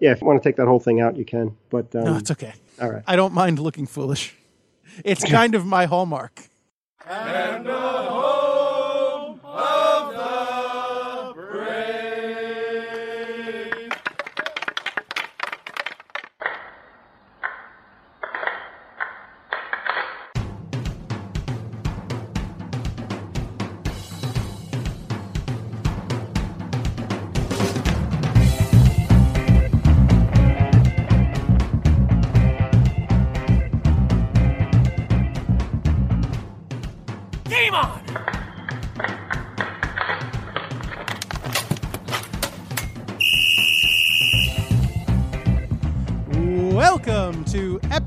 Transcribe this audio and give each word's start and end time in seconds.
Yeah, 0.00 0.12
if 0.12 0.20
you 0.20 0.26
want 0.26 0.42
to 0.42 0.48
take 0.48 0.56
that 0.56 0.66
whole 0.66 0.80
thing 0.80 1.00
out, 1.00 1.16
you 1.16 1.24
can. 1.24 1.56
But 1.70 1.94
um, 1.94 2.04
No, 2.04 2.16
it's 2.16 2.30
okay. 2.30 2.54
all 2.80 2.90
right. 2.90 3.02
I 3.06 3.16
don't 3.16 3.34
mind 3.34 3.58
looking 3.58 3.86
foolish. 3.86 4.34
It's 5.04 5.24
kind 5.24 5.54
of 5.54 5.64
my 5.64 5.84
hallmark. 5.86 6.42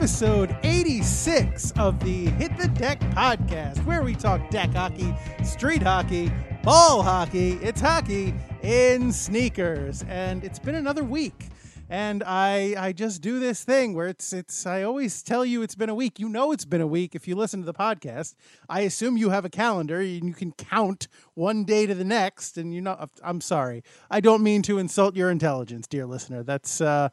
Episode 0.04 0.54
86 0.64 1.72
of 1.80 1.98
the 2.04 2.26
Hit 2.32 2.58
the 2.58 2.68
Deck 2.68 3.00
podcast, 3.16 3.86
where 3.86 4.04
we 4.04 4.14
talk 4.14 4.50
deck 4.50 4.70
hockey, 4.72 5.16
street 5.46 5.82
hockey, 5.82 6.30
ball 6.62 7.02
hockey. 7.02 7.54
It's 7.62 7.80
hockey 7.80 8.34
in 8.64 9.14
sneakers. 9.14 10.04
And 10.10 10.44
it's 10.44 10.60
been 10.60 10.76
another 10.76 11.06
week. 11.06 11.48
And 11.90 12.22
I 12.22 12.76
I 12.78 12.92
just 12.92 13.22
do 13.22 13.40
this 13.40 13.64
thing 13.64 13.94
where 13.94 14.10
it's 14.10 14.34
it's 14.34 14.66
I 14.66 14.84
always 14.84 15.24
tell 15.24 15.46
you 15.46 15.62
it's 15.62 15.76
been 15.76 15.88
a 15.88 15.96
week. 15.96 16.20
You 16.20 16.28
know 16.28 16.52
it's 16.52 16.66
been 16.66 16.82
a 16.82 16.88
week 16.88 17.16
if 17.16 17.26
you 17.26 17.38
listen 17.38 17.62
to 17.62 17.66
the 17.66 17.74
podcast. 17.74 18.36
I 18.68 18.82
assume 18.82 19.16
you 19.16 19.30
have 19.30 19.46
a 19.46 19.50
calendar 19.50 20.02
and 20.02 20.28
you 20.28 20.34
can 20.34 20.52
count 20.52 21.08
one 21.34 21.64
day 21.64 21.86
to 21.86 21.96
the 21.96 22.04
next 22.04 22.58
and 22.58 22.74
you 22.74 22.82
know 22.82 23.08
I'm 23.24 23.40
sorry. 23.40 23.86
I 24.12 24.20
don't 24.20 24.44
mean 24.44 24.64
to 24.64 24.80
insult 24.80 25.16
your 25.16 25.32
intelligence, 25.32 25.88
dear 25.88 26.06
listener. 26.06 26.44
That's 26.44 26.82
uh 26.82 27.08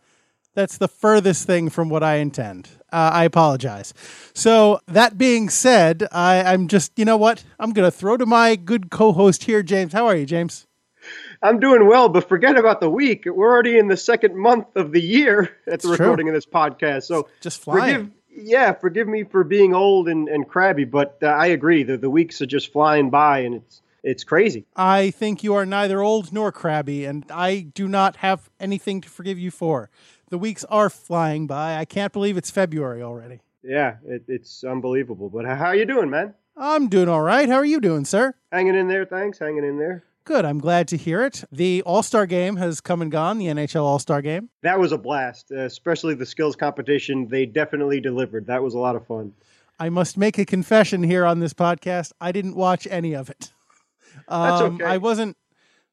that's 0.55 0.79
the 0.79 0.89
furthest 0.89 1.47
thing 1.47 1.71
from 1.71 1.89
what 1.89 2.03
I 2.03 2.17
intend. 2.17 2.69
Uh, 2.93 3.11
I 3.13 3.25
apologize. 3.25 3.93
So, 4.35 4.81
that 4.89 5.17
being 5.19 5.49
said, 5.49 6.07
I, 6.13 6.43
I'm 6.43 6.69
just, 6.69 6.93
you 6.97 7.05
know 7.05 7.17
what? 7.17 7.45
I'm 7.59 7.73
going 7.73 7.87
to 7.87 7.97
throw 7.97 8.17
to 8.17 8.27
my 8.27 8.57
good 8.57 8.91
co 8.91 9.13
host 9.13 9.45
here, 9.45 9.63
James. 9.63 9.93
How 9.93 10.07
are 10.07 10.17
you, 10.17 10.27
James? 10.27 10.67
I'm 11.43 11.59
doing 11.61 11.87
well, 11.89 12.09
but 12.09 12.29
forget 12.29 12.57
about 12.59 12.81
the 12.81 12.91
week. 12.91 13.25
We're 13.25 13.51
already 13.51 13.79
in 13.79 13.89
the 13.89 13.97
second 13.97 14.37
month 14.37 14.67
of 14.77 14.93
the 14.93 15.01
year 15.01 15.43
at 15.67 15.67
the 15.67 15.73
It's 15.75 15.85
true. 15.85 15.93
recording 15.93 16.29
of 16.29 16.35
this 16.35 16.47
podcast. 16.47 17.05
So 17.05 17.29
Just 17.41 17.63
flying. 17.63 17.95
forgive, 18.29 18.47
yeah, 18.47 18.73
forgive 18.73 19.09
me 19.09 19.25
for 19.25 19.43
being 19.43 19.75
old 19.75 20.09
and, 20.09 20.29
and 20.29 20.47
crabby, 20.47 20.85
but 20.85 21.19
uh, 21.23 21.27
I 21.29 21.47
agree. 21.47 21.83
The, 21.83 21.97
the 21.97 22.11
weeks 22.11 22.41
are 22.43 22.47
just 22.47 22.73
flying 22.73 23.09
by, 23.11 23.41
and 23.41 23.55
it's 23.57 23.81
it's 24.03 24.25
crazy. 24.25 24.67
I 24.77 25.11
think 25.11 25.43
you 25.43 25.55
are 25.55 25.67
neither 25.67 26.01
old 26.01 26.33
nor 26.33 26.53
crabby, 26.53 27.05
and 27.05 27.25
I 27.31 27.61
do 27.75 27.89
not 27.89 28.17
have 28.17 28.51
anything 28.59 29.01
to 29.03 29.09
forgive 29.09 29.39
you 29.39 29.51
for. 29.51 29.91
The 30.31 30.39
weeks 30.39 30.65
are 30.65 30.91
flying 30.91 31.47
by. 31.47 31.77
I 31.77 31.85
can't 31.85 32.13
believe 32.13 32.37
it's 32.37 32.51
February 32.51 33.03
already. 33.03 33.41
Yeah, 33.63 33.97
it, 34.07 34.25
it's 34.29 34.65
unbelievable. 34.65 35.29
But 35.29 35.45
how 35.45 35.67
are 35.67 35.77
you 35.77 35.85
doing, 35.85 36.09
man? 36.09 36.35
I'm 36.57 36.89
doing 36.89 37.09
all 37.09 37.23
right. 37.23 37.49
How 37.49 37.57
are 37.57 37.65
you 37.65 37.81
doing, 37.81 38.05
sir? 38.05 38.35
Hanging 38.53 38.75
in 38.75 38.89
there, 38.89 39.05
thanks. 39.05 39.39
Hanging 39.39 39.65
in 39.65 39.79
there. 39.79 40.05
Good. 40.25 40.45
I'm 40.45 40.59
glad 40.59 40.87
to 40.89 40.97
hear 40.97 41.25
it. 41.25 41.45
The 41.51 41.83
All 41.83 42.03
Star 42.03 42.27
game 42.27 42.57
has 42.57 42.81
come 42.81 43.03
and 43.03 43.11
gone, 43.11 43.39
the 43.39 43.47
NHL 43.47 43.83
All 43.83 43.99
Star 43.99 44.23
game. 44.23 44.51
That 44.63 44.79
was 44.79 44.93
a 44.93 44.99
blast, 44.99 45.51
uh, 45.51 45.61
especially 45.61 46.15
the 46.15 46.27
skills 46.27 46.57
competition. 46.57 47.27
They 47.29 47.47
definitely 47.47 48.01
delivered. 48.01 48.47
That 48.47 48.63
was 48.63 48.75
a 48.75 48.79
lot 48.79 48.97
of 48.97 49.07
fun. 49.07 49.33
I 49.79 49.89
must 49.89 50.19
make 50.19 50.39
a 50.39 50.45
confession 50.45 51.03
here 51.03 51.25
on 51.25 51.41
this 51.41 51.55
podcast. 51.55 52.13
I 52.21 52.33
didn't 52.33 52.55
watch 52.55 52.87
any 52.91 53.15
of 53.15 53.31
it. 53.31 53.51
That's 54.29 54.63
Um, 54.63 54.75
okay. 54.77 54.85
I 54.85 54.97
wasn't. 54.99 55.37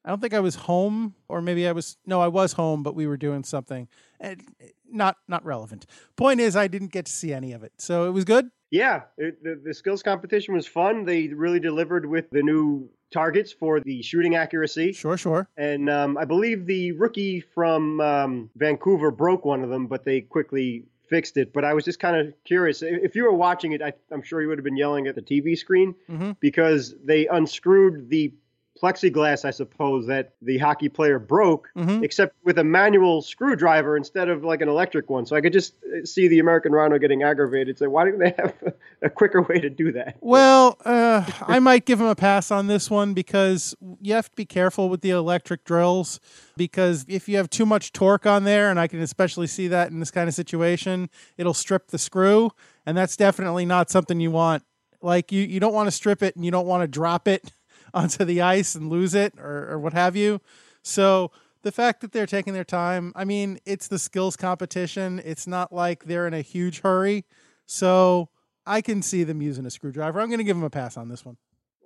I 0.04 0.10
don't 0.10 0.20
think 0.20 0.32
I 0.32 0.40
was 0.40 0.54
home, 0.54 1.14
or 1.28 1.42
maybe 1.42 1.68
I 1.68 1.72
was. 1.72 1.96
No, 2.06 2.20
I 2.20 2.28
was 2.28 2.52
home, 2.52 2.82
but 2.82 2.94
we 2.94 3.06
were 3.06 3.16
doing 3.16 3.44
something. 3.44 3.88
And 4.20 4.42
not 4.90 5.16
not 5.26 5.44
relevant. 5.44 5.86
Point 6.16 6.40
is, 6.40 6.56
I 6.56 6.68
didn't 6.68 6.92
get 6.92 7.06
to 7.06 7.12
see 7.12 7.32
any 7.32 7.52
of 7.52 7.62
it, 7.62 7.72
so 7.78 8.06
it 8.08 8.12
was 8.12 8.24
good. 8.24 8.50
Yeah, 8.70 9.02
it, 9.16 9.42
the, 9.42 9.60
the 9.64 9.74
skills 9.74 10.02
competition 10.02 10.54
was 10.54 10.66
fun. 10.66 11.04
They 11.04 11.28
really 11.28 11.60
delivered 11.60 12.04
with 12.04 12.28
the 12.30 12.42
new 12.42 12.88
targets 13.10 13.50
for 13.50 13.80
the 13.80 14.02
shooting 14.02 14.34
accuracy. 14.34 14.92
Sure, 14.92 15.16
sure. 15.16 15.48
And 15.56 15.88
um, 15.88 16.18
I 16.18 16.26
believe 16.26 16.66
the 16.66 16.92
rookie 16.92 17.40
from 17.40 18.00
um, 18.00 18.50
Vancouver 18.56 19.10
broke 19.10 19.46
one 19.46 19.62
of 19.62 19.70
them, 19.70 19.86
but 19.86 20.04
they 20.04 20.20
quickly 20.20 20.84
fixed 21.08 21.36
it. 21.36 21.52
But 21.52 21.64
I 21.64 21.74
was 21.74 21.84
just 21.84 21.98
kind 22.00 22.16
of 22.16 22.34
curious. 22.44 22.82
If 22.82 23.14
you 23.16 23.24
were 23.24 23.32
watching 23.32 23.72
it, 23.72 23.82
I, 23.82 23.92
I'm 24.10 24.22
sure 24.22 24.40
you 24.42 24.48
would 24.48 24.58
have 24.58 24.64
been 24.64 24.76
yelling 24.76 25.06
at 25.06 25.14
the 25.14 25.22
TV 25.22 25.56
screen 25.56 25.94
Mhm. 26.08 26.36
because 26.40 26.94
they 27.04 27.26
unscrewed 27.26 28.08
the 28.08 28.32
plexiglass, 28.80 29.44
I 29.44 29.50
suppose, 29.50 30.06
that 30.06 30.34
the 30.42 30.58
hockey 30.58 30.88
player 30.88 31.18
broke, 31.18 31.68
Mhm. 31.76 32.02
except 32.02 32.34
with 32.44 32.58
a 32.58 32.64
manual 32.64 33.22
screwdriver 33.22 33.96
instead 33.96 34.28
of 34.28 34.44
like 34.44 34.60
an 34.60 34.68
electric 34.68 35.10
one. 35.10 35.26
So 35.26 35.36
I 35.36 35.40
could 35.40 35.52
just 35.52 35.74
uh, 35.84 36.04
see 36.04 36.28
the 36.28 36.38
American 36.38 36.72
Rhino 36.72 36.98
getting 36.98 37.22
aggravated. 37.22 37.78
So 37.78 37.88
why 37.90 38.04
didn't 38.04 38.20
they 38.20 38.34
have 38.38 38.54
a 39.02 39.10
quicker 39.10 39.42
way 39.42 39.60
to 39.60 39.70
do 39.70 39.92
that? 39.92 40.16
Well, 40.20 40.78
uh, 40.84 41.24
I 41.46 41.58
might 41.60 41.84
give 41.84 42.00
him 42.00 42.06
a 42.06 42.14
pass 42.14 42.50
on 42.50 42.66
this 42.66 42.90
one 42.90 43.14
because 43.14 43.74
you 44.00 44.14
have 44.14 44.28
to 44.30 44.36
be 44.36 44.44
careful 44.44 44.88
with 44.88 45.00
the 45.00 45.10
electric 45.10 45.64
drills. 45.64 46.20
Because 46.56 47.04
if 47.08 47.28
you 47.28 47.36
have 47.36 47.48
too 47.50 47.66
much 47.66 47.92
torque 47.92 48.26
on 48.26 48.44
there, 48.44 48.70
and 48.70 48.80
I 48.80 48.86
can 48.88 49.00
especially 49.00 49.46
see 49.46 49.68
that 49.68 49.90
in 49.90 50.00
this 50.00 50.10
kind 50.10 50.28
of 50.28 50.34
situation, 50.34 51.08
it'll 51.36 51.54
strip 51.54 51.88
the 51.88 51.98
screw, 51.98 52.50
and 52.86 52.96
that's 52.96 53.16
definitely 53.16 53.64
not 53.64 53.90
something 53.90 54.18
you 54.20 54.30
want. 54.30 54.64
Like 55.00 55.30
you, 55.30 55.42
you 55.42 55.60
don't 55.60 55.72
want 55.72 55.86
to 55.86 55.92
strip 55.92 56.22
it, 56.22 56.34
and 56.34 56.44
you 56.44 56.50
don't 56.50 56.66
want 56.66 56.82
to 56.82 56.88
drop 56.88 57.28
it 57.28 57.52
onto 57.94 58.24
the 58.24 58.40
ice 58.40 58.74
and 58.74 58.88
lose 58.88 59.14
it, 59.14 59.34
or, 59.38 59.68
or 59.70 59.78
what 59.78 59.92
have 59.92 60.16
you. 60.16 60.40
So 60.82 61.30
the 61.62 61.72
fact 61.72 62.00
that 62.00 62.12
they're 62.12 62.26
taking 62.26 62.54
their 62.54 62.64
time, 62.64 63.12
I 63.14 63.24
mean, 63.24 63.58
it's 63.66 63.88
the 63.88 63.98
skills 63.98 64.36
competition. 64.36 65.20
It's 65.24 65.46
not 65.46 65.72
like 65.72 66.04
they're 66.04 66.26
in 66.26 66.34
a 66.34 66.42
huge 66.42 66.80
hurry. 66.80 67.24
So 67.66 68.30
I 68.66 68.80
can 68.80 69.02
see 69.02 69.24
them 69.24 69.42
using 69.42 69.66
a 69.66 69.70
screwdriver. 69.70 70.20
I'm 70.20 70.28
going 70.28 70.38
to 70.38 70.44
give 70.44 70.56
them 70.56 70.64
a 70.64 70.70
pass 70.70 70.96
on 70.96 71.08
this 71.08 71.24
one. 71.24 71.36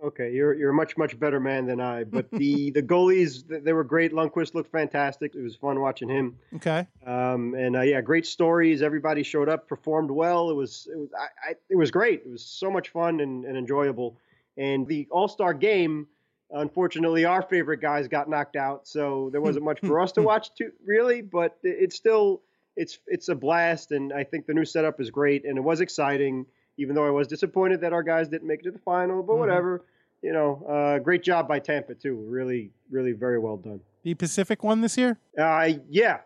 Okay, 0.04 0.32
you're 0.32 0.52
you're 0.54 0.70
a 0.70 0.74
much 0.74 0.96
much 0.96 1.16
better 1.18 1.38
man 1.38 1.64
than 1.66 1.80
I. 1.80 2.02
But 2.02 2.28
the 2.32 2.70
the 2.72 2.82
goalies 2.82 3.44
they 3.46 3.72
were 3.72 3.84
great. 3.84 4.12
Lundqvist 4.12 4.52
looked 4.52 4.72
fantastic. 4.72 5.36
It 5.36 5.42
was 5.42 5.54
fun 5.54 5.80
watching 5.80 6.08
him. 6.08 6.36
Okay. 6.56 6.86
Um, 7.06 7.54
and 7.54 7.76
uh, 7.76 7.82
yeah, 7.82 8.00
great 8.00 8.26
stories. 8.26 8.82
Everybody 8.82 9.22
showed 9.22 9.48
up, 9.48 9.68
performed 9.68 10.10
well. 10.10 10.50
It 10.50 10.54
was 10.54 10.88
it 10.92 10.98
was 10.98 11.08
I, 11.16 11.50
I, 11.50 11.54
it 11.70 11.76
was 11.76 11.92
great. 11.92 12.22
It 12.26 12.30
was 12.30 12.44
so 12.44 12.68
much 12.68 12.88
fun 12.88 13.20
and, 13.20 13.44
and 13.44 13.56
enjoyable. 13.56 14.16
And 14.56 14.86
the 14.86 15.08
All 15.10 15.28
Star 15.28 15.54
game, 15.54 16.06
unfortunately, 16.50 17.24
our 17.24 17.42
favorite 17.42 17.80
guys 17.80 18.08
got 18.08 18.28
knocked 18.28 18.56
out, 18.56 18.86
so 18.86 19.28
there 19.32 19.40
wasn't 19.48 19.64
much 19.64 19.80
for 19.80 20.00
us 20.00 20.12
to 20.12 20.22
watch 20.22 20.54
too 20.54 20.72
really. 20.84 21.22
But 21.22 21.56
it's 21.62 21.96
still 21.96 22.42
it's 22.76 22.98
it's 23.06 23.28
a 23.28 23.34
blast, 23.34 23.92
and 23.92 24.12
I 24.12 24.24
think 24.24 24.46
the 24.46 24.54
new 24.54 24.64
setup 24.64 25.00
is 25.00 25.10
great, 25.10 25.44
and 25.44 25.56
it 25.58 25.62
was 25.62 25.80
exciting. 25.80 26.46
Even 26.78 26.94
though 26.94 27.06
I 27.06 27.10
was 27.10 27.28
disappointed 27.28 27.82
that 27.82 27.92
our 27.92 28.02
guys 28.02 28.28
didn't 28.28 28.48
make 28.48 28.60
it 28.60 28.64
to 28.64 28.70
the 28.70 28.78
final, 28.78 29.22
but 29.22 29.34
Mhm. 29.34 29.38
whatever. 29.38 29.84
You 30.22 30.32
know, 30.32 30.64
uh, 30.68 30.98
great 31.00 31.22
job 31.22 31.46
by 31.48 31.58
Tampa 31.58 31.94
too. 31.94 32.14
Really, 32.14 32.70
really 32.90 33.12
very 33.12 33.38
well 33.38 33.56
done. 33.58 33.80
The 34.04 34.14
Pacific 34.14 34.62
one 34.62 34.80
this 34.80 34.96
year? 34.96 35.18
Uh, 35.36 35.72
yeah, 35.90 36.20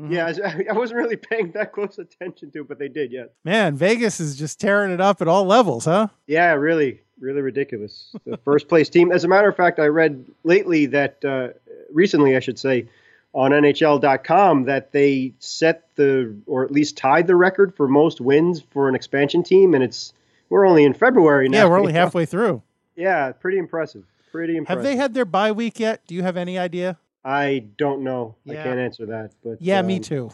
Mhm. 0.00 0.10
yeah, 0.10 0.32
I, 0.44 0.64
I 0.70 0.72
wasn't 0.72 0.98
really 0.98 1.16
paying 1.16 1.52
that 1.52 1.72
close 1.72 1.98
attention 1.98 2.50
to 2.52 2.62
it, 2.62 2.68
but 2.68 2.78
they 2.80 2.88
did, 2.88 3.12
yes. 3.12 3.28
Man, 3.44 3.76
Vegas 3.76 4.18
is 4.20 4.36
just 4.36 4.58
tearing 4.58 4.90
it 4.90 5.00
up 5.00 5.20
at 5.22 5.28
all 5.28 5.44
levels, 5.44 5.84
huh? 5.84 6.08
Yeah, 6.26 6.52
really, 6.54 7.02
really 7.20 7.40
ridiculous. 7.40 8.14
The 8.24 8.36
first 8.44 8.68
place 8.68 8.88
team. 8.88 9.12
As 9.12 9.24
a 9.24 9.28
matter 9.28 9.48
of 9.48 9.56
fact, 9.56 9.78
I 9.78 9.86
read 9.86 10.24
lately 10.44 10.86
that, 10.86 11.24
uh, 11.24 11.48
recently, 11.92 12.36
I 12.36 12.40
should 12.40 12.58
say, 12.58 12.86
on 13.34 13.50
NHL.com, 13.52 14.64
that 14.64 14.92
they 14.92 15.32
set 15.38 15.88
the, 15.94 16.34
or 16.46 16.64
at 16.64 16.70
least 16.70 16.96
tied 16.96 17.26
the 17.26 17.36
record 17.36 17.74
for 17.74 17.88
most 17.88 18.20
wins 18.20 18.60
for 18.70 18.88
an 18.88 18.94
expansion 18.94 19.42
team, 19.42 19.74
and 19.74 19.82
it's, 19.82 20.12
we're 20.50 20.66
only 20.66 20.84
in 20.84 20.92
February 20.92 21.48
now. 21.48 21.58
Yeah, 21.58 21.64
we're 21.66 21.78
only 21.78 21.92
halfway 21.92 22.26
through. 22.26 22.62
Yeah, 22.94 23.32
pretty 23.32 23.58
impressive. 23.58 24.04
Pretty 24.30 24.56
impressive. 24.56 24.84
Have 24.84 24.84
they 24.84 24.96
had 24.96 25.14
their 25.14 25.24
bye 25.24 25.52
week 25.52 25.80
yet? 25.80 26.06
Do 26.06 26.14
you 26.14 26.22
have 26.22 26.36
any 26.36 26.58
idea? 26.58 26.98
I 27.24 27.64
don't 27.78 28.02
know. 28.02 28.34
I 28.48 28.54
can't 28.54 28.78
answer 28.78 29.06
that. 29.06 29.32
But 29.44 29.62
Yeah, 29.62 29.82
me 29.82 29.96
um, 29.96 30.02
too. 30.02 30.30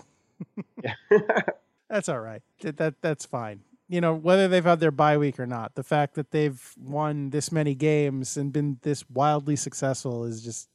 That's 1.88 2.08
all 2.08 2.20
right. 2.20 2.42
That, 2.60 2.76
that 2.78 2.94
that's 3.00 3.26
fine. 3.26 3.60
You 3.88 4.00
know, 4.02 4.14
whether 4.14 4.48
they've 4.48 4.64
had 4.64 4.80
their 4.80 4.90
bye 4.90 5.16
week 5.16 5.40
or 5.40 5.46
not, 5.46 5.74
the 5.74 5.82
fact 5.82 6.14
that 6.14 6.30
they've 6.30 6.60
won 6.78 7.30
this 7.30 7.50
many 7.50 7.74
games 7.74 8.36
and 8.36 8.52
been 8.52 8.78
this 8.82 9.08
wildly 9.08 9.56
successful 9.56 10.24
is 10.24 10.42
just 10.42 10.68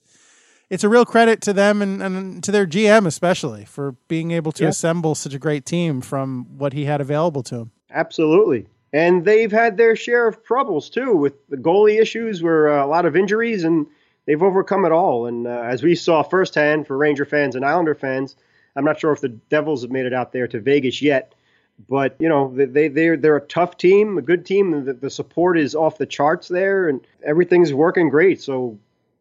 it's 0.70 0.84
a 0.84 0.90
real 0.90 1.06
credit 1.06 1.40
to 1.42 1.54
them 1.54 1.82
and, 1.84 2.02
and 2.02 2.44
to 2.44 2.52
their 2.52 2.66
GM 2.66 3.06
especially 3.06 3.66
for 3.66 3.92
being 4.08 4.32
able 4.32 4.52
to 4.54 4.64
Yeah. 4.64 4.70
assemble 4.70 5.14
such 5.14 5.36
a 5.36 5.40
great 5.40 5.66
team 5.66 6.02
from 6.02 6.58
what 6.58 6.74
he 6.74 6.86
had 6.86 7.02
available 7.02 7.44
to 7.44 7.56
him. 7.58 7.72
Absolutely. 7.92 8.66
And 8.92 9.26
they've 9.26 9.52
had 9.52 9.78
their 9.78 9.96
share 9.96 10.28
of 10.28 10.44
troubles 10.44 10.90
too 10.90 11.16
with 11.16 11.34
the 11.50 11.58
goalie 11.58 12.00
issues, 12.02 12.42
where 12.42 12.70
uh, 12.70 12.86
a 12.86 12.88
lot 12.88 13.06
of 13.06 13.16
injuries, 13.16 13.64
and 13.64 13.86
they've 14.26 14.42
overcome 14.42 14.86
it 14.86 14.92
all. 14.92 15.28
And 15.28 15.46
uh, 15.46 15.62
as 15.66 15.84
we 15.84 15.94
saw 15.96 16.24
firsthand 16.24 16.88
for 16.88 16.98
Ranger 16.98 17.26
fans 17.26 17.56
and 17.56 17.64
Islander 17.66 17.94
fans, 17.96 18.36
I'm 18.76 18.86
not 18.86 19.00
sure 19.00 19.12
if 19.12 19.22
the 19.22 19.30
Devils 19.30 19.84
have 19.84 19.92
made 19.92 20.06
it 20.08 20.14
out 20.14 20.32
there 20.32 20.48
to 20.48 20.60
Vegas 20.60 21.02
yet, 21.02 21.34
but 21.90 22.16
you 22.20 22.30
know 22.30 22.54
they 22.56 22.88
they 22.88 23.16
they're 23.16 23.38
a 23.38 23.48
tough 23.48 23.78
team, 23.78 24.18
a 24.18 24.22
good 24.22 24.46
team. 24.46 24.86
The, 24.86 24.94
the 24.94 25.10
support 25.10 25.58
is 25.58 25.76
off 25.76 25.98
the 25.98 26.06
charts 26.06 26.48
there, 26.48 26.88
and 26.88 27.02
everything's 27.26 27.74
working 27.74 28.10
great. 28.10 28.42
So 28.42 28.78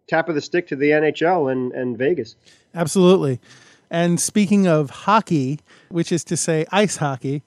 tap 0.06 0.28
of 0.28 0.34
the 0.34 0.40
stick 0.40 0.66
to 0.68 0.76
the 0.76 0.90
NHL 0.90 1.50
and 1.50 1.72
and 1.72 1.96
Vegas. 1.96 2.36
Absolutely. 2.74 3.40
And 3.90 4.18
speaking 4.18 4.66
of 4.66 4.88
hockey, 4.88 5.60
which 5.90 6.12
is 6.12 6.24
to 6.24 6.36
say 6.36 6.64
ice 6.72 6.96
hockey, 6.96 7.42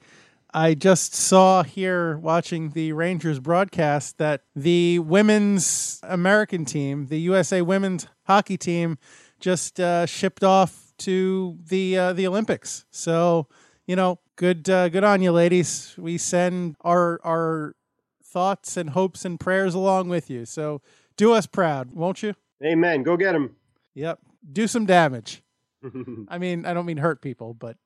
I 0.54 0.74
just 0.74 1.14
saw 1.14 1.64
here 1.64 2.16
watching 2.18 2.70
the 2.70 2.92
Rangers 2.92 3.40
broadcast 3.40 4.18
that 4.18 4.42
the 4.54 5.00
women's 5.00 6.00
American 6.04 6.64
team, 6.64 7.08
the 7.08 7.18
USA 7.20 7.62
women's 7.62 8.06
hockey 8.24 8.56
team, 8.56 8.96
just 9.40 9.80
uh, 9.80 10.06
shipped 10.06 10.44
off 10.44 10.94
to 10.98 11.58
the 11.68 11.98
uh, 11.98 12.12
the 12.12 12.26
Olympics. 12.26 12.84
So 12.90 13.48
you 13.86 13.96
know, 13.96 14.18
good 14.36 14.68
uh, 14.70 14.88
good 14.88 15.04
on 15.04 15.22
you, 15.22 15.32
ladies. 15.32 15.94
We 15.98 16.18
send 16.18 16.76
our 16.82 17.20
our 17.24 17.74
thoughts 18.22 18.76
and 18.76 18.90
hopes 18.90 19.24
and 19.24 19.40
prayers 19.40 19.74
along 19.74 20.08
with 20.08 20.30
you. 20.30 20.44
So 20.44 20.82
do 21.16 21.32
us 21.32 21.46
proud, 21.46 21.92
won't 21.92 22.22
you? 22.22 22.34
Amen. 22.64 23.02
Go 23.02 23.16
get 23.16 23.32
them. 23.32 23.56
Yep. 23.94 24.20
Do 24.52 24.66
some 24.66 24.86
damage. 24.86 25.42
I 26.28 26.38
mean, 26.38 26.66
I 26.66 26.74
don't 26.74 26.86
mean 26.86 26.98
hurt 26.98 27.20
people, 27.20 27.54
but 27.54 27.76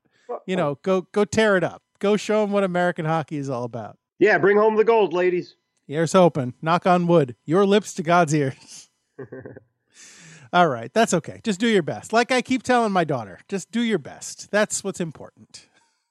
you 0.46 0.56
know, 0.56 0.78
go 0.82 1.02
go 1.12 1.24
tear 1.24 1.56
it 1.56 1.64
up. 1.64 1.82
Go 1.98 2.16
show 2.16 2.42
them 2.42 2.52
what 2.52 2.64
American 2.64 3.04
hockey 3.04 3.36
is 3.36 3.50
all 3.50 3.64
about. 3.64 3.98
Yeah, 4.18 4.38
bring 4.38 4.56
home 4.56 4.76
the 4.76 4.84
gold, 4.84 5.12
ladies. 5.12 5.56
Ears 5.88 6.14
open. 6.14 6.54
Knock 6.62 6.86
on 6.86 7.06
wood. 7.06 7.36
Your 7.44 7.66
lips 7.66 7.94
to 7.94 8.02
God's 8.02 8.34
ears. 8.34 8.90
all 10.52 10.68
right, 10.68 10.92
that's 10.92 11.12
okay. 11.14 11.40
Just 11.42 11.58
do 11.58 11.66
your 11.66 11.82
best. 11.82 12.12
Like 12.12 12.30
I 12.30 12.42
keep 12.42 12.62
telling 12.62 12.92
my 12.92 13.04
daughter, 13.04 13.40
just 13.48 13.70
do 13.70 13.80
your 13.80 13.98
best. 13.98 14.50
That's 14.50 14.84
what's 14.84 15.00
important. 15.00 15.68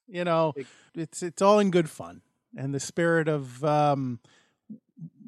You 0.09 0.23
know, 0.23 0.53
it's 0.95 1.21
it's 1.21 1.41
all 1.41 1.59
in 1.59 1.71
good 1.71 1.89
fun 1.89 2.21
and 2.55 2.73
the 2.73 2.79
spirit 2.79 3.27
of 3.27 3.63
um, 3.63 4.19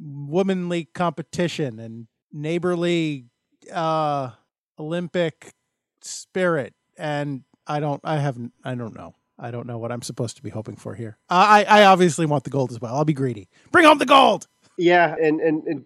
womanly 0.01 0.85
competition 0.85 1.79
and 1.79 2.07
neighborly 2.31 3.25
uh, 3.71 4.31
Olympic 4.79 5.53
spirit. 6.01 6.73
And 6.97 7.43
I 7.67 7.79
don't, 7.79 8.01
I 8.03 8.17
haven't, 8.17 8.53
I 8.63 8.75
don't 8.75 8.95
know. 8.95 9.15
I 9.39 9.49
don't 9.49 9.65
know 9.65 9.77
what 9.77 9.91
I'm 9.91 10.01
supposed 10.01 10.35
to 10.37 10.43
be 10.43 10.49
hoping 10.49 10.75
for 10.75 10.93
here. 10.93 11.17
I, 11.29 11.63
I 11.67 11.85
obviously 11.85 12.25
want 12.25 12.43
the 12.43 12.51
gold 12.51 12.71
as 12.71 12.79
well. 12.79 12.95
I'll 12.95 13.05
be 13.05 13.13
greedy. 13.13 13.49
Bring 13.71 13.85
home 13.85 13.97
the 13.97 14.05
gold. 14.05 14.47
Yeah, 14.77 15.15
and 15.21 15.39
and, 15.41 15.63
and 15.63 15.85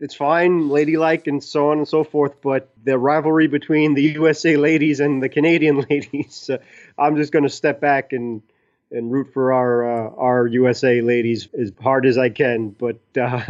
it's 0.00 0.14
fine, 0.14 0.70
ladylike, 0.70 1.26
and 1.26 1.44
so 1.44 1.70
on 1.70 1.78
and 1.78 1.86
so 1.86 2.02
forth. 2.04 2.40
But 2.40 2.70
the 2.84 2.98
rivalry 2.98 3.46
between 3.46 3.94
the 3.94 4.02
USA 4.02 4.56
ladies 4.56 4.98
and 4.98 5.22
the 5.22 5.28
Canadian 5.28 5.80
ladies, 5.90 6.50
uh, 6.50 6.58
I'm 6.98 7.16
just 7.16 7.32
going 7.32 7.44
to 7.44 7.50
step 7.50 7.80
back 7.80 8.12
and 8.12 8.42
and 8.90 9.12
root 9.12 9.32
for 9.32 9.52
our 9.52 10.08
uh, 10.08 10.10
our 10.16 10.46
USA 10.46 11.00
ladies 11.00 11.48
as 11.58 11.72
hard 11.80 12.06
as 12.06 12.18
I 12.18 12.30
can. 12.30 12.70
But 12.70 12.98
uh, 13.20 13.42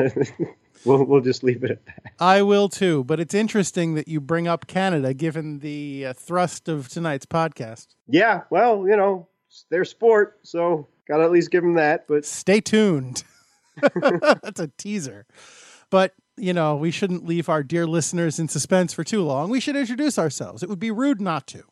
we'll 0.85 1.05
we'll 1.05 1.20
just 1.20 1.43
leave 1.43 1.62
it 1.64 1.70
at 1.70 1.87
that. 1.87 2.12
I 2.19 2.43
will 2.43 2.69
too. 2.69 3.05
But 3.05 3.20
it's 3.20 3.35
interesting 3.35 3.94
that 3.94 4.08
you 4.08 4.20
bring 4.20 4.49
up 4.49 4.67
Canada, 4.67 5.14
given 5.14 5.61
the 5.61 6.06
uh, 6.06 6.12
thrust 6.14 6.69
of 6.69 6.88
tonight's 6.88 7.26
podcast. 7.26 7.87
Yeah, 8.08 8.43
well, 8.50 8.87
you 8.88 8.96
know, 8.96 9.29
it's 9.49 9.67
their 9.70 9.85
sport, 9.85 10.41
so 10.43 10.88
gotta 11.06 11.25
at 11.25 11.31
least 11.31 11.50
give 11.50 11.62
them 11.62 11.75
that. 11.75 12.06
But 12.08 12.25
stay 12.25 12.61
tuned. 12.61 13.23
That's 14.03 14.61
a 14.61 14.70
teaser. 14.76 15.26
But 15.91 16.14
you 16.41 16.53
know, 16.53 16.77
we 16.77 16.91
shouldn't 16.91 17.27
leave 17.27 17.49
our 17.49 17.63
dear 17.63 17.87
listeners 17.87 18.39
in 18.39 18.49
suspense 18.49 18.93
for 18.93 19.05
too 19.05 19.23
long. 19.23 19.51
We 19.51 19.61
should 19.61 19.77
introduce 19.77 20.19
ourselves. 20.19 20.63
It 20.63 20.69
would 20.69 20.79
be 20.79 20.91
rude 20.91 21.21
not 21.21 21.47
to. 21.49 21.65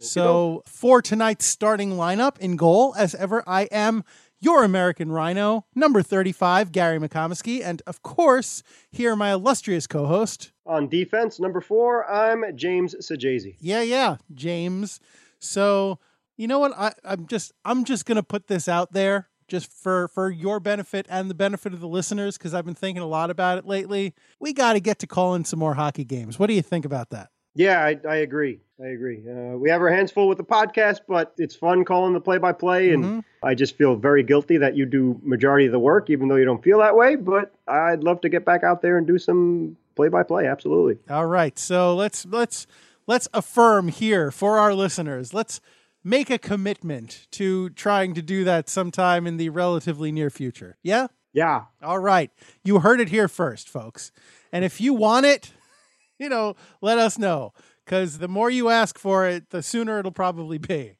So, 0.00 0.62
for 0.64 1.02
tonight's 1.02 1.44
starting 1.44 1.92
lineup 1.94 2.38
in 2.38 2.54
goal, 2.54 2.94
as 2.96 3.16
ever, 3.16 3.42
I 3.48 3.62
am 3.64 4.04
your 4.40 4.62
American 4.62 5.10
Rhino, 5.10 5.66
number 5.74 6.02
35, 6.02 6.70
Gary 6.70 6.98
McComiskey. 6.98 7.62
And 7.64 7.82
of 7.86 8.02
course, 8.02 8.62
here 8.92 9.16
my 9.16 9.32
illustrious 9.32 9.88
co 9.88 10.06
host. 10.06 10.52
On 10.66 10.88
defense, 10.88 11.40
number 11.40 11.60
four, 11.60 12.08
I'm 12.08 12.44
James 12.56 12.94
Sajazi. 13.00 13.56
Yeah, 13.58 13.82
yeah, 13.82 14.16
James. 14.32 15.00
So, 15.40 15.98
you 16.36 16.46
know 16.46 16.60
what? 16.60 16.72
I, 16.76 16.92
I'm 17.04 17.26
just 17.26 17.52
I'm 17.64 17.84
just 17.84 18.06
gonna 18.06 18.22
put 18.22 18.46
this 18.46 18.68
out 18.68 18.92
there 18.92 19.28
just 19.48 19.72
for 19.72 20.08
for 20.08 20.30
your 20.30 20.60
benefit 20.60 21.06
and 21.08 21.28
the 21.28 21.34
benefit 21.34 21.72
of 21.72 21.80
the 21.80 21.88
listeners 21.88 22.38
because 22.38 22.54
I've 22.54 22.64
been 22.64 22.74
thinking 22.74 23.02
a 23.02 23.06
lot 23.06 23.30
about 23.30 23.58
it 23.58 23.66
lately. 23.66 24.14
We 24.38 24.52
got 24.52 24.74
to 24.74 24.80
get 24.80 25.00
to 25.00 25.06
call 25.06 25.34
in 25.34 25.44
some 25.44 25.58
more 25.58 25.74
hockey 25.74 26.04
games. 26.04 26.38
What 26.38 26.46
do 26.46 26.52
you 26.52 26.62
think 26.62 26.84
about 26.84 27.10
that? 27.10 27.30
Yeah, 27.54 27.82
I, 27.82 27.98
I 28.08 28.16
agree. 28.16 28.60
I 28.80 28.88
agree. 28.88 29.24
Uh, 29.28 29.56
we 29.56 29.68
have 29.70 29.80
our 29.80 29.88
hands 29.88 30.12
full 30.12 30.28
with 30.28 30.38
the 30.38 30.44
podcast, 30.44 31.00
but 31.08 31.32
it's 31.38 31.56
fun 31.56 31.84
calling 31.84 32.12
the 32.12 32.20
play-by-play, 32.20 32.92
and 32.92 33.04
mm-hmm. 33.04 33.18
I 33.42 33.56
just 33.56 33.76
feel 33.76 33.96
very 33.96 34.22
guilty 34.22 34.58
that 34.58 34.76
you 34.76 34.86
do 34.86 35.20
majority 35.24 35.66
of 35.66 35.72
the 35.72 35.80
work, 35.80 36.10
even 36.10 36.28
though 36.28 36.36
you 36.36 36.44
don't 36.44 36.62
feel 36.62 36.78
that 36.78 36.94
way. 36.94 37.16
But 37.16 37.52
I'd 37.66 38.04
love 38.04 38.20
to 38.20 38.28
get 38.28 38.44
back 38.44 38.62
out 38.62 38.80
there 38.80 38.96
and 38.96 39.08
do 39.08 39.18
some 39.18 39.76
play-by-play. 39.96 40.46
Absolutely. 40.46 40.98
All 41.10 41.26
right. 41.26 41.58
So 41.58 41.96
let's 41.96 42.24
let's 42.26 42.68
let's 43.08 43.26
affirm 43.34 43.88
here 43.88 44.30
for 44.30 44.58
our 44.58 44.72
listeners. 44.72 45.34
Let's 45.34 45.60
make 46.08 46.30
a 46.30 46.38
commitment 46.38 47.26
to 47.32 47.70
trying 47.70 48.14
to 48.14 48.22
do 48.22 48.44
that 48.44 48.68
sometime 48.68 49.26
in 49.26 49.36
the 49.36 49.48
relatively 49.50 50.10
near 50.12 50.30
future. 50.30 50.76
Yeah. 50.82 51.08
Yeah. 51.32 51.64
All 51.82 51.98
right. 51.98 52.30
You 52.64 52.80
heard 52.80 53.00
it 53.00 53.10
here 53.10 53.28
first, 53.28 53.68
folks. 53.68 54.10
And 54.52 54.64
if 54.64 54.80
you 54.80 54.94
want 54.94 55.26
it 55.26 55.52
you 56.18 56.28
know, 56.28 56.56
let 56.80 56.98
us 56.98 57.18
know 57.18 57.52
because 57.84 58.18
the 58.18 58.28
more 58.28 58.50
you 58.50 58.68
ask 58.68 58.98
for 58.98 59.26
it, 59.26 59.50
the 59.50 59.62
sooner 59.62 59.98
it'll 59.98 60.12
probably 60.12 60.58
be 60.58 60.96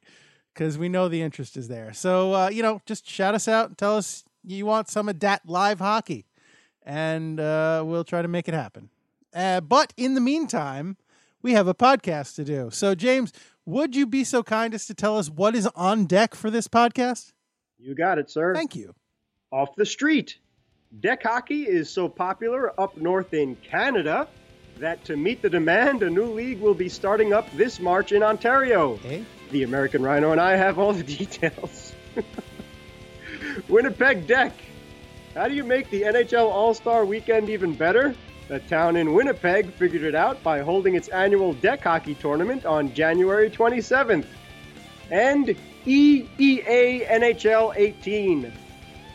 because 0.54 0.78
we 0.78 0.88
know 0.88 1.08
the 1.08 1.22
interest 1.22 1.56
is 1.56 1.68
there. 1.68 1.92
So, 1.92 2.34
uh, 2.34 2.48
you 2.48 2.62
know, 2.62 2.80
just 2.86 3.08
shout 3.08 3.34
us 3.34 3.48
out 3.48 3.68
and 3.68 3.78
tell 3.78 3.96
us 3.96 4.24
you 4.44 4.64
want 4.66 4.88
some 4.88 5.08
of 5.08 5.20
that 5.20 5.42
live 5.46 5.80
hockey, 5.80 6.26
and 6.84 7.38
uh, 7.38 7.82
we'll 7.84 8.04
try 8.04 8.22
to 8.22 8.28
make 8.28 8.48
it 8.48 8.54
happen. 8.54 8.90
Uh, 9.34 9.60
but 9.60 9.92
in 9.96 10.14
the 10.14 10.20
meantime, 10.20 10.96
we 11.42 11.52
have 11.52 11.68
a 11.68 11.74
podcast 11.74 12.34
to 12.36 12.44
do. 12.44 12.70
So, 12.72 12.94
James, 12.94 13.32
would 13.66 13.94
you 13.94 14.06
be 14.06 14.24
so 14.24 14.42
kind 14.42 14.74
as 14.74 14.86
to 14.86 14.94
tell 14.94 15.18
us 15.18 15.30
what 15.30 15.54
is 15.54 15.66
on 15.74 16.06
deck 16.06 16.34
for 16.34 16.50
this 16.50 16.68
podcast? 16.68 17.32
You 17.78 17.94
got 17.94 18.18
it, 18.18 18.30
sir. 18.30 18.54
Thank 18.54 18.74
you. 18.74 18.94
Off 19.52 19.74
the 19.76 19.86
street. 19.86 20.38
Deck 21.00 21.22
hockey 21.22 21.62
is 21.62 21.90
so 21.90 22.08
popular 22.08 22.78
up 22.80 22.96
north 22.96 23.34
in 23.34 23.56
Canada 23.56 24.26
that 24.78 25.04
to 25.04 25.16
meet 25.16 25.42
the 25.42 25.50
demand, 25.50 26.02
a 26.02 26.10
new 26.10 26.24
league 26.32 26.60
will 26.60 26.74
be 26.74 26.88
starting 26.88 27.32
up 27.32 27.50
this 27.56 27.78
March 27.80 28.12
in 28.12 28.22
Ontario. 28.22 28.98
Eh? 29.04 29.22
The 29.50 29.64
American 29.64 30.02
Rhino 30.02 30.32
and 30.32 30.40
I 30.40 30.56
have 30.56 30.78
all 30.78 30.92
the 30.92 31.02
details. 31.18 31.94
Winnipeg 33.68 34.26
Deck. 34.26 34.52
How 35.34 35.46
do 35.48 35.54
you 35.54 35.64
make 35.64 35.90
the 35.90 36.02
NHL 36.02 36.48
All 36.50 36.74
Star 36.74 37.04
weekend 37.04 37.48
even 37.48 37.74
better? 37.74 38.14
The 38.48 38.60
town 38.60 38.96
in 38.96 39.12
Winnipeg 39.12 39.70
figured 39.74 40.02
it 40.02 40.14
out 40.14 40.42
by 40.42 40.60
holding 40.60 40.94
its 40.94 41.08
annual 41.08 41.52
deck 41.52 41.82
hockey 41.82 42.14
tournament 42.14 42.64
on 42.64 42.94
January 42.94 43.50
27th. 43.50 44.24
And 45.10 45.54
EEA 45.84 47.06
NHL 47.08 47.76
18. 47.76 48.50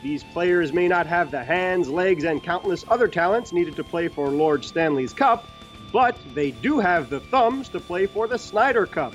These 0.03 0.23
players 0.25 0.71
may 0.71 0.87
not 0.87 1.07
have 1.07 1.31
the 1.31 1.43
hands, 1.43 1.89
legs, 1.89 2.25
and 2.25 2.43
countless 2.43 2.85
other 2.89 3.07
talents 3.07 3.51
needed 3.51 3.75
to 3.77 3.83
play 3.83 4.07
for 4.07 4.29
Lord 4.29 4.63
Stanley's 4.63 5.13
Cup, 5.13 5.47
but 5.91 6.15
they 6.35 6.51
do 6.51 6.79
have 6.79 7.09
the 7.09 7.19
thumbs 7.19 7.69
to 7.69 7.79
play 7.79 8.05
for 8.05 8.27
the 8.27 8.37
Snyder 8.37 8.85
Cup. 8.85 9.13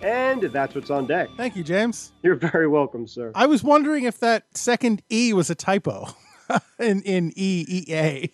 And 0.00 0.42
that's 0.42 0.74
what's 0.74 0.90
on 0.90 1.06
deck. 1.06 1.28
Thank 1.36 1.56
you, 1.56 1.64
James. 1.64 2.12
You're 2.22 2.36
very 2.36 2.68
welcome, 2.68 3.06
sir. 3.06 3.32
I 3.34 3.46
was 3.46 3.62
wondering 3.62 4.04
if 4.04 4.20
that 4.20 4.44
second 4.56 5.02
E 5.10 5.32
was 5.32 5.50
a 5.50 5.54
typo 5.54 6.08
in, 6.78 7.02
in 7.02 7.32
EEA. 7.32 8.30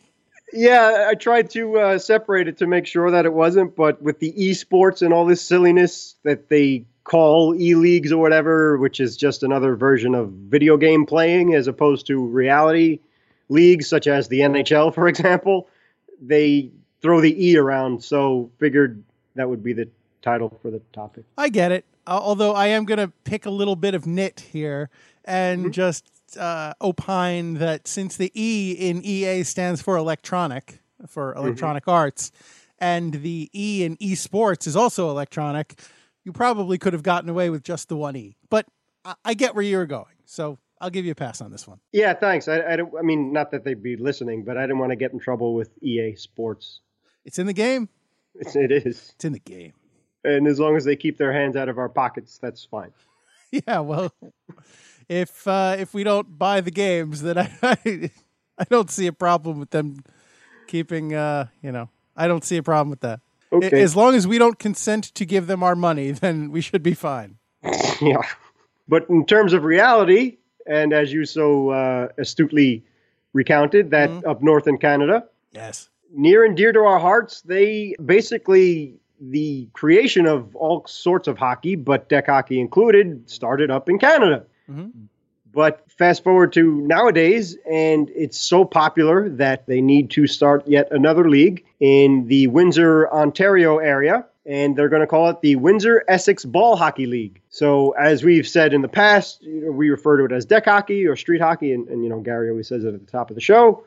Yeah, 0.56 1.08
I 1.08 1.14
tried 1.14 1.50
to 1.50 1.78
uh, 1.78 1.98
separate 1.98 2.46
it 2.46 2.58
to 2.58 2.66
make 2.66 2.86
sure 2.86 3.10
that 3.10 3.26
it 3.26 3.32
wasn't, 3.32 3.74
but 3.74 4.00
with 4.00 4.20
the 4.20 4.32
esports 4.32 5.02
and 5.02 5.12
all 5.12 5.26
this 5.26 5.42
silliness 5.42 6.14
that 6.22 6.48
they 6.48 6.86
call 7.02 7.54
e 7.60 7.74
leagues 7.74 8.12
or 8.12 8.18
whatever, 8.18 8.78
which 8.78 9.00
is 9.00 9.16
just 9.16 9.42
another 9.42 9.74
version 9.74 10.14
of 10.14 10.30
video 10.30 10.76
game 10.76 11.06
playing 11.06 11.54
as 11.54 11.66
opposed 11.66 12.06
to 12.06 12.24
reality 12.24 13.00
leagues, 13.48 13.88
such 13.88 14.06
as 14.06 14.28
the 14.28 14.40
NHL, 14.40 14.94
for 14.94 15.08
example, 15.08 15.68
they 16.20 16.70
throw 17.02 17.20
the 17.20 17.46
E 17.46 17.56
around, 17.56 18.02
so 18.02 18.50
figured 18.58 19.02
that 19.34 19.48
would 19.48 19.62
be 19.62 19.72
the 19.72 19.88
title 20.22 20.56
for 20.62 20.70
the 20.70 20.80
topic. 20.92 21.24
I 21.36 21.48
get 21.48 21.72
it. 21.72 21.84
Although 22.06 22.52
I 22.52 22.68
am 22.68 22.84
going 22.84 22.98
to 22.98 23.12
pick 23.24 23.46
a 23.46 23.50
little 23.50 23.76
bit 23.76 23.94
of 23.94 24.06
nit 24.06 24.40
here 24.52 24.90
and 25.24 25.62
mm-hmm. 25.62 25.70
just 25.70 26.13
uh, 26.36 26.74
opine 26.80 27.54
that 27.54 27.86
since 27.86 28.16
the 28.16 28.30
E 28.34 28.72
in 28.72 29.02
EA 29.04 29.42
stands 29.42 29.82
for 29.82 29.96
electronic, 29.96 30.80
for 31.06 31.32
mm-hmm. 31.32 31.44
electronic 31.44 31.84
mm-hmm. 31.84 31.90
arts, 31.90 32.32
and 32.78 33.14
the 33.14 33.50
E 33.52 33.84
in 33.84 33.96
esports 33.98 34.66
is 34.66 34.76
also 34.76 35.10
electronic, 35.10 35.80
you 36.24 36.32
probably 36.32 36.78
could 36.78 36.92
have 36.92 37.02
gotten 37.02 37.28
away 37.28 37.50
with 37.50 37.62
just 37.62 37.88
the 37.88 37.96
one 37.96 38.16
E. 38.16 38.36
But 38.50 38.66
I, 39.04 39.14
I 39.24 39.34
get 39.34 39.54
where 39.54 39.64
you're 39.64 39.86
going. 39.86 40.06
So 40.24 40.58
I'll 40.80 40.90
give 40.90 41.04
you 41.04 41.12
a 41.12 41.16
pass 41.16 41.40
on 41.40 41.50
this 41.50 41.66
one. 41.66 41.80
Yeah, 41.92 42.14
thanks. 42.14 42.48
I, 42.48 42.58
I, 42.58 42.78
I 42.98 43.02
mean, 43.02 43.32
not 43.32 43.50
that 43.52 43.64
they'd 43.64 43.82
be 43.82 43.96
listening, 43.96 44.44
but 44.44 44.56
I 44.56 44.62
didn't 44.62 44.78
want 44.78 44.90
to 44.90 44.96
get 44.96 45.12
in 45.12 45.18
trouble 45.18 45.54
with 45.54 45.70
EA 45.82 46.14
Sports. 46.16 46.80
It's 47.24 47.38
in 47.38 47.46
the 47.46 47.52
game. 47.52 47.88
It's, 48.34 48.56
it 48.56 48.72
is. 48.72 49.12
It's 49.14 49.24
in 49.24 49.32
the 49.32 49.38
game. 49.38 49.72
And 50.24 50.46
as 50.46 50.58
long 50.58 50.76
as 50.76 50.84
they 50.84 50.96
keep 50.96 51.18
their 51.18 51.32
hands 51.32 51.56
out 51.56 51.68
of 51.68 51.78
our 51.78 51.88
pockets, 51.88 52.38
that's 52.38 52.64
fine. 52.64 52.92
Yeah, 53.68 53.80
well, 53.80 54.12
if 55.08 55.46
uh, 55.46 55.76
if 55.78 55.94
we 55.94 56.04
don't 56.04 56.38
buy 56.38 56.60
the 56.60 56.70
games, 56.70 57.22
then 57.22 57.38
I, 57.38 57.50
I 57.62 58.10
I 58.58 58.64
don't 58.70 58.90
see 58.90 59.06
a 59.06 59.12
problem 59.12 59.58
with 59.58 59.70
them 59.70 60.02
keeping. 60.66 61.14
Uh, 61.14 61.46
you 61.62 61.72
know, 61.72 61.88
I 62.16 62.28
don't 62.28 62.44
see 62.44 62.56
a 62.56 62.62
problem 62.62 62.90
with 62.90 63.00
that. 63.00 63.20
Okay. 63.52 63.82
As 63.82 63.94
long 63.94 64.14
as 64.14 64.26
we 64.26 64.38
don't 64.38 64.58
consent 64.58 65.14
to 65.14 65.24
give 65.24 65.46
them 65.46 65.62
our 65.62 65.76
money, 65.76 66.10
then 66.24 66.50
we 66.50 66.60
should 66.60 66.82
be 66.82 66.94
fine. 66.94 67.36
yeah. 68.00 68.22
But 68.88 69.08
in 69.08 69.24
terms 69.26 69.52
of 69.52 69.64
reality, 69.64 70.38
and 70.66 70.92
as 70.92 71.12
you 71.12 71.24
so 71.24 71.70
uh, 71.70 72.08
astutely 72.18 72.84
recounted, 73.32 73.90
that 73.90 74.10
Mhm. 74.10 74.26
up 74.26 74.42
north 74.42 74.66
in 74.66 74.78
Canada, 74.78 75.24
Yes. 75.52 75.88
near 76.12 76.44
and 76.44 76.56
dear 76.56 76.72
to 76.72 76.80
our 76.80 76.98
hearts, 76.98 77.42
they 77.42 77.94
basically 78.04 78.94
the 79.20 79.68
creation 79.72 80.26
of 80.26 80.54
all 80.56 80.84
sorts 80.86 81.28
of 81.28 81.38
hockey, 81.38 81.76
but 81.76 82.08
deck 82.08 82.26
hockey 82.26 82.60
included, 82.60 83.28
started 83.30 83.70
up 83.70 83.88
in 83.88 83.98
Canada. 83.98 84.44
Mhm. 84.70 85.08
But 85.52 85.84
fast 85.88 86.24
forward 86.24 86.52
to 86.54 86.80
nowadays, 86.80 87.56
and 87.70 88.10
it's 88.14 88.38
so 88.38 88.64
popular 88.64 89.28
that 89.28 89.66
they 89.66 89.80
need 89.80 90.10
to 90.10 90.26
start 90.26 90.66
yet 90.66 90.88
another 90.90 91.28
league 91.28 91.64
in 91.78 92.26
the 92.26 92.48
Windsor, 92.48 93.08
Ontario 93.10 93.78
area. 93.78 94.26
And 94.46 94.76
they're 94.76 94.90
going 94.90 95.00
to 95.00 95.06
call 95.06 95.30
it 95.30 95.40
the 95.40 95.56
Windsor 95.56 96.04
Essex 96.06 96.44
Ball 96.44 96.76
Hockey 96.76 97.06
League. 97.06 97.40
So, 97.48 97.92
as 97.92 98.22
we've 98.24 98.46
said 98.46 98.74
in 98.74 98.82
the 98.82 98.88
past, 98.88 99.42
you 99.42 99.64
know, 99.64 99.70
we 99.70 99.88
refer 99.88 100.18
to 100.18 100.24
it 100.26 100.32
as 100.32 100.44
deck 100.44 100.66
hockey 100.66 101.06
or 101.06 101.16
street 101.16 101.40
hockey. 101.40 101.72
And, 101.72 101.88
and, 101.88 102.02
you 102.02 102.10
know, 102.10 102.20
Gary 102.20 102.50
always 102.50 102.68
says 102.68 102.84
it 102.84 102.92
at 102.92 103.00
the 103.00 103.10
top 103.10 103.30
of 103.30 103.36
the 103.36 103.40
show. 103.40 103.84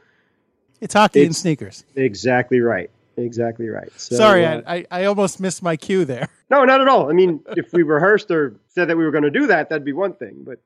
It's 0.81 0.95
hockey 0.95 1.25
and 1.25 1.35
sneakers. 1.35 1.83
Exactly 1.95 2.59
right. 2.59 2.89
Exactly 3.17 3.67
right. 3.67 3.89
So, 3.97 4.15
Sorry, 4.15 4.45
uh, 4.45 4.61
I, 4.67 4.75
I 4.75 4.85
I 5.01 5.05
almost 5.05 5.39
missed 5.39 5.63
my 5.63 5.75
cue 5.75 6.05
there. 6.05 6.29
no, 6.49 6.63
not 6.65 6.81
at 6.81 6.87
all. 6.87 7.09
I 7.09 7.13
mean, 7.13 7.41
if 7.55 7.73
we 7.73 7.83
rehearsed 7.83 8.29
or 8.29 8.55
said 8.67 8.89
that 8.89 8.97
we 8.97 9.03
were 9.03 9.11
going 9.11 9.23
to 9.23 9.31
do 9.31 9.47
that, 9.47 9.69
that'd 9.69 9.83
be 9.83 9.93
one 9.93 10.13
thing. 10.13 10.43
But 10.45 10.59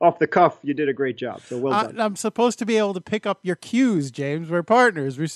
off 0.00 0.18
the 0.18 0.26
cuff, 0.26 0.58
you 0.62 0.74
did 0.74 0.88
a 0.88 0.92
great 0.92 1.16
job. 1.16 1.42
So 1.42 1.58
well 1.58 1.72
I, 1.72 1.82
done. 1.84 2.00
I'm 2.00 2.16
supposed 2.16 2.58
to 2.60 2.66
be 2.66 2.78
able 2.78 2.94
to 2.94 3.00
pick 3.00 3.26
up 3.26 3.40
your 3.42 3.56
cues, 3.56 4.10
James. 4.10 4.48
We're 4.50 4.62
partners. 4.62 5.18
We 5.18 5.28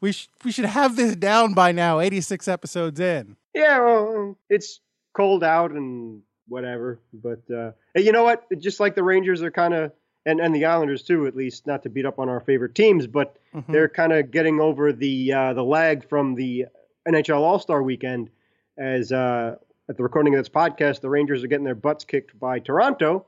we 0.00 0.12
sh- 0.12 0.28
we 0.44 0.50
should 0.50 0.64
have 0.64 0.96
this 0.96 1.14
down 1.16 1.52
by 1.52 1.72
now. 1.72 2.00
86 2.00 2.48
episodes 2.48 3.00
in. 3.00 3.36
Yeah, 3.54 3.80
well, 3.80 4.38
it's 4.48 4.80
cold 5.12 5.44
out 5.44 5.72
and 5.72 6.22
whatever. 6.48 7.00
But 7.12 7.42
uh, 7.50 7.72
hey, 7.94 8.02
you 8.02 8.12
know 8.12 8.24
what? 8.24 8.44
Just 8.58 8.80
like 8.80 8.94
the 8.94 9.02
Rangers 9.02 9.42
are 9.42 9.50
kind 9.50 9.74
of, 9.74 9.92
and, 10.26 10.40
and 10.40 10.54
the 10.54 10.64
Islanders 10.64 11.02
too, 11.02 11.26
at 11.26 11.36
least, 11.36 11.66
not 11.66 11.82
to 11.82 11.88
beat 11.88 12.06
up 12.06 12.18
on 12.18 12.28
our 12.28 12.40
favorite 12.40 12.74
teams, 12.74 13.06
but 13.06 13.36
Mhm. 13.54 13.64
they're 13.68 13.88
kind 13.88 14.12
of 14.12 14.30
getting 14.30 14.60
over 14.60 14.92
the 14.92 15.32
uh, 15.32 15.52
the 15.54 15.62
lag 15.64 16.08
from 16.08 16.34
the 16.34 16.66
NHL 17.06 17.40
All 17.42 17.58
Star 17.58 17.82
Weekend. 17.82 18.30
As 18.76 19.12
uh, 19.12 19.56
at 19.88 19.96
the 19.96 20.02
recording 20.02 20.34
of 20.34 20.40
this 20.40 20.48
podcast, 20.48 21.00
the 21.00 21.08
Rangers 21.10 21.44
are 21.44 21.46
getting 21.46 21.64
their 21.64 21.74
butts 21.74 22.04
kicked 22.04 22.38
by 22.40 22.58
Toronto, 22.58 23.24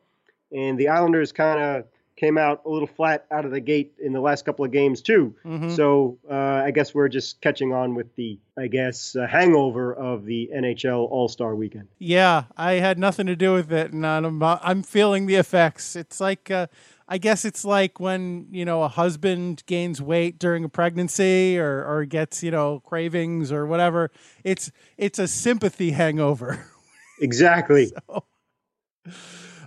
and 0.52 0.76
the 0.78 0.88
Islanders 0.88 1.30
kind 1.32 1.60
of 1.60 1.84
came 2.16 2.38
out 2.38 2.62
a 2.64 2.68
little 2.70 2.88
flat 2.88 3.26
out 3.30 3.44
of 3.44 3.50
the 3.50 3.60
gate 3.60 3.92
in 4.02 4.12
the 4.12 4.20
last 4.20 4.44
couple 4.44 4.64
of 4.64 4.72
games 4.72 5.02
too. 5.02 5.34
Mhm. 5.44 5.76
So 5.76 6.18
uh, 6.30 6.34
I 6.64 6.70
guess 6.70 6.94
we're 6.94 7.08
just 7.08 7.40
catching 7.42 7.72
on 7.72 7.94
with 7.94 8.14
the, 8.16 8.38
I 8.58 8.68
guess, 8.68 9.14
uh, 9.14 9.26
hangover 9.26 9.94
of 9.94 10.24
the 10.24 10.50
NHL 10.54 11.08
All 11.10 11.28
Star 11.28 11.54
Weekend. 11.54 11.88
Yeah, 11.98 12.44
I 12.56 12.72
had 12.74 12.98
nothing 12.98 13.26
to 13.26 13.36
do 13.36 13.52
with 13.52 13.70
it, 13.72 13.92
and 13.92 14.06
I'm 14.06 14.42
I'm 14.42 14.82
feeling 14.82 15.26
the 15.26 15.36
effects. 15.36 15.94
It's 15.94 16.18
like 16.20 16.50
uh, 16.50 16.68
I 17.08 17.18
guess 17.18 17.44
it's 17.44 17.64
like 17.64 18.00
when 18.00 18.46
you 18.50 18.64
know 18.64 18.82
a 18.82 18.88
husband 18.88 19.62
gains 19.66 20.00
weight 20.00 20.38
during 20.38 20.64
a 20.64 20.68
pregnancy, 20.68 21.58
or 21.58 21.84
or 21.84 22.04
gets 22.06 22.42
you 22.42 22.50
know 22.50 22.80
cravings 22.80 23.52
or 23.52 23.66
whatever. 23.66 24.10
It's 24.42 24.72
it's 24.96 25.18
a 25.18 25.28
sympathy 25.28 25.90
hangover. 25.90 26.66
Exactly. 27.18 27.90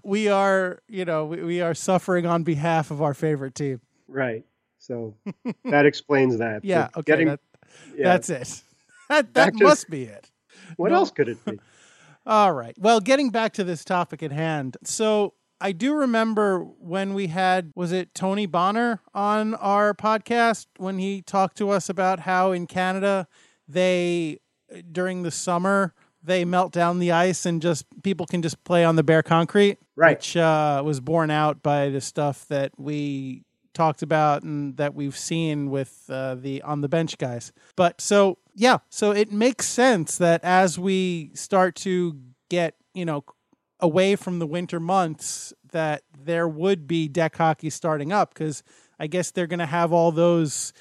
We 0.09 0.27
are 0.27 0.79
you 0.87 1.05
know 1.05 1.25
we, 1.25 1.43
we 1.43 1.61
are 1.61 1.73
suffering 1.73 2.25
on 2.25 2.43
behalf 2.43 2.91
of 2.91 3.01
our 3.01 3.13
favorite 3.13 3.55
team. 3.55 3.79
Right. 4.07 4.43
So 4.79 5.15
that 5.65 5.85
explains 5.85 6.37
that. 6.39 6.63
Yeah, 6.65 6.89
But 6.93 6.99
okay, 7.01 7.11
getting- 7.11 7.27
that, 7.27 7.39
yeah. 7.95 8.03
that's 8.05 8.29
it. 8.29 8.63
That 9.09 9.33
that 9.33 9.57
to- 9.57 9.63
must 9.63 9.89
be 9.89 10.03
it. 10.03 10.29
what 10.77 10.91
no. 10.91 10.97
else 10.97 11.09
could 11.11 11.29
it 11.29 11.43
be? 11.43 11.59
All 12.27 12.53
right. 12.53 12.75
Well, 12.77 12.99
getting 12.99 13.31
back 13.31 13.53
to 13.53 13.63
this 13.63 13.83
topic 13.83 14.21
at 14.21 14.31
hand. 14.31 14.77
So 14.83 15.33
I 15.59 15.71
do 15.71 15.95
remember 15.95 16.59
when 16.63 17.15
we 17.15 17.25
had, 17.27 17.71
was 17.75 17.91
it 17.91 18.13
Tony 18.13 18.45
Bonner 18.45 19.01
on 19.15 19.55
our 19.55 19.95
podcast 19.95 20.67
when 20.77 20.99
he 20.99 21.23
talked 21.23 21.57
to 21.57 21.71
us 21.71 21.89
about 21.89 22.19
how 22.21 22.51
in 22.51 22.67
Canada 22.67 23.27
they, 23.67 24.41
during 24.91 25.23
the 25.23 25.31
summer, 25.31 25.95
they 26.23 26.45
melt 26.45 26.71
down 26.73 26.99
the 26.99 27.11
ice 27.11 27.45
and 27.45 27.61
just 27.61 27.85
people 28.03 28.25
can 28.25 28.41
just 28.41 28.63
play 28.63 28.83
on 28.83 28.95
the 28.95 29.03
bare 29.03 29.23
concrete, 29.23 29.77
Right. 29.95 30.17
which 30.17 30.35
uh, 30.37 30.81
was 30.85 30.99
borne 30.99 31.31
out 31.31 31.61
by 31.63 31.89
the 31.89 32.01
stuff 32.01 32.45
that 32.47 32.71
we 32.77 33.43
talked 33.73 34.01
about 34.01 34.43
and 34.43 34.75
that 34.77 34.93
we've 34.95 35.17
seen 35.17 35.69
with 35.69 36.03
uh, 36.09 36.35
the 36.35 36.61
on 36.63 36.81
the 36.81 36.89
bench 36.89 37.17
guys. 37.17 37.53
But 37.75 38.01
so 38.01 38.37
yeah, 38.55 38.79
so 38.89 39.11
it 39.11 39.31
makes 39.31 39.67
sense 39.67 40.17
that 40.17 40.43
as 40.43 40.77
we 40.77 41.31
start 41.35 41.75
to 41.77 42.19
get 42.49 42.75
you 42.93 43.05
know 43.05 43.23
away 43.79 44.15
from 44.17 44.39
the 44.39 44.47
winter 44.47 44.79
months, 44.79 45.53
that 45.71 46.01
there 46.21 46.47
would 46.47 46.87
be 46.87 47.07
deck 47.07 47.37
hockey 47.37 47.69
starting 47.69 48.11
up 48.11 48.33
because 48.33 48.61
I 48.99 49.07
guess 49.07 49.31
they're 49.31 49.47
going 49.47 49.59
to 49.59 49.65
have 49.65 49.93
all 49.93 50.11
those 50.11 50.73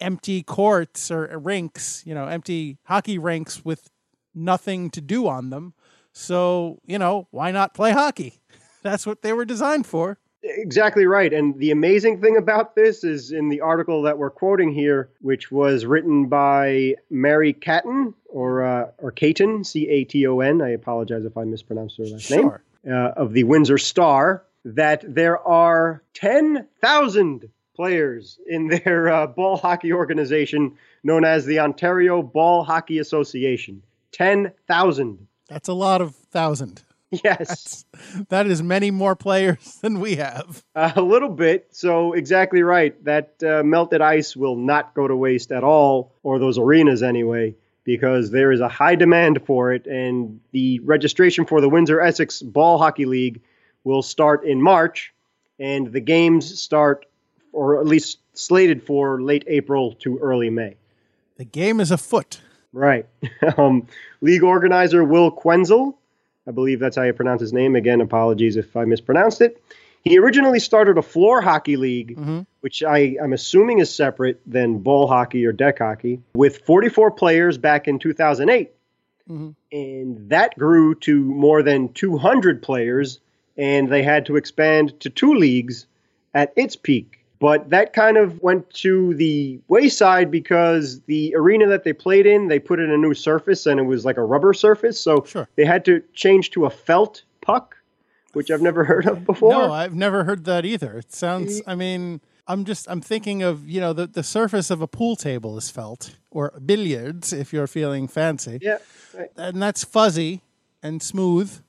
empty 0.00 0.42
courts 0.44 1.10
or 1.10 1.26
rinks, 1.38 2.02
you 2.06 2.14
know, 2.14 2.26
empty 2.26 2.78
hockey 2.84 3.18
rinks 3.18 3.64
with 3.64 3.88
nothing 4.34 4.90
to 4.90 5.00
do 5.00 5.26
on 5.26 5.50
them. 5.50 5.74
So, 6.12 6.80
you 6.84 6.98
know, 6.98 7.28
why 7.30 7.50
not 7.50 7.74
play 7.74 7.92
hockey? 7.92 8.40
That's 8.82 9.06
what 9.06 9.22
they 9.22 9.32
were 9.32 9.44
designed 9.44 9.86
for. 9.86 10.18
Exactly 10.42 11.06
right. 11.06 11.32
And 11.32 11.58
the 11.58 11.70
amazing 11.70 12.20
thing 12.20 12.36
about 12.36 12.74
this 12.74 13.02
is 13.02 13.32
in 13.32 13.48
the 13.48 13.62
article 13.62 14.02
that 14.02 14.18
we're 14.18 14.30
quoting 14.30 14.72
here, 14.72 15.08
which 15.22 15.50
was 15.50 15.86
written 15.86 16.26
by 16.26 16.96
Mary 17.08 17.54
Catton 17.54 18.12
or 18.26 18.62
uh, 18.62 18.90
or 18.98 19.10
Caton, 19.10 19.64
C 19.64 19.88
A 19.88 20.04
T 20.04 20.26
O 20.26 20.40
N. 20.40 20.60
I 20.60 20.70
apologize 20.70 21.24
if 21.24 21.38
I 21.38 21.44
mispronounced 21.44 21.96
her 21.96 22.04
last 22.04 22.30
name. 22.30 22.42
Sure. 22.42 22.62
uh, 22.86 23.12
of 23.12 23.32
the 23.32 23.44
Windsor 23.44 23.78
Star 23.78 24.44
that 24.66 25.02
there 25.06 25.38
are 25.46 26.02
10,000 26.14 27.48
players 27.74 28.38
in 28.46 28.68
their 28.84 29.08
uh, 29.08 29.26
ball 29.26 29.56
hockey 29.56 29.92
organization 29.92 30.76
known 31.02 31.24
as 31.24 31.44
the 31.44 31.60
Ontario 31.60 32.22
Ball 32.22 32.64
Hockey 32.64 32.98
Association. 32.98 33.82
10,000. 34.14 35.26
That's 35.48 35.68
a 35.68 35.72
lot 35.74 36.00
of 36.00 36.14
thousand. 36.14 36.82
Yes, 37.22 37.84
That 38.28 38.48
is 38.48 38.60
many 38.60 38.90
more 38.90 39.14
players 39.14 39.76
than 39.82 40.00
we 40.00 40.16
have. 40.16 40.64
a 40.74 41.00
little 41.00 41.28
bit. 41.28 41.68
So, 41.70 42.12
exactly 42.12 42.62
right. 42.62 43.02
That 43.04 43.40
uh, 43.40 43.62
melted 43.62 44.00
ice 44.00 44.34
will 44.34 44.56
not 44.56 44.94
go 44.94 45.06
to 45.06 45.14
waste 45.14 45.52
at 45.52 45.62
all, 45.62 46.12
or 46.24 46.40
those 46.40 46.58
arenas 46.58 47.04
anyway, 47.04 47.54
because 47.84 48.32
there 48.32 48.50
is 48.50 48.60
a 48.60 48.68
high 48.68 48.96
demand 48.96 49.42
for 49.46 49.72
it. 49.72 49.86
And 49.86 50.40
the 50.50 50.80
registration 50.80 51.46
for 51.46 51.60
the 51.60 51.68
Windsor 51.68 52.00
Essex 52.00 52.42
Ball 52.42 52.78
Hockey 52.78 53.04
League 53.04 53.42
will 53.84 54.02
start 54.02 54.44
in 54.44 54.60
March, 54.60 55.12
and 55.60 55.92
the 55.92 56.00
games 56.00 56.58
start, 56.60 57.06
or 57.52 57.78
at 57.78 57.86
least 57.86 58.18
slated 58.32 58.82
for 58.82 59.22
late 59.22 59.44
April 59.46 59.92
to 60.00 60.18
early 60.18 60.50
May. 60.50 60.74
The 61.36 61.44
game 61.44 61.78
is 61.78 61.92
afoot. 61.92 62.40
Right. 62.74 63.06
um, 63.56 63.86
league 64.20 64.42
organizer 64.42 65.02
Will 65.04 65.30
Quenzel, 65.30 65.94
I 66.46 66.50
believe 66.50 66.80
that's 66.80 66.96
how 66.96 67.02
you 67.02 67.12
pronounce 67.14 67.40
his 67.40 67.52
name. 67.52 67.76
Again, 67.76 68.00
apologies 68.02 68.56
if 68.56 68.76
I 68.76 68.84
mispronounced 68.84 69.40
it. 69.40 69.62
He 70.02 70.18
originally 70.18 70.58
started 70.58 70.98
a 70.98 71.02
floor 71.02 71.40
hockey 71.40 71.76
league, 71.78 72.18
Mhm. 72.18 72.44
which 72.60 72.82
I, 72.82 73.16
I'm 73.22 73.32
assuming 73.32 73.78
is 73.78 73.94
separate 73.94 74.38
than 74.46 74.80
ball 74.80 75.06
hockey 75.06 75.46
or 75.46 75.52
deck 75.52 75.78
hockey, 75.78 76.20
with 76.34 76.58
44 76.66 77.12
players 77.12 77.56
back 77.56 77.88
in 77.88 77.98
2008. 77.98 78.72
Mhm. 79.30 79.54
And 79.72 80.28
that 80.28 80.58
grew 80.58 80.94
to 80.96 81.24
more 81.24 81.62
than 81.62 81.88
200 81.94 82.60
players, 82.60 83.20
and 83.56 83.88
they 83.88 84.02
had 84.02 84.26
to 84.26 84.36
expand 84.36 85.00
to 85.00 85.08
two 85.08 85.32
leagues 85.34 85.86
at 86.34 86.52
its 86.56 86.76
peak. 86.76 87.23
But 87.44 87.68
that 87.68 87.92
kind 87.92 88.16
of 88.16 88.40
went 88.42 88.70
to 88.84 89.12
the 89.16 89.60
wayside 89.68 90.30
because 90.30 91.02
the 91.02 91.34
arena 91.36 91.66
that 91.66 91.84
they 91.84 91.92
played 91.92 92.24
in, 92.24 92.48
they 92.48 92.58
put 92.58 92.80
in 92.80 92.90
a 92.90 92.96
new 92.96 93.12
surface 93.12 93.66
and 93.66 93.78
it 93.78 93.82
was 93.82 94.02
like 94.06 94.16
a 94.16 94.24
rubber 94.24 94.54
surface. 94.54 94.98
So 94.98 95.24
Sure. 95.26 95.46
they 95.56 95.66
had 95.66 95.84
to 95.84 96.02
change 96.14 96.52
to 96.52 96.64
a 96.64 96.70
felt 96.70 97.22
puck, 97.42 97.76
which 98.32 98.50
I've 98.50 98.62
never 98.62 98.82
heard 98.84 99.04
of 99.06 99.26
before. 99.26 99.52
No, 99.52 99.70
I've 99.70 99.94
never 99.94 100.24
heard 100.24 100.46
that 100.46 100.64
either. 100.64 100.96
It 100.96 101.12
sounds, 101.12 101.60
I 101.66 101.74
mean, 101.74 102.22
I'm 102.46 102.64
just, 102.64 102.88
I'm 102.88 103.02
thinking 103.02 103.42
of, 103.42 103.68
you 103.68 103.78
know, 103.78 103.92
the, 103.92 104.06
the 104.06 104.22
surface 104.22 104.70
of 104.70 104.80
a 104.80 104.86
pool 104.88 105.14
table 105.14 105.58
is 105.58 105.68
felt, 105.70 106.16
or 106.30 106.58
billiards 106.64 107.34
if 107.34 107.52
you're 107.52 107.66
feeling 107.66 108.08
fancy. 108.08 108.58
yeah. 108.62 108.78
right. 109.12 109.28
And 109.36 109.60
that's 109.60 109.84
fuzzy 109.84 110.40
and 110.82 111.02
smooth, 111.02 111.60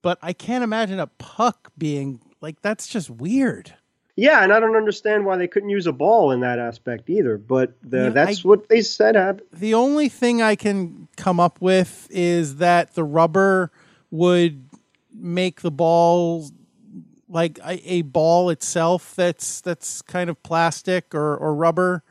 but 0.00 0.16
I 0.22 0.32
can't 0.32 0.62
imagine 0.62 1.00
a 1.00 1.08
puck 1.08 1.72
being 1.76 2.20
like, 2.40 2.62
that's 2.62 2.86
just 2.86 3.10
weird. 3.10 3.74
Yeah, 4.20 4.42
and 4.42 4.52
I 4.52 4.58
don't 4.58 4.74
understand 4.74 5.24
why 5.24 5.36
they 5.36 5.46
couldn't 5.46 5.68
use 5.68 5.86
a 5.86 5.92
ball 5.92 6.32
in 6.32 6.40
that 6.40 6.58
aspect 6.58 7.08
either. 7.08 7.38
But 7.38 7.74
the, 7.88 8.04
Yeah, 8.04 8.08
that's 8.08 8.44
I- 8.44 8.48
what 8.48 8.68
they 8.68 8.80
said 8.82 9.14
happened. 9.14 9.46
The 9.52 9.74
only 9.74 10.08
thing 10.08 10.42
I 10.42 10.56
can 10.56 11.06
come 11.16 11.38
up 11.38 11.60
with 11.60 12.08
is 12.10 12.56
that 12.56 12.94
the 12.94 13.04
rubber 13.04 13.70
would 14.10 14.68
make 15.14 15.60
the 15.60 15.70
ball 15.70 16.50
like 17.28 17.60
a, 17.64 17.80
a 17.92 18.02
ball 18.02 18.50
itself 18.50 19.14
that's 19.14 19.60
that's 19.60 20.02
kind 20.02 20.28
of 20.28 20.42
plastic 20.42 21.14
or, 21.14 21.36
or 21.36 21.54
rubber. 21.54 22.02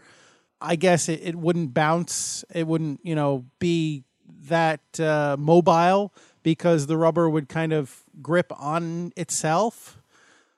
I 0.62 0.78
guess 0.78 1.10
it, 1.10 1.20
it 1.22 1.36
wouldn't 1.36 1.74
bounce. 1.74 2.46
It 2.56 2.68
wouldn't, 2.68 3.02
you 3.04 3.16
know, 3.16 3.44
be 3.60 4.04
that 4.48 4.98
uh, 4.98 5.36
mobile 5.38 6.14
because 6.42 6.88
the 6.88 6.96
rubber 6.96 7.30
would 7.30 7.50
kind 7.50 7.74
of 7.74 8.04
grip 8.22 8.54
on 8.58 9.12
itself. 9.18 10.00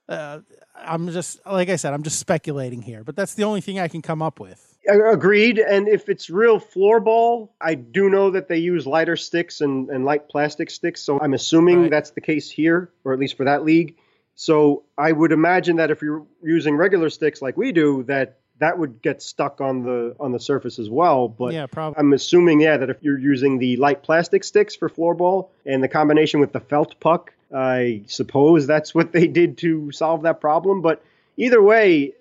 Uh, 0.08 0.40
I'm 0.84 1.10
just 1.10 1.46
like 1.46 1.70
I 1.70 1.76
said, 1.76 1.94
I'm 1.94 2.04
just 2.04 2.20
speculating 2.20 2.82
here, 2.82 3.04
but 3.04 3.16
that's 3.16 3.34
the 3.34 3.44
only 3.44 3.62
thing 3.62 3.80
I 3.80 3.88
can 3.88 4.02
come 4.02 4.22
up 4.22 4.40
with. 4.40 4.66
Agreed. 4.88 5.60
And 5.60 5.88
if 5.88 6.10
it's 6.10 6.30
real 6.30 6.60
floorball, 6.60 7.50
I 7.62 7.76
do 7.76 8.10
know 8.10 8.32
that 8.32 8.48
they 8.48 8.58
use 8.58 8.88
lighter 8.88 9.16
sticks 9.16 9.62
and, 9.62 9.90
and 9.90 10.04
light 10.04 10.30
plastic 10.30 10.72
sticks. 10.72 11.02
So 11.02 11.20
I'm 11.20 11.34
assuming 11.34 11.82
Right. 11.84 11.92
that's 11.92 12.12
the 12.12 12.22
case 12.22 12.50
here, 12.50 12.90
or 13.04 13.14
at 13.14 13.20
least 13.20 13.38
for 13.38 13.44
that 13.44 13.64
league. 13.64 13.98
So 14.36 14.84
I 14.98 15.12
would 15.12 15.32
imagine 15.32 15.76
that 15.76 15.92
if 15.92 16.02
you're 16.02 16.26
using 16.42 16.76
regular 16.76 17.10
sticks 17.10 17.42
like 17.42 17.58
we 17.58 17.72
do, 17.72 18.04
that 18.04 18.38
that 18.60 18.78
would 18.78 19.02
get 19.02 19.22
stuck 19.22 19.62
on 19.62 19.84
the 19.84 20.16
on 20.20 20.32
the 20.32 20.40
surface 20.40 20.80
as 20.80 20.90
well. 20.90 21.28
But 21.28 21.54
yeah, 21.54 21.66
probably. 21.66 22.00
I'm 22.00 22.14
assuming, 22.14 22.60
yeah, 22.62 22.78
that 22.78 22.90
if 22.90 22.98
you're 23.02 23.20
using 23.20 23.60
the 23.60 23.76
light 23.78 24.02
plastic 24.02 24.44
sticks 24.44 24.76
for 24.76 24.90
floorball 24.90 25.50
and 25.66 25.84
the 25.84 25.88
combination 25.88 26.40
with 26.40 26.52
the 26.52 26.60
felt 26.62 27.00
puck, 27.00 27.34
I 27.54 28.04
suppose 28.08 28.68
that's 28.68 28.94
what 28.94 29.12
they 29.12 29.28
did 29.28 29.58
to 29.60 29.92
solve 29.92 30.24
that 30.24 30.40
problem. 30.42 30.82
But 30.82 31.04
either 31.38 31.62
way, 31.62 32.14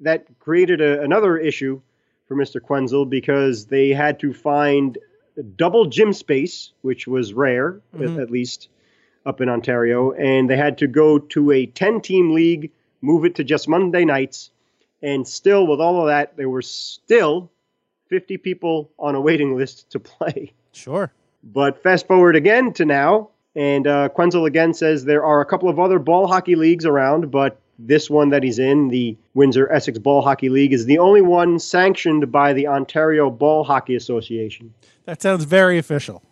that 0.00 0.26
created 0.40 0.80
a, 0.80 1.00
another 1.02 1.36
issue 1.38 1.80
for 2.26 2.36
Mr. 2.36 2.60
Quenzel 2.60 3.04
because 3.08 3.66
they 3.66 3.90
had 3.90 4.18
to 4.20 4.32
find 4.32 4.98
double 5.56 5.86
gym 5.86 6.12
space, 6.12 6.72
which 6.82 7.06
was 7.06 7.32
rare, 7.32 7.80
at- 7.94 8.00
Mhm. 8.00 8.22
at 8.22 8.30
least 8.30 8.68
up 9.24 9.40
in 9.40 9.48
Ontario, 9.48 10.10
and 10.12 10.50
they 10.50 10.56
had 10.56 10.78
to 10.78 10.88
go 10.88 11.18
to 11.18 11.52
a 11.52 11.66
10 11.66 12.00
team 12.00 12.32
league, 12.32 12.72
move 13.00 13.24
it 13.24 13.36
to 13.36 13.44
just 13.44 13.68
Monday 13.68 14.04
nights. 14.04 14.50
And 15.00 15.26
still, 15.26 15.66
with 15.66 15.80
all 15.80 16.00
of 16.00 16.06
that, 16.08 16.36
there 16.36 16.48
were 16.48 16.62
still 16.62 17.50
50 18.08 18.36
people 18.36 18.90
on 18.98 19.14
a 19.14 19.20
waiting 19.20 19.56
list 19.56 19.90
to 19.90 20.00
play. 20.12 20.52
Sure. 20.72 21.12
But 21.44 21.82
fast 21.82 22.06
forward 22.08 22.34
again 22.36 22.72
to 22.74 22.84
now, 22.84 23.30
and 23.54 23.86
uh, 23.86 24.08
Quenzel 24.08 24.46
again 24.46 24.74
says 24.74 25.04
there 25.04 25.24
are 25.24 25.40
a 25.40 25.46
couple 25.46 25.68
of 25.68 25.78
other 25.78 25.98
ball 25.98 26.26
hockey 26.26 26.56
leagues 26.56 26.86
around, 26.86 27.30
but 27.30 27.58
this 27.78 28.08
one 28.08 28.30
that 28.30 28.42
he's 28.42 28.58
in, 28.58 28.88
the 28.88 29.16
Windsor 29.34 29.70
Essex 29.70 29.98
Ball 29.98 30.22
Hockey 30.22 30.48
League, 30.48 30.72
is 30.72 30.86
the 30.86 30.98
only 30.98 31.20
one 31.20 31.58
sanctioned 31.58 32.30
by 32.30 32.52
the 32.52 32.66
Ontario 32.66 33.30
Ball 33.30 33.64
Hockey 33.64 33.94
Association. 33.94 34.72
That 35.04 35.20
sounds 35.20 35.44
very 35.44 35.78
official. 35.78 36.22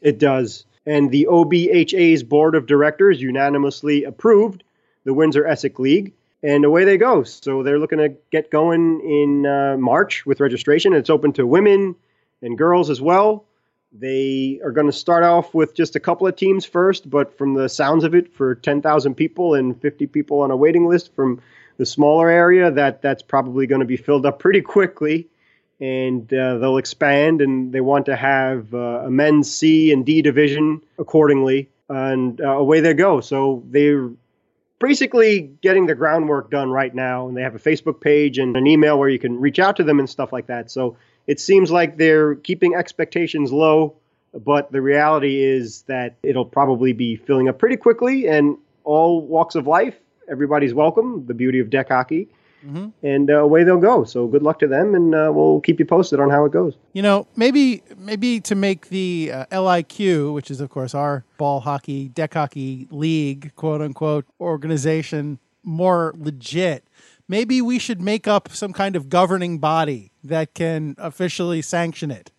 It 0.00 0.18
does. 0.18 0.64
And 0.86 1.10
the 1.10 1.26
OBHA's 1.30 2.22
board 2.22 2.54
of 2.54 2.66
directors 2.66 3.20
unanimously 3.20 4.04
approved 4.04 4.64
the 5.04 5.14
Windsor 5.14 5.46
Essex 5.46 5.78
League, 5.78 6.12
and 6.42 6.64
away 6.64 6.84
they 6.84 6.96
go. 6.96 7.22
So 7.22 7.62
they're 7.62 7.78
looking 7.78 7.98
to 7.98 8.14
get 8.30 8.50
going 8.50 9.00
in 9.00 9.46
uh, 9.46 9.76
March 9.78 10.24
with 10.24 10.40
registration. 10.40 10.92
It's 10.94 11.10
open 11.10 11.32
to 11.34 11.46
women 11.46 11.96
and 12.42 12.56
girls 12.56 12.88
as 12.88 13.00
well. 13.00 13.44
They 13.92 14.60
are 14.64 14.70
going 14.70 14.86
to 14.86 14.92
start 14.92 15.24
off 15.24 15.52
with 15.52 15.74
just 15.74 15.96
a 15.96 16.00
couple 16.00 16.26
of 16.26 16.36
teams 16.36 16.64
first, 16.64 17.10
but 17.10 17.36
from 17.36 17.54
the 17.54 17.68
sounds 17.68 18.04
of 18.04 18.14
it, 18.14 18.32
for 18.32 18.54
10,000 18.54 19.14
people 19.14 19.54
and 19.54 19.80
50 19.80 20.06
people 20.06 20.40
on 20.40 20.50
a 20.50 20.56
waiting 20.56 20.86
list 20.86 21.14
from 21.14 21.40
the 21.76 21.86
smaller 21.86 22.28
area, 22.28 22.70
that 22.70 23.02
that's 23.02 23.22
probably 23.22 23.66
going 23.66 23.80
to 23.80 23.86
be 23.86 23.96
filled 23.96 24.26
up 24.26 24.38
pretty 24.38 24.60
quickly 24.60 25.28
and 25.80 26.32
uh, 26.32 26.58
they'll 26.58 26.76
expand 26.76 27.40
and 27.40 27.72
they 27.72 27.80
want 27.80 28.06
to 28.06 28.16
have 28.16 28.72
uh, 28.74 29.04
a 29.06 29.10
men's 29.10 29.50
C 29.50 29.92
and 29.92 30.04
D 30.04 30.22
division 30.22 30.82
accordingly, 30.98 31.70
and 31.88 32.40
uh, 32.40 32.56
away 32.58 32.80
they 32.80 32.94
go. 32.94 33.20
So 33.20 33.62
they're 33.66 34.10
basically 34.78 35.50
getting 35.62 35.86
the 35.86 35.94
groundwork 35.94 36.50
done 36.50 36.70
right 36.70 36.94
now, 36.94 37.28
and 37.28 37.36
they 37.36 37.42
have 37.42 37.54
a 37.54 37.58
Facebook 37.58 38.00
page 38.00 38.38
and 38.38 38.56
an 38.56 38.66
email 38.66 38.98
where 38.98 39.08
you 39.08 39.18
can 39.18 39.40
reach 39.40 39.58
out 39.58 39.76
to 39.76 39.84
them 39.84 39.98
and 39.98 40.08
stuff 40.08 40.32
like 40.32 40.46
that. 40.48 40.70
So 40.70 40.96
it 41.26 41.40
seems 41.40 41.70
like 41.70 41.96
they're 41.96 42.34
keeping 42.36 42.74
expectations 42.74 43.52
low, 43.52 43.94
but 44.34 44.72
the 44.72 44.80
reality 44.80 45.42
is 45.42 45.82
that 45.82 46.16
it'll 46.22 46.44
probably 46.44 46.92
be 46.92 47.16
filling 47.16 47.48
up 47.48 47.58
pretty 47.58 47.76
quickly, 47.76 48.28
and 48.28 48.56
all 48.84 49.20
walks 49.22 49.54
of 49.54 49.66
life. 49.66 49.94
Everybody's 50.28 50.74
welcome. 50.74 51.26
The 51.26 51.34
beauty 51.34 51.60
of 51.60 51.70
deck 51.70 51.88
hockey 51.88 52.28
hmm 52.62 52.88
and 53.02 53.30
uh, 53.30 53.42
away 53.42 53.64
they'll 53.64 53.78
go. 53.78 54.04
So 54.04 54.26
good 54.26 54.42
luck 54.42 54.58
to 54.60 54.66
them, 54.66 54.94
and 54.94 55.14
uh, 55.14 55.30
we'll 55.34 55.60
keep 55.60 55.78
you 55.78 55.86
posted 55.86 56.20
on 56.20 56.30
how 56.30 56.44
it 56.44 56.52
goes. 56.52 56.74
You 56.92 57.02
know, 57.02 57.26
maybe 57.36 57.82
maybe 57.96 58.40
to 58.40 58.54
make 58.54 58.88
the 58.88 59.30
uh, 59.32 59.46
LIQ, 59.46 60.34
which 60.34 60.50
is 60.50 60.60
of 60.60 60.70
course 60.70 60.94
our 60.94 61.24
ball 61.38 61.60
hockey, 61.60 62.08
deck 62.08 62.34
hockey 62.34 62.88
league, 62.90 63.52
quote 63.56 63.80
unquote, 63.80 64.26
organization, 64.40 65.38
more 65.62 66.14
legit. 66.16 66.84
Maybe 67.30 67.62
we 67.62 67.78
should 67.78 68.02
make 68.02 68.26
up 68.26 68.48
some 68.50 68.72
kind 68.72 68.96
of 68.96 69.08
governing 69.08 69.60
body 69.60 70.10
that 70.24 70.52
can 70.52 70.96
officially 70.98 71.62
sanction 71.62 72.10
it, 72.10 72.32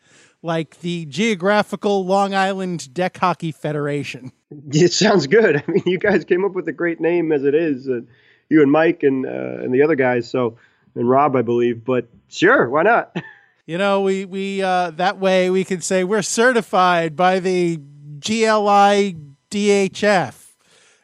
like 0.43 0.81
the 0.81 1.05
Geographical 1.05 2.05
Long 2.05 2.33
Island 2.33 2.93
Deck 2.93 3.17
Hockey 3.17 3.53
Federation. 3.53 4.33
It 4.73 4.91
sounds 4.91 5.27
good. 5.27 5.55
I 5.67 5.71
mean, 5.71 5.83
you 5.85 5.97
guys 5.97 6.25
came 6.25 6.43
up 6.43 6.51
with 6.51 6.67
a 6.67 6.73
great 6.73 6.99
name 6.99 7.31
as 7.31 7.45
it 7.45 7.55
is. 7.55 7.87
Uh, 7.87 8.01
you 8.49 8.61
and 8.61 8.69
Mike 8.69 9.01
and 9.01 9.25
uh, 9.25 9.63
and 9.63 9.73
the 9.73 9.81
other 9.81 9.95
guys. 9.95 10.29
So 10.29 10.57
and 10.93 11.09
Rob, 11.09 11.37
I 11.37 11.41
believe. 11.41 11.85
But 11.85 12.09
sure, 12.27 12.69
why 12.69 12.83
not? 12.83 13.15
You 13.67 13.77
know, 13.77 14.01
we 14.01 14.25
we 14.25 14.61
uh, 14.61 14.91
that 14.91 15.19
way 15.19 15.49
we 15.49 15.63
can 15.63 15.79
say 15.79 16.03
we're 16.03 16.23
certified 16.23 17.15
by 17.15 17.39
the 17.39 17.77
GLI 18.19 19.15
DHF, 19.49 20.35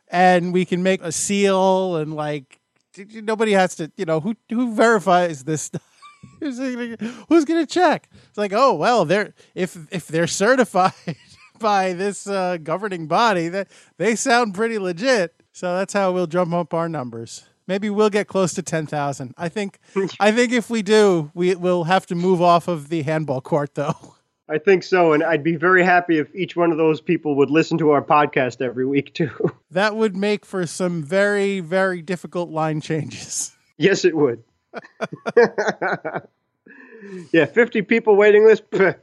and 0.10 0.52
we 0.52 0.66
can 0.66 0.84
make 0.84 1.02
a 1.02 1.14
seal 1.14 1.96
and 1.96 2.14
like 2.14 2.60
nobody 2.98 3.54
has 3.54 3.76
to. 3.76 3.92
You 3.98 4.06
know, 4.06 4.20
who 4.20 4.36
who 4.50 4.74
verifies 4.74 5.44
this 5.44 5.64
stuff? 5.64 5.82
Who's 6.40 7.46
gonna, 7.46 7.66
check? 7.66 8.10
It's 8.30 8.38
like, 8.38 8.54
oh 8.54 8.74
well, 8.74 9.06
they're 9.06 9.34
if 9.56 9.78
if 9.92 10.08
they're 10.08 10.28
certified 10.28 10.94
by 11.60 11.94
this 11.94 12.28
uh, 12.28 12.58
governing 12.62 13.08
body, 13.08 13.50
that 13.50 13.70
they 13.98 14.16
sound 14.16 14.54
pretty 14.54 14.80
legit. 14.80 15.34
So 15.52 15.78
that's 15.78 15.94
how 15.94 16.12
we'll 16.12 16.28
drum 16.28 16.54
up 16.54 16.74
our 16.74 16.90
numbers. 16.90 17.46
Maybe 17.68 17.90
we'll 17.90 18.10
get 18.10 18.28
close 18.28 18.54
to 18.56 18.62
ten 18.62 18.88
thousand. 18.88 19.34
I 19.38 19.50
think. 19.50 19.80
I 20.20 20.32
think 20.32 20.54
if 20.54 20.70
we 20.70 20.82
do, 20.82 21.32
we 21.34 21.56
will 21.56 21.86
have 21.86 22.06
to 22.08 22.16
move 22.16 22.42
off 22.42 22.68
of 22.68 22.90
the 22.90 23.04
handball 23.04 23.42
court, 23.42 23.76
though. 23.76 24.16
I 24.50 24.58
think 24.58 24.84
so, 24.84 25.12
and 25.14 25.24
I'd 25.24 25.44
be 25.44 25.56
very 25.58 25.84
happy 25.84 26.20
if 26.20 26.34
each 26.34 26.56
one 26.56 26.72
of 26.72 26.78
those 26.78 27.02
people 27.02 27.36
would 27.36 27.50
listen 27.50 27.78
to 27.80 27.92
our 27.92 28.02
podcast 28.02 28.62
every 28.62 28.86
week 28.86 29.14
too. 29.14 29.32
That 29.72 29.98
would 29.98 30.16
make 30.16 30.46
for 30.46 30.66
some 30.66 31.04
very, 31.04 31.60
very 31.60 32.02
difficult 32.02 32.50
line 32.50 32.80
changes. 32.80 33.52
yes, 33.78 34.06
it 34.06 34.16
would. 34.16 34.44
yeah, 37.34 37.46
fifty 37.46 37.82
people 37.82 38.16
waiting 38.16 38.46
list. 38.46 38.64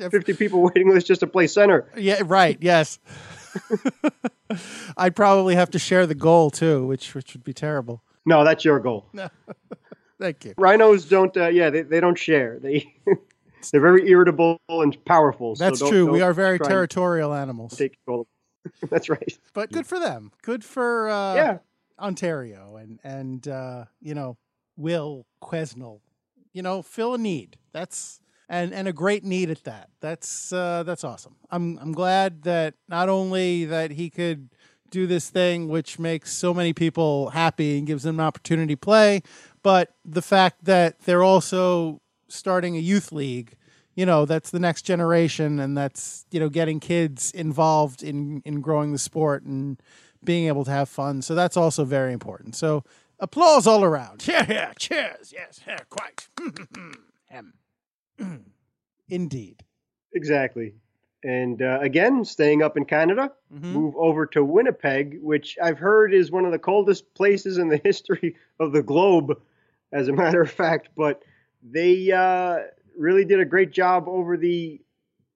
Yeah. 0.00 0.10
Fifty 0.10 0.32
people 0.32 0.62
waiting 0.62 0.90
list 0.94 1.08
just 1.08 1.20
to 1.22 1.26
play 1.26 1.48
center. 1.48 1.90
Yeah, 1.96 2.22
right. 2.24 2.56
Yes. 2.60 3.00
I'd 4.96 5.16
probably 5.16 5.56
have 5.56 5.70
to 5.70 5.80
share 5.80 6.06
the 6.06 6.14
goal 6.14 6.50
too, 6.52 6.86
which 6.86 7.16
which 7.16 7.34
would 7.34 7.42
be 7.42 7.52
terrible. 7.52 8.04
No, 8.24 8.44
that's 8.44 8.64
your 8.64 8.78
goal. 8.78 9.06
No. 9.12 9.28
Thank 10.20 10.44
you. 10.44 10.54
Rhinos 10.56 11.06
don't. 11.06 11.36
Uh, 11.36 11.48
yeah, 11.48 11.70
they, 11.70 11.82
they 11.82 11.98
don't 11.98 12.16
share. 12.16 12.60
They 12.60 12.94
they're 13.70 13.80
very 13.80 14.08
irritable 14.08 14.60
and 14.68 15.02
powerful. 15.04 15.56
so 15.56 15.64
That's 15.64 15.80
don't- 15.80 15.90
true. 15.90 16.10
We 16.10 16.22
are 16.22 16.32
very 16.32 16.58
territorial 16.58 17.34
animals. 17.34 17.76
Take 17.76 17.96
control. 18.04 18.26
That's 18.90 19.08
right. 19.08 19.38
But 19.54 19.72
good 19.72 19.86
for 19.86 19.98
them. 19.98 20.32
Good 20.42 20.64
for 20.64 21.08
uh, 21.08 21.34
yeah. 21.34 21.58
Ontario 21.98 22.76
and 22.76 23.00
and 23.02 23.46
uh, 23.48 23.84
you 24.00 24.14
know 24.14 24.36
Will 24.76 25.26
Quesnel. 25.42 26.00
You 26.52 26.62
know, 26.62 26.82
fill 26.82 27.14
a 27.14 27.18
need. 27.18 27.56
That's 27.72 28.20
and 28.48 28.72
and 28.72 28.88
a 28.88 28.92
great 28.92 29.24
need 29.24 29.50
at 29.50 29.64
that. 29.64 29.90
That's 30.00 30.52
uh, 30.52 30.82
that's 30.84 31.04
awesome. 31.04 31.36
I'm 31.50 31.78
I'm 31.78 31.92
glad 31.92 32.42
that 32.42 32.74
not 32.88 33.08
only 33.08 33.64
that 33.66 33.92
he 33.92 34.10
could 34.10 34.50
do 34.90 35.06
this 35.06 35.28
thing 35.28 35.68
which 35.68 35.98
makes 35.98 36.32
so 36.32 36.54
many 36.54 36.72
people 36.72 37.28
happy 37.30 37.76
and 37.76 37.86
gives 37.86 38.04
them 38.04 38.18
an 38.18 38.24
opportunity 38.26 38.74
to 38.74 38.78
play, 38.80 39.22
but 39.62 39.94
the 40.04 40.22
fact 40.22 40.64
that 40.64 40.98
they're 41.00 41.22
also 41.22 42.00
starting 42.28 42.76
a 42.76 42.80
youth 42.80 43.10
league 43.12 43.56
you 43.94 44.04
know 44.06 44.24
that's 44.24 44.50
the 44.50 44.58
next 44.60 44.82
generation 44.82 45.58
and 45.58 45.76
that's 45.76 46.24
you 46.30 46.38
know 46.38 46.48
getting 46.48 46.78
kids 46.80 47.30
involved 47.32 48.02
in 48.02 48.40
in 48.44 48.60
growing 48.60 48.92
the 48.92 48.98
sport 48.98 49.42
and 49.44 49.80
being 50.22 50.46
able 50.46 50.64
to 50.64 50.70
have 50.70 50.88
fun 50.88 51.22
so 51.22 51.34
that's 51.34 51.56
also 51.56 51.84
very 51.84 52.12
important 52.12 52.54
so 52.54 52.84
applause 53.18 53.66
all 53.66 53.82
around 53.84 54.26
Yeah, 54.28 54.46
yeah, 54.48 54.72
cheers. 54.78 55.32
Yes, 55.32 55.60
yeah, 55.66 55.78
quite. 55.90 56.28
Hem. 57.30 57.54
indeed 59.08 59.62
Exactly. 60.14 60.74
And 61.24 61.60
uh, 61.60 61.78
again, 61.82 62.24
staying 62.24 62.62
up 62.62 62.76
in 62.76 62.84
Canada, 62.84 63.32
Mhm. 63.52 63.72
move 63.72 63.94
over 63.96 64.24
to 64.26 64.42
Winnipeg, 64.44 65.18
which 65.20 65.58
I've 65.62 65.78
heard 65.78 66.14
is 66.14 66.30
one 66.30 66.44
of 66.46 66.52
the 66.52 66.58
coldest 66.58 67.12
places 67.14 67.58
in 67.58 67.68
the 67.68 67.76
history 67.84 68.36
of 68.58 68.72
the 68.72 68.82
globe, 68.82 69.38
as 69.92 70.08
a 70.08 70.12
matter 70.12 70.40
of 70.40 70.50
fact. 70.50 70.88
But 70.96 71.22
they 71.62 72.10
uh, 72.12 72.58
really 72.96 73.24
did 73.24 73.40
a 73.40 73.44
great 73.44 73.70
job 73.72 74.04
over 74.08 74.36
the 74.36 74.80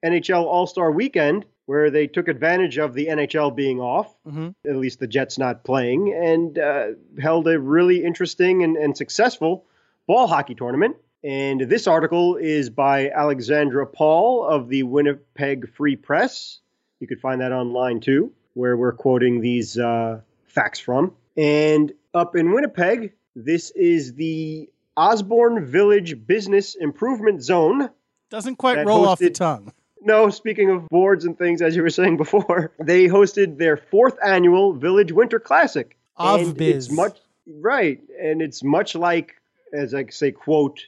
NHL 0.05 0.45
All 0.45 0.67
Star 0.67 0.91
weekend, 0.91 1.45
where 1.67 1.91
they 1.91 2.07
took 2.07 2.29
advantage 2.29 2.79
of 2.79 2.93
the 2.95 3.07
NHL 3.07 3.55
being 3.55 3.81
off, 3.81 4.15
Mhm. 4.27 4.55
at 4.67 4.77
least 4.77 4.99
the 4.99 5.07
Jets 5.07 5.39
not 5.39 5.65
playing, 5.65 6.13
and 6.13 6.59
uh, 6.59 6.89
held 7.21 7.47
a 7.49 7.59
really 7.59 8.05
interesting 8.05 8.63
and, 8.65 8.77
and 8.77 8.97
successful 8.97 9.65
ball 10.07 10.27
hockey 10.27 10.55
tournament. 10.55 10.97
And 11.25 11.61
this 11.61 11.87
article 11.87 12.35
is 12.37 12.69
by 12.69 13.09
Alexandra 13.11 13.87
Paul 13.87 14.45
of 14.45 14.69
the 14.69 14.83
Winnipeg 14.83 15.69
Free 15.69 15.95
Press. 15.95 16.59
You 16.99 17.07
could 17.07 17.21
find 17.21 17.41
that 17.41 17.53
online 17.53 18.01
too, 18.01 18.33
where 18.55 18.77
we're 18.77 18.93
quoting 18.93 19.41
these 19.41 19.79
uh, 19.79 20.21
facts 20.47 20.81
from. 20.81 21.15
And 21.37 21.93
up 22.13 22.35
in 22.35 22.51
Winnipeg, 22.51 23.13
this 23.37 23.71
is 23.71 24.15
the 24.15 24.69
Osborne 24.97 25.65
Village 25.67 26.27
Business 26.27 26.75
Improvement 26.75 27.43
Zone. 27.43 27.91
Doesn't 28.31 28.57
quite 28.57 28.85
roll 28.87 29.07
off 29.07 29.19
the 29.19 29.31
tongue. 29.31 29.73
No, 30.01 30.31
speaking 30.31 30.71
of 30.71 30.89
boards 30.89 31.25
and 31.25 31.39
things, 31.39 31.63
as 31.63 31.77
you 31.77 31.83
were 31.83 31.91
saying 31.91 32.17
before, 32.17 32.73
they 32.83 33.07
hosted 33.07 33.59
their 33.59 33.77
fourth 33.77 34.17
annual 34.25 34.73
Village 34.73 35.13
Winter 35.13 35.39
Classic. 35.39 35.97
Of 36.17 36.57
biz. 36.57 36.87
It's 36.87 36.95
much 36.95 37.19
right, 37.47 38.01
and 38.21 38.43
it's 38.43 38.63
much 38.63 38.95
like, 38.95 39.35
as 39.73 39.95
I 39.95 40.07
say, 40.07 40.33
quote, 40.33 40.81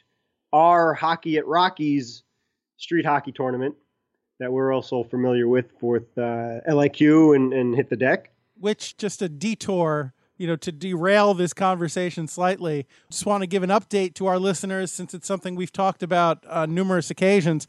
our 0.53 0.93
hockey 0.93 1.37
at 1.37 1.47
Rockies 1.47 2.23
street 2.77 3.05
hockey 3.05 3.31
tournament 3.31 3.75
that 4.39 4.51
we're 4.51 4.73
also 4.73 5.03
familiar 5.03 5.47
with 5.47 5.67
with 5.81 6.17
uh, 6.17 6.59
LIQ 6.67 7.35
and, 7.35 7.53
and 7.53 7.75
hit 7.75 7.89
the 7.89 7.95
deck. 7.95 8.31
which 8.59 8.97
just 8.97 9.21
a 9.21 9.29
detour 9.29 10.13
you 10.37 10.47
know 10.47 10.55
to 10.55 10.71
derail 10.71 11.33
this 11.33 11.53
conversation 11.53 12.27
slightly 12.27 12.85
just 13.09 13.25
want 13.25 13.41
to 13.41 13.47
give 13.47 13.63
an 13.63 13.69
update 13.69 14.13
to 14.13 14.27
our 14.27 14.39
listeners 14.39 14.91
since 14.91 15.13
it's 15.13 15.27
something 15.27 15.55
we've 15.55 15.71
talked 15.71 16.03
about 16.03 16.45
on 16.47 16.73
numerous 16.73 17.09
occasions 17.09 17.67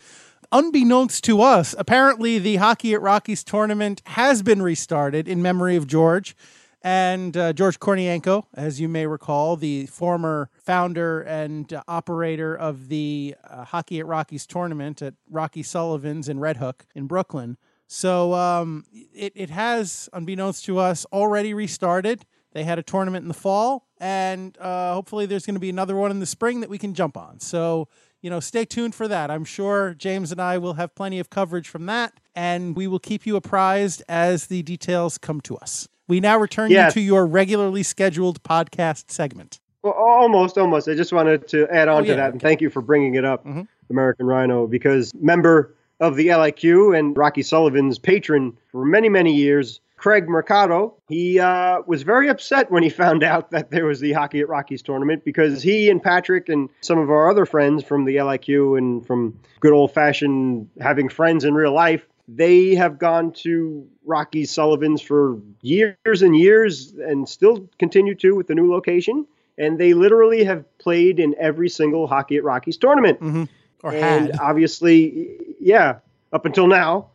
unbeknownst 0.52 1.24
to 1.24 1.40
us 1.40 1.74
apparently 1.79 2.38
the 2.38 2.57
hockey 2.57 2.94
at 2.94 3.00
rockies 3.00 3.42
tournament 3.44 4.02
has 4.07 4.42
been 4.42 4.62
restarted 4.62 5.29
in 5.29 5.42
memory 5.42 5.76
of 5.76 5.87
george 5.87 6.37
and 6.83 7.37
uh, 7.37 7.52
George 7.52 7.81
Kornienko, 7.81 8.44
as 8.55 8.81
you 8.81 8.88
may 8.88 9.09
recall, 9.09 9.57
the 9.57 9.87
former 9.87 10.50
founder 10.55 11.22
and 11.22 11.72
uh, 11.72 11.83
operator 11.88 12.55
of 12.55 12.88
the 12.88 13.35
uh, 13.42 13.64
Hockey 13.64 13.98
at 13.98 14.07
Rockies 14.07 14.46
tournament 14.46 15.02
at 15.02 15.14
Rocky 15.29 15.64
Sullivan's 15.64 16.29
in 16.29 16.38
Red 16.38 16.59
Hook 16.59 16.87
in 16.94 17.09
Brooklyn. 17.09 17.57
So 17.88 18.35
um, 18.35 18.85
it, 18.92 19.33
it 19.35 19.50
has, 19.50 20.09
unbeknownst 20.12 20.64
to 20.66 20.79
us, 20.79 21.05
already 21.07 21.55
restarted. 21.55 22.24
They 22.57 22.64
had 22.64 22.79
a 22.79 22.83
tournament 22.83 23.23
in 23.23 23.29
the 23.29 23.35
fall, 23.35 23.87
and 24.01 24.57
uh, 24.59 24.95
hopefully 24.95 25.27
there's 25.27 25.45
going 25.45 25.57
to 25.57 25.61
be 25.61 25.69
another 25.69 25.95
one 25.95 26.11
in 26.11 26.21
the 26.21 26.27
spring 26.27 26.61
that 26.61 26.71
we 26.71 26.79
can 26.79 26.95
jump 26.95 27.14
on. 27.14 27.38
So, 27.38 27.87
you 28.23 28.31
know, 28.31 28.40
stay 28.40 28.64
tuned 28.64 28.95
for 28.95 29.07
that. 29.09 29.31
I'm 29.31 29.45
sure 29.45 29.92
James 29.92 30.33
and 30.33 30.40
I 30.40 30.57
will 30.57 30.73
have 30.73 30.95
plenty 30.95 31.19
of 31.19 31.29
coverage 31.29 31.69
from 31.69 31.85
that, 31.85 32.14
and 32.35 32.75
we 32.75 32.87
will 32.87 32.99
keep 32.99 33.27
you 33.27 33.37
apprised 33.37 34.03
as 34.09 34.47
the 34.47 34.62
details 34.62 35.19
come 35.19 35.42
to 35.42 35.59
us. 35.59 35.87
We 36.09 36.19
now 36.19 36.38
return 36.38 36.71
Yes. 36.71 36.97
you 36.97 37.03
to 37.03 37.05
your 37.05 37.27
regularly 37.27 37.83
scheduled 37.83 38.42
podcast 38.42 39.11
segment. 39.11 39.61
Well, 39.83 39.92
almost, 39.92 40.57
almost. 40.57 40.88
I 40.88 40.95
just 40.95 41.12
wanted 41.12 41.47
to 41.49 41.69
add 41.71 41.88
on 41.88 41.99
Oh, 41.99 42.01
to 42.05 42.09
yeah, 42.09 42.16
that, 42.16 42.33
and 42.33 42.40
thank 42.40 42.62
you 42.62 42.71
for 42.71 42.81
bringing 42.81 43.16
it 43.16 43.27
up, 43.27 43.45
Mhm. 43.45 43.69
American 43.90 44.25
Rhino, 44.25 44.66
because 44.66 45.12
member 45.21 45.75
of 46.01 46.16
the 46.16 46.29
LIQ 46.29 46.99
and 46.99 47.14
Rocky 47.19 47.42
Sullivan's 47.42 47.99
patron 47.99 48.57
for 48.73 48.87
many, 48.87 49.11
many 49.11 49.35
years, 49.35 49.83
Craig 50.07 50.29
Mercado, 50.29 50.95
he 51.09 51.40
uh, 51.40 51.81
was 51.85 52.05
very 52.05 52.29
upset 52.29 52.71
when 52.71 52.85
he 52.85 52.88
found 52.88 53.25
out 53.33 53.51
that 53.51 53.73
there 53.73 53.87
was 53.87 53.99
the 53.99 54.12
Hockey 54.12 54.38
at 54.38 54.49
Rockies 54.49 54.81
tournament 54.81 55.25
because 55.25 55.64
he 55.64 55.90
and 55.90 56.01
Patrick 56.01 56.49
and 56.49 56.69
some 56.81 56.97
of 56.97 57.11
our 57.11 57.29
other 57.29 57.45
friends 57.45 57.83
from 57.83 58.05
the 58.05 58.14
LIQ 58.14 58.79
and 58.79 59.05
from 59.05 59.37
good 59.59 59.73
old 59.73 59.92
fashioned 59.92 60.69
having 60.81 61.09
friends 61.09 61.45
in 61.45 61.55
real 61.55 61.75
life, 61.75 62.07
they 62.29 62.77
have 62.77 63.01
gone 63.01 63.33
to 63.33 63.85
Rocky 64.05 64.45
Sullivan's 64.45 65.03
for 65.03 65.40
years 65.62 66.23
and 66.23 66.37
years 66.37 66.92
and 66.92 67.29
still 67.29 67.69
continue 67.81 68.14
to 68.14 68.37
with 68.37 68.47
the 68.47 68.55
new 68.55 68.71
location. 68.71 69.27
And 69.59 69.77
they 69.77 69.92
literally 69.92 70.45
have 70.45 70.64
played 70.79 71.19
in 71.19 71.35
every 71.37 71.69
single 71.69 72.07
Hockey 72.07 72.37
at 72.37 72.45
Rockies 72.45 72.77
tournament 72.77 73.19
Mm-hmm. 73.19 73.45
Or 73.83 73.92
and 73.92 74.27
had. 74.27 74.38
obviously, 74.38 75.37
yeah, 75.59 75.99
up 76.33 76.47
until 76.47 76.69
now. 76.69 77.11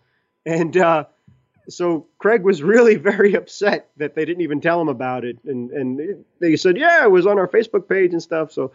And 0.46 0.76
uh, 0.76 1.06
so 1.74 2.06
Craig 2.20 2.44
was 2.44 2.62
really 2.64 2.96
very 3.12 3.34
upset 3.36 3.90
that 3.98 4.16
they 4.16 4.26
didn't 4.26 4.42
even 4.42 4.62
tell 4.62 4.80
him 4.82 4.90
about 4.90 5.26
it, 5.26 5.38
and 5.46 5.72
and 5.72 6.00
it- 6.00 6.26
they 6.40 6.56
said, 6.56 6.76
yeah, 6.78 7.04
it 7.04 7.12
was 7.12 7.26
on 7.28 7.38
our 7.38 7.48
Facebook 7.48 7.88
page 7.88 8.12
and 8.14 8.22
stuff. 8.22 8.52
So, 8.52 8.72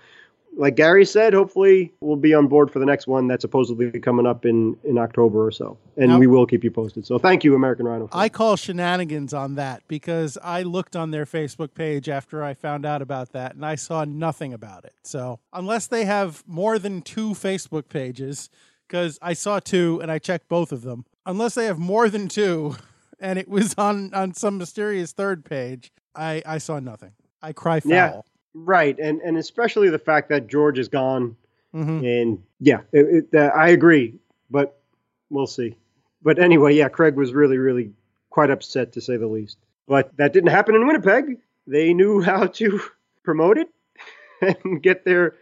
like 0.58 0.76
Gary 0.76 1.04
said, 1.04 1.34
hopefully 1.34 1.92
we'll 2.00 2.16
be 2.16 2.32
on 2.32 2.46
board 2.46 2.70
for 2.70 2.78
the 2.78 2.86
next 2.86 3.06
one 3.06 3.26
that's 3.28 3.42
supposedly 3.42 3.90
coming 4.00 4.24
up 4.26 4.46
in 4.46 4.76
in 4.84 4.96
October 4.98 5.44
or 5.46 5.50
so, 5.50 5.76
and 5.96 6.10
Now- 6.12 6.18
we 6.18 6.26
will 6.26 6.46
keep 6.46 6.64
you 6.64 6.70
posted. 6.70 7.04
So, 7.06 7.18
thank 7.18 7.44
you, 7.44 7.54
American 7.54 7.86
Rhino. 7.86 8.08
I 8.12 8.28
call 8.28 8.56
shenanigans 8.56 9.34
on 9.34 9.56
that 9.56 9.82
because 9.88 10.38
I 10.42 10.62
looked 10.62 10.94
on 10.96 11.10
their 11.10 11.26
Facebook 11.26 11.74
page 11.74 12.08
after 12.08 12.42
I 12.44 12.54
found 12.54 12.86
out 12.86 13.02
about 13.02 13.32
that 13.32 13.54
and 13.54 13.66
I 13.66 13.74
saw 13.74 14.04
nothing 14.04 14.52
about 14.54 14.84
it. 14.84 14.94
So, 15.02 15.40
unless 15.52 15.88
they 15.88 16.04
have 16.04 16.42
more 16.46 16.78
than 16.78 17.02
two 17.02 17.30
Facebook 17.30 17.88
pages, 17.88 18.48
because 18.88 19.18
I 19.20 19.32
saw 19.34 19.58
two 19.58 19.98
and 20.00 20.10
I 20.10 20.18
checked 20.20 20.48
both 20.48 20.70
of 20.72 20.82
them, 20.82 21.04
unless 21.26 21.54
they 21.54 21.66
have 21.66 21.78
more 21.78 22.08
than 22.08 22.28
two 22.28 22.76
and 23.20 23.38
it 23.38 23.48
was 23.48 23.74
on, 23.76 24.14
on 24.14 24.32
some 24.34 24.56
mysterious 24.58 25.12
third 25.12 25.44
page, 25.44 25.92
I, 26.14 26.42
I 26.46 26.58
saw 26.58 26.78
nothing. 26.78 27.12
I 27.42 27.52
cry 27.52 27.80
foul. 27.80 27.90
Yeah. 27.90 28.20
right, 28.54 28.98
and 28.98 29.20
and 29.20 29.36
especially 29.36 29.90
the 29.90 29.98
fact 29.98 30.30
that 30.30 30.46
George 30.46 30.78
is 30.78 30.88
gone 30.88 31.36
Mhm. 31.76 32.22
And 32.22 32.42
yeah, 32.58 32.80
it, 32.92 33.26
it, 33.30 33.38
uh, 33.38 33.50
I 33.54 33.68
agree, 33.68 34.14
but 34.50 34.80
we'll 35.28 35.46
see. 35.46 35.76
But 36.22 36.38
anyway, 36.38 36.74
yeah, 36.74 36.88
Craig 36.88 37.16
was 37.16 37.34
really, 37.34 37.58
really 37.58 37.92
quite 38.30 38.48
upset 38.50 38.92
to 38.92 39.00
say 39.02 39.18
the 39.18 39.26
least. 39.26 39.58
But 39.86 40.16
that 40.16 40.32
didn't 40.32 40.50
happen 40.50 40.74
in 40.74 40.86
Winnipeg. 40.86 41.36
They 41.66 41.92
knew 41.92 42.20
how 42.22 42.46
to 42.46 42.80
promote 43.24 43.58
it 43.58 43.68
and 44.64 44.82
get 44.82 45.04
their 45.04 45.34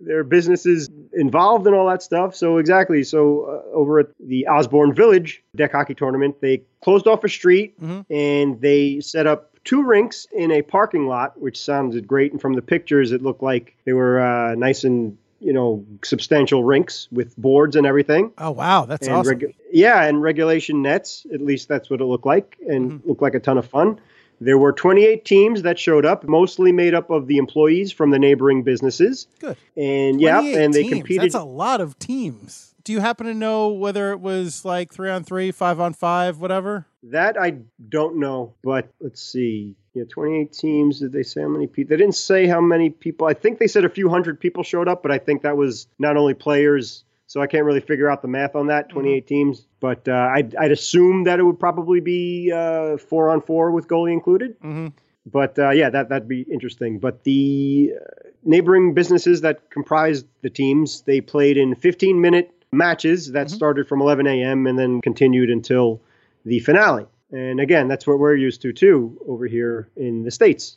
their 0.00 0.24
businesses 0.24 0.88
involved 1.12 1.66
in 1.66 1.74
all 1.74 1.88
that 1.88 2.02
stuff. 2.02 2.34
So 2.34 2.58
exactly. 2.58 3.04
So 3.04 3.62
uh, 3.70 3.76
over 3.76 4.00
at 4.00 4.08
the 4.20 4.46
Osborne 4.48 4.94
Village 4.94 5.42
deck 5.56 5.72
hockey 5.72 5.94
tournament, 5.94 6.40
they 6.40 6.62
closed 6.82 7.06
off 7.06 7.24
a 7.24 7.28
street 7.28 7.80
Mhm. 7.80 8.04
and 8.10 8.60
they 8.60 9.00
set 9.00 9.26
up 9.26 9.50
two 9.64 9.82
rinks 9.82 10.26
in 10.32 10.50
a 10.50 10.62
parking 10.62 11.06
lot, 11.06 11.40
which 11.40 11.58
sounded 11.60 12.06
great. 12.06 12.32
And 12.32 12.40
from 12.40 12.54
the 12.54 12.62
pictures, 12.62 13.12
it 13.12 13.22
looked 13.22 13.42
like 13.42 13.76
they 13.84 13.92
were 13.92 14.20
uh, 14.20 14.54
nice 14.56 14.84
and 14.84 15.16
you 15.40 15.52
know 15.52 15.84
substantial 16.02 16.64
rinks 16.64 17.06
with 17.12 17.36
boards 17.36 17.76
and 17.76 17.86
everything. 17.86 18.32
Oh, 18.38 18.50
wow. 18.50 18.86
That's 18.86 19.06
and 19.06 19.16
awesome. 19.16 19.38
regu- 19.40 19.54
yeah, 19.72 20.02
and 20.04 20.22
regulation 20.22 20.80
nets. 20.82 21.26
At 21.32 21.40
least 21.40 21.68
that's 21.68 21.88
what 21.90 22.00
it 22.00 22.04
looked 22.04 22.26
like, 22.26 22.56
and 22.68 22.92
Mm-hmm. 22.92 23.08
looked 23.08 23.22
like 23.22 23.34
a 23.34 23.40
ton 23.40 23.58
of 23.58 23.66
fun. 23.66 24.00
There 24.44 24.58
were 24.58 24.72
28 24.72 25.24
teams 25.24 25.62
that 25.62 25.78
showed 25.78 26.04
up, 26.04 26.24
mostly 26.24 26.70
made 26.70 26.92
up 26.92 27.08
of 27.08 27.26
the 27.26 27.38
employees 27.38 27.90
from 27.90 28.10
the 28.10 28.18
neighboring 28.18 28.62
businesses. 28.62 29.26
Good. 29.40 29.56
And 29.74 30.20
yeah, 30.20 30.40
28 30.40 30.58
and 30.58 30.74
they 30.74 30.82
teams. 30.82 30.94
competed. 30.94 31.22
That's 31.22 31.34
a 31.34 31.44
lot 31.44 31.80
of 31.80 31.98
teams. 31.98 32.74
Do 32.84 32.92
you 32.92 33.00
happen 33.00 33.26
to 33.26 33.32
know 33.32 33.68
whether 33.68 34.12
it 34.12 34.20
was 34.20 34.62
like 34.62 34.92
three 34.92 35.08
on 35.08 35.24
three, 35.24 35.50
five 35.50 35.80
on 35.80 35.94
five, 35.94 36.38
whatever? 36.38 36.84
That 37.04 37.40
I 37.40 37.56
don't 37.88 38.16
know, 38.16 38.52
but 38.62 38.88
let's 39.00 39.22
see. 39.22 39.76
Yeah, 39.94 40.04
28 40.10 40.52
teams. 40.52 40.98
Did 41.00 41.12
they 41.12 41.22
say 41.22 41.40
how 41.40 41.48
many 41.48 41.66
people? 41.66 41.90
They 41.90 42.02
didn't 42.02 42.16
say 42.16 42.46
how 42.46 42.60
many 42.60 42.90
people. 42.90 43.26
I 43.26 43.32
think 43.32 43.58
they 43.58 43.66
said 43.66 43.86
a 43.86 43.88
few 43.88 44.10
hundred 44.10 44.38
people 44.40 44.62
showed 44.62 44.88
up, 44.88 45.02
but 45.02 45.10
I 45.10 45.16
think 45.16 45.42
that 45.42 45.56
was 45.56 45.86
not 45.98 46.18
only 46.18 46.34
players. 46.34 47.04
So 47.26 47.40
I 47.40 47.46
can't 47.46 47.64
really 47.64 47.80
figure 47.80 48.10
out 48.10 48.22
the 48.22 48.28
math 48.28 48.54
on 48.54 48.66
that. 48.68 48.90
28 48.90 49.26
teams, 49.26 49.66
but 49.80 50.06
uh, 50.06 50.30
I'd, 50.32 50.54
I'd 50.56 50.72
assume 50.72 51.24
that 51.24 51.38
it 51.38 51.42
would 51.42 51.58
probably 51.58 52.00
be 52.00 52.52
uh, 52.52 52.96
four 52.98 53.30
on 53.30 53.40
four 53.40 53.70
with 53.70 53.88
goalie 53.88 54.12
included. 54.12 54.58
Mm-hmm. 54.60 54.88
But 55.26 55.58
uh, 55.58 55.70
yeah, 55.70 55.88
that 55.88 56.10
that'd 56.10 56.28
be 56.28 56.42
interesting. 56.42 56.98
But 56.98 57.24
the 57.24 57.94
uh, 57.98 58.28
neighboring 58.44 58.92
businesses 58.92 59.40
that 59.40 59.70
comprised 59.70 60.26
the 60.42 60.50
teams, 60.50 61.00
they 61.02 61.20
played 61.20 61.56
in 61.56 61.74
15 61.74 62.20
minute 62.20 62.50
matches 62.72 63.32
that 63.32 63.50
started 63.50 63.88
from 63.88 64.02
11 64.02 64.26
a.m. 64.26 64.66
and 64.66 64.78
then 64.78 65.00
continued 65.00 65.48
until 65.48 66.00
the 66.44 66.58
finale. 66.60 67.06
And 67.32 67.58
again, 67.58 67.88
that's 67.88 68.06
what 68.06 68.18
we're 68.18 68.36
used 68.36 68.60
to 68.62 68.72
too 68.72 69.18
over 69.26 69.46
here 69.46 69.88
in 69.96 70.24
the 70.24 70.30
states. 70.30 70.76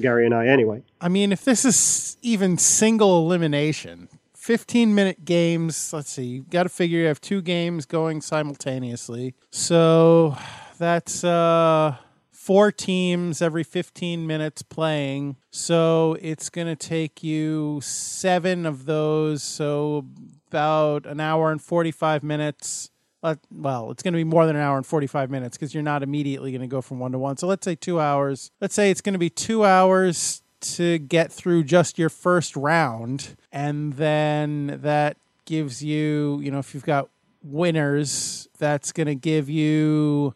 Gary 0.00 0.24
and 0.24 0.34
I, 0.34 0.46
anyway. 0.46 0.82
I 1.00 1.08
mean, 1.08 1.32
if 1.32 1.44
this 1.44 1.64
is 1.64 2.16
even 2.22 2.56
single 2.56 3.24
elimination, 3.24 4.08
15 4.48 4.94
minute 4.94 5.26
games, 5.26 5.92
let's 5.92 6.10
see, 6.10 6.24
you 6.24 6.42
got 6.48 6.62
to 6.62 6.70
figure 6.70 7.00
you 7.00 7.04
have 7.04 7.20
two 7.20 7.42
games 7.42 7.84
going 7.84 8.22
simultaneously. 8.22 9.34
So 9.50 10.38
that's 10.78 11.22
uh, 11.22 11.96
four 12.30 12.72
teams 12.72 13.42
every 13.42 13.62
15 13.62 14.26
minutes 14.26 14.62
playing. 14.62 15.36
So 15.50 16.16
it's 16.22 16.48
going 16.48 16.66
to 16.66 16.76
take 16.76 17.22
you 17.22 17.82
seven 17.82 18.64
of 18.64 18.86
those. 18.86 19.42
So 19.42 20.06
about 20.48 21.04
an 21.04 21.20
hour 21.20 21.52
and 21.52 21.60
45 21.60 22.22
minutes 22.22 22.90
Uh, 23.22 23.34
well, 23.52 23.90
it's 23.90 24.02
going 24.02 24.14
to 24.14 24.16
be 24.16 24.24
more 24.24 24.46
than 24.46 24.56
an 24.56 24.62
hour 24.62 24.78
and 24.78 24.86
45 24.86 25.30
minutes 25.30 25.58
because 25.58 25.74
you're 25.74 25.82
not 25.82 26.02
immediately 26.02 26.52
going 26.52 26.62
to 26.62 26.66
go 26.66 26.80
from 26.80 26.98
one 27.00 27.12
to 27.12 27.18
one. 27.18 27.36
So 27.36 27.46
let's 27.46 27.66
say 27.66 27.74
two 27.74 28.00
hours. 28.00 28.50
Let's 28.62 28.74
say 28.74 28.90
it's 28.90 29.02
going 29.02 29.12
to 29.12 29.18
be 29.18 29.28
two 29.28 29.66
hours 29.66 30.40
to 30.60 30.98
get 30.98 31.30
through 31.30 31.64
just 31.64 31.98
your 31.98 32.08
first 32.08 32.56
round. 32.56 33.36
And 33.52 33.94
then 33.94 34.78
that 34.82 35.16
gives 35.44 35.82
you, 35.82 36.40
you 36.42 36.50
know, 36.50 36.58
if 36.58 36.74
you've 36.74 36.84
got 36.84 37.08
winners, 37.42 38.48
that's 38.58 38.92
going 38.92 39.06
to 39.06 39.14
give 39.14 39.48
you 39.48 40.34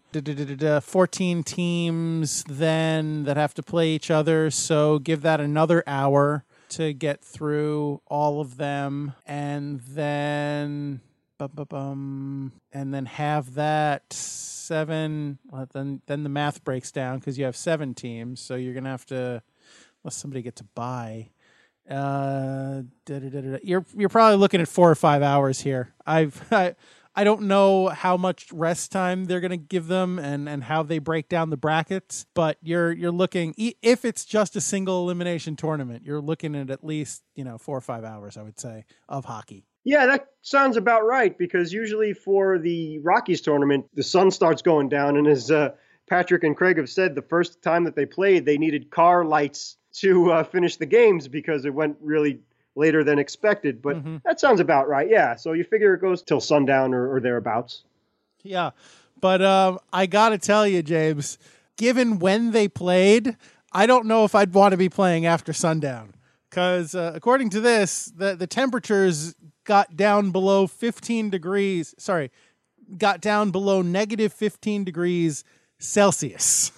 14 0.80 1.42
teams 1.42 2.44
then 2.48 3.24
that 3.24 3.36
have 3.36 3.54
to 3.54 3.62
play 3.62 3.90
each 3.90 4.10
other. 4.10 4.50
So 4.50 4.98
give 4.98 5.22
that 5.22 5.40
another 5.40 5.82
hour 5.86 6.44
to 6.70 6.92
get 6.94 7.22
through 7.22 8.00
all 8.06 8.40
of 8.40 8.56
them. 8.56 9.12
And 9.26 9.80
then. 9.80 11.00
and 12.72 12.94
then 12.94 13.06
have 13.06 13.54
that 13.54 14.12
seven. 14.12 15.38
Then, 15.72 16.00
then 16.06 16.22
the 16.22 16.28
math 16.28 16.64
breaks 16.64 16.92
down 16.92 17.18
because 17.18 17.38
you 17.38 17.44
have 17.44 17.56
seven 17.56 17.94
teams. 17.94 18.40
So 18.40 18.54
you're 18.54 18.74
gonna 18.74 18.90
have 18.90 19.06
to, 19.06 19.42
unless 20.02 20.16
somebody 20.16 20.42
gets 20.42 20.60
a 20.60 20.64
buy, 20.64 21.30
uh, 21.90 22.82
you're 23.62 23.84
you're 23.96 24.08
probably 24.08 24.38
looking 24.38 24.60
at 24.60 24.68
four 24.68 24.90
or 24.90 24.94
five 24.94 25.22
hours 25.22 25.60
here. 25.60 25.94
I've 26.06 26.40
I, 26.52 26.74
I 27.14 27.24
don't 27.24 27.42
know 27.42 27.88
how 27.88 28.16
much 28.16 28.50
rest 28.52 28.90
time 28.90 29.26
they're 29.26 29.40
going 29.40 29.50
to 29.50 29.56
give 29.58 29.86
them 29.86 30.18
and, 30.18 30.48
and 30.48 30.64
how 30.64 30.82
they 30.82 30.98
break 30.98 31.28
down 31.28 31.50
the 31.50 31.56
brackets, 31.56 32.24
but 32.34 32.56
you're 32.62 32.92
you're 32.92 33.12
looking 33.12 33.54
if 33.56 34.04
it's 34.04 34.24
just 34.24 34.56
a 34.56 34.60
single 34.60 35.02
elimination 35.02 35.56
tournament, 35.56 36.04
you're 36.04 36.22
looking 36.22 36.54
at 36.54 36.70
at 36.70 36.84
least 36.84 37.22
you 37.34 37.44
know 37.44 37.58
four 37.58 37.76
or 37.76 37.82
five 37.82 38.04
hours, 38.04 38.36
I 38.36 38.42
would 38.42 38.58
say, 38.58 38.84
of 39.08 39.24
hockey. 39.24 39.66
Yeah, 39.84 40.06
that 40.06 40.28
sounds 40.42 40.76
about 40.76 41.04
right 41.04 41.36
because 41.36 41.72
usually 41.72 42.12
for 42.12 42.58
the 42.58 43.00
Rockies 43.00 43.40
tournament, 43.40 43.86
the 43.94 44.04
sun 44.04 44.30
starts 44.30 44.62
going 44.62 44.88
down, 44.88 45.16
and 45.16 45.26
as 45.26 45.50
uh, 45.50 45.70
Patrick 46.08 46.44
and 46.44 46.56
Craig 46.56 46.78
have 46.78 46.88
said, 46.88 47.14
the 47.14 47.22
first 47.22 47.62
time 47.62 47.84
that 47.84 47.96
they 47.96 48.06
played, 48.06 48.44
they 48.44 48.58
needed 48.58 48.90
car 48.90 49.24
lights 49.24 49.76
to 49.94 50.32
uh, 50.32 50.44
finish 50.44 50.76
the 50.76 50.86
games 50.86 51.28
because 51.28 51.64
it 51.64 51.74
went 51.74 51.96
really 52.00 52.40
later 52.74 53.04
than 53.04 53.18
expected. 53.18 53.82
But 53.82 53.96
mm-hmm. 53.96 54.16
that 54.24 54.40
sounds 54.40 54.60
about 54.60 54.88
right. 54.88 55.08
Yeah. 55.08 55.36
So 55.36 55.52
you 55.52 55.64
figure 55.64 55.94
it 55.94 56.00
goes 56.00 56.22
till 56.22 56.40
sundown 56.40 56.94
or, 56.94 57.12
or 57.12 57.20
thereabouts. 57.20 57.84
Yeah. 58.42 58.70
But 59.20 59.42
um, 59.42 59.78
I 59.92 60.06
got 60.06 60.30
to 60.30 60.38
tell 60.38 60.66
you, 60.66 60.82
James, 60.82 61.38
given 61.76 62.18
when 62.18 62.50
they 62.50 62.68
played, 62.68 63.36
I 63.72 63.86
don't 63.86 64.06
know 64.06 64.24
if 64.24 64.34
I'd 64.34 64.52
want 64.52 64.72
to 64.72 64.78
be 64.78 64.88
playing 64.88 65.26
after 65.26 65.52
sundown. 65.52 66.14
Because 66.50 66.94
uh, 66.94 67.12
according 67.14 67.50
to 67.50 67.60
this, 67.60 68.06
the, 68.06 68.34
the 68.34 68.46
temperatures 68.46 69.34
got 69.64 69.96
down 69.96 70.32
below 70.32 70.66
15 70.66 71.30
degrees. 71.30 71.94
Sorry, 71.98 72.30
got 72.98 73.20
down 73.20 73.50
below 73.50 73.80
negative 73.80 74.32
15 74.32 74.84
degrees 74.84 75.44
Celsius. 75.78 76.72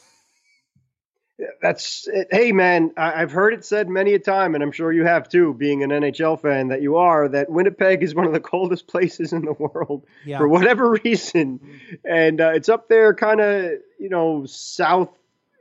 That's 1.61 2.07
it. 2.07 2.29
Hey, 2.31 2.53
man, 2.53 2.93
I've 2.97 3.33
heard 3.33 3.55
it 3.55 3.65
said 3.65 3.89
many 3.89 4.15
a 4.15 4.19
time, 4.21 4.55
and 4.55 4.63
I'm 4.63 4.71
sure 4.71 4.93
you 4.93 5.05
have 5.05 5.29
too, 5.29 5.53
being 5.55 5.83
an 5.83 5.91
NHL 5.91 6.41
fan 6.41 6.69
that 6.69 6.81
you 6.81 6.97
are, 6.97 7.29
that 7.29 7.51
Winnipeg 7.51 8.03
is 8.05 8.15
one 8.15 8.27
of 8.27 8.33
the 8.33 8.41
coldest 8.55 8.87
places 8.87 9.33
in 9.33 9.45
the 9.45 9.53
world 9.53 10.07
yeah. 10.25 10.39
for 10.39 10.47
whatever 10.47 10.93
reason. 11.05 11.81
And 12.05 12.41
uh, 12.41 12.53
it's 12.55 12.69
up 12.69 12.89
there, 12.89 13.15
kind 13.15 13.41
of, 13.41 13.73
you 13.99 14.09
know, 14.09 14.47
south, 14.47 15.11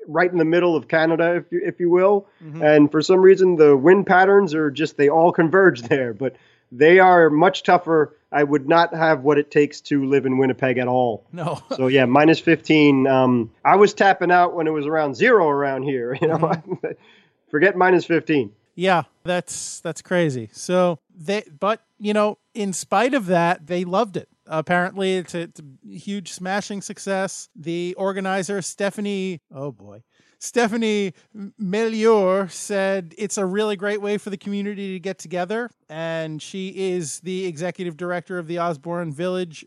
right 0.07 0.31
in 0.31 0.37
the 0.37 0.45
middle 0.45 0.75
of 0.75 0.87
Canada, 0.87 1.37
if 1.37 1.51
you, 1.51 1.61
if 1.65 1.79
you 1.79 1.89
will. 1.89 2.27
Mm-hmm. 2.43 2.61
And 2.61 2.91
for 2.91 3.01
some 3.01 3.21
reason, 3.21 3.55
the 3.55 3.75
wind 3.75 4.05
patterns 4.05 4.53
are 4.53 4.69
just, 4.69 4.97
they 4.97 5.09
all 5.09 5.31
converge 5.31 5.81
there. 5.89 6.13
But 6.13 6.35
they 6.73 6.99
are 6.99 7.29
much 7.29 7.63
tougher. 7.63 8.17
I 8.31 8.43
would 8.43 8.67
not 8.67 8.93
have 8.95 9.21
what 9.21 9.37
it 9.37 9.51
takes 9.51 9.79
to 9.81 10.05
live 10.05 10.25
in 10.25 10.39
Winnipeg 10.39 10.79
at 10.79 10.87
all. 10.87 11.25
No. 11.31 11.61
so 11.75 11.87
yeah, 11.87 12.05
minus 12.05 12.39
15. 12.39 13.05
Um, 13.07 13.51
I 13.63 13.75
was 13.75 13.93
tapping 13.93 14.31
out 14.31 14.55
when 14.55 14.67
it 14.67 14.71
was 14.71 14.87
around 14.87 15.15
zero 15.15 15.47
around 15.47 15.83
here. 15.83 16.17
You 16.21 16.29
know, 16.29 16.37
mm-hmm. 16.37 16.87
forget 17.51 17.75
minus 17.75 18.05
15. 18.05 18.51
Yeah, 18.75 19.03
that's 19.23 19.81
that's 19.81 20.01
crazy. 20.01 20.49
So 20.51 20.99
they, 21.15 21.43
but 21.59 21.81
you 21.99 22.13
know, 22.13 22.39
in 22.55 22.73
spite 22.73 23.13
of 23.13 23.27
that, 23.27 23.67
they 23.67 23.83
loved 23.85 24.17
it. 24.17 24.29
Apparently, 24.47 25.17
it's 25.17 25.35
a, 25.35 25.41
it's 25.41 25.59
a 25.59 25.89
huge 25.89 26.31
smashing 26.31 26.81
success. 26.81 27.49
The 27.55 27.93
organizer 27.97 28.61
Stephanie, 28.61 29.41
oh 29.53 29.71
boy, 29.71 30.03
Stephanie 30.43 31.13
Melior 31.57 32.49
said 32.49 33.15
it's 33.17 33.37
a 33.37 33.45
really 33.45 33.77
great 33.77 34.01
way 34.01 34.17
for 34.17 34.29
the 34.29 34.35
community 34.35 34.91
to 34.91 34.99
get 34.99 35.17
together. 35.17 35.69
And 35.87 36.41
she 36.41 36.67
is 36.91 37.21
the 37.21 37.45
executive 37.45 37.95
director 37.95 38.37
of 38.37 38.47
the 38.47 38.59
Osborne 38.59 39.13
Village 39.13 39.65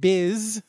Biz, 0.00 0.62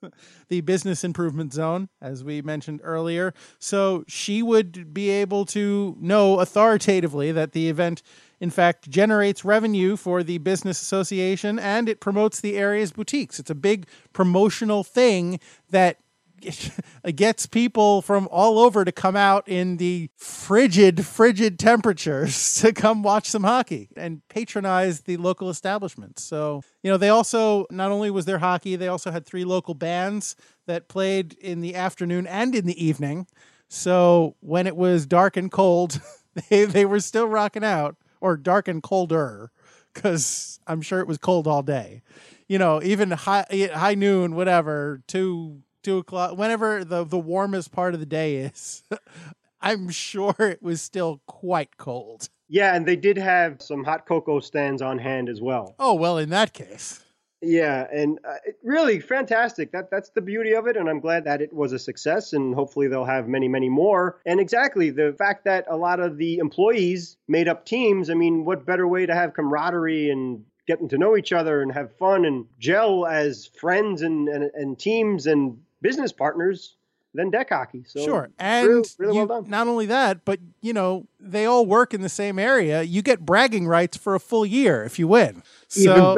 the 0.48 0.62
business 0.62 1.04
improvement 1.04 1.52
zone, 1.52 1.90
as 2.00 2.24
we 2.24 2.40
mentioned 2.40 2.80
earlier. 2.82 3.34
So 3.58 4.04
she 4.08 4.42
would 4.42 4.94
be 4.94 5.10
able 5.10 5.44
to 5.46 5.94
know 6.00 6.40
authoritatively 6.40 7.32
that 7.32 7.52
the 7.52 7.68
event, 7.68 8.02
in 8.40 8.48
fact, 8.48 8.88
generates 8.88 9.44
revenue 9.44 9.98
for 9.98 10.22
the 10.22 10.38
business 10.38 10.80
association 10.80 11.58
and 11.58 11.86
it 11.86 12.00
promotes 12.00 12.40
the 12.40 12.56
area's 12.56 12.92
boutiques. 12.92 13.38
It's 13.38 13.50
a 13.50 13.54
big 13.54 13.86
promotional 14.14 14.82
thing 14.82 15.38
that 15.68 15.98
gets 17.14 17.46
people 17.46 18.02
from 18.02 18.28
all 18.30 18.58
over 18.58 18.84
to 18.84 18.92
come 18.92 19.16
out 19.16 19.48
in 19.48 19.76
the 19.76 20.10
frigid, 20.16 21.04
frigid 21.06 21.58
temperatures 21.58 22.54
to 22.60 22.72
come 22.72 23.02
watch 23.02 23.28
some 23.28 23.44
hockey 23.44 23.88
and 23.96 24.26
patronize 24.28 25.02
the 25.02 25.16
local 25.16 25.48
establishments. 25.50 26.22
So, 26.22 26.62
you 26.82 26.90
know, 26.90 26.96
they 26.96 27.08
also, 27.08 27.66
not 27.70 27.90
only 27.90 28.10
was 28.10 28.24
there 28.24 28.38
hockey, 28.38 28.76
they 28.76 28.88
also 28.88 29.10
had 29.10 29.26
three 29.26 29.44
local 29.44 29.74
bands 29.74 30.36
that 30.66 30.88
played 30.88 31.34
in 31.34 31.60
the 31.60 31.74
afternoon 31.74 32.26
and 32.26 32.54
in 32.54 32.66
the 32.66 32.84
evening. 32.84 33.26
So 33.68 34.36
when 34.40 34.66
it 34.66 34.76
was 34.76 35.06
dark 35.06 35.36
and 35.36 35.50
cold, 35.50 36.00
they, 36.48 36.64
they 36.64 36.84
were 36.84 37.00
still 37.00 37.26
rocking 37.26 37.64
out, 37.64 37.96
or 38.20 38.36
dark 38.36 38.68
and 38.68 38.82
colder, 38.82 39.50
because 39.92 40.60
I'm 40.66 40.80
sure 40.80 41.00
it 41.00 41.08
was 41.08 41.18
cold 41.18 41.48
all 41.48 41.62
day. 41.62 42.02
You 42.48 42.58
know, 42.58 42.82
even 42.82 43.10
high 43.10 43.46
high 43.74 43.94
noon, 43.94 44.34
whatever, 44.34 45.02
two 45.08 45.62
two 45.82 45.98
o'clock, 45.98 46.36
whenever 46.36 46.84
the 46.84 47.04
the 47.04 47.18
warmest 47.18 47.72
part 47.72 47.94
of 47.94 48.00
the 48.00 48.06
day 48.06 48.36
is, 48.36 48.82
I'm 49.60 49.90
sure 49.90 50.34
it 50.38 50.62
was 50.62 50.82
still 50.82 51.20
quite 51.26 51.76
cold. 51.76 52.28
Yeah, 52.48 52.74
and 52.74 52.84
they 52.86 52.96
did 52.96 53.16
have 53.16 53.62
some 53.62 53.84
hot 53.84 54.06
cocoa 54.06 54.40
stands 54.40 54.82
on 54.82 54.98
hand 54.98 55.28
as 55.28 55.40
well. 55.40 55.74
Oh 55.78 55.94
well, 55.94 56.18
in 56.18 56.30
that 56.30 56.52
case. 56.52 57.02
Yeah, 57.44 57.88
and 57.92 58.20
uh, 58.24 58.36
really 58.62 59.00
fantastic. 59.00 59.72
That 59.72 59.90
that's 59.90 60.10
the 60.10 60.20
beauty 60.20 60.52
of 60.52 60.68
it, 60.68 60.76
and 60.76 60.88
I'm 60.88 61.00
glad 61.00 61.24
that 61.24 61.42
it 61.42 61.52
was 61.52 61.72
a 61.72 61.78
success, 61.78 62.32
and 62.32 62.54
hopefully 62.54 62.86
they'll 62.86 63.04
have 63.04 63.26
many, 63.26 63.48
many 63.48 63.68
more. 63.68 64.20
And 64.24 64.38
exactly 64.38 64.90
the 64.90 65.14
fact 65.18 65.44
that 65.46 65.64
a 65.68 65.76
lot 65.76 65.98
of 65.98 66.18
the 66.18 66.38
employees 66.38 67.16
made 67.26 67.48
up 67.48 67.66
teams. 67.66 68.10
I 68.10 68.14
mean, 68.14 68.44
what 68.44 68.64
better 68.64 68.86
way 68.86 69.06
to 69.06 69.14
have 69.14 69.34
camaraderie 69.34 70.10
and 70.10 70.44
getting 70.68 70.88
to 70.90 70.98
know 70.98 71.16
each 71.16 71.32
other 71.32 71.62
and 71.62 71.72
have 71.72 71.96
fun 71.96 72.24
and 72.24 72.46
gel 72.60 73.06
as 73.06 73.46
friends 73.46 74.02
and 74.02 74.28
and, 74.28 74.50
and 74.54 74.78
teams 74.78 75.26
and 75.26 75.58
business 75.82 76.12
partners 76.12 76.76
than 77.14 77.30
deck 77.30 77.50
hockey. 77.50 77.84
So 77.86 78.04
sure, 78.04 78.30
and 78.38 78.68
really, 78.68 78.88
really 78.98 79.16
you, 79.16 79.24
well 79.24 79.42
not 79.42 79.68
only 79.68 79.86
that, 79.86 80.24
but 80.24 80.40
you 80.60 80.72
know 80.72 81.06
they 81.20 81.44
all 81.44 81.66
work 81.66 81.92
in 81.92 82.00
the 82.00 82.08
same 82.08 82.38
area. 82.38 82.82
You 82.82 83.02
get 83.02 83.26
bragging 83.26 83.66
rights 83.66 83.96
for 83.96 84.14
a 84.14 84.20
full 84.20 84.46
year 84.46 84.84
if 84.84 84.98
you 84.98 85.08
win. 85.08 85.42
So, 85.68 86.16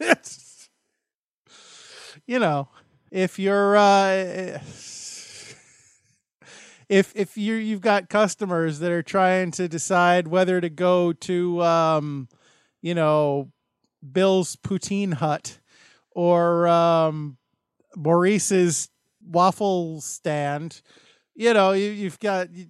you 2.26 2.38
know, 2.38 2.68
if 3.10 3.38
you're 3.38 3.76
uh, 3.76 4.60
if 6.88 7.12
if 7.14 7.36
you 7.36 7.54
you've 7.54 7.80
got 7.80 8.08
customers 8.08 8.78
that 8.80 8.90
are 8.92 9.02
trying 9.02 9.50
to 9.52 9.68
decide 9.68 10.28
whether 10.28 10.60
to 10.60 10.68
go 10.68 11.12
to 11.12 11.62
um, 11.62 12.28
you 12.82 12.94
know 12.94 13.50
Bill's 14.12 14.56
Poutine 14.56 15.14
Hut 15.14 15.58
or 16.12 16.66
um, 16.68 17.36
Maurice's 17.96 18.88
waffle 19.26 20.00
stand. 20.00 20.82
You 21.34 21.54
know, 21.54 21.72
you, 21.72 21.90
you've 21.90 22.18
got 22.18 22.52
you, 22.54 22.66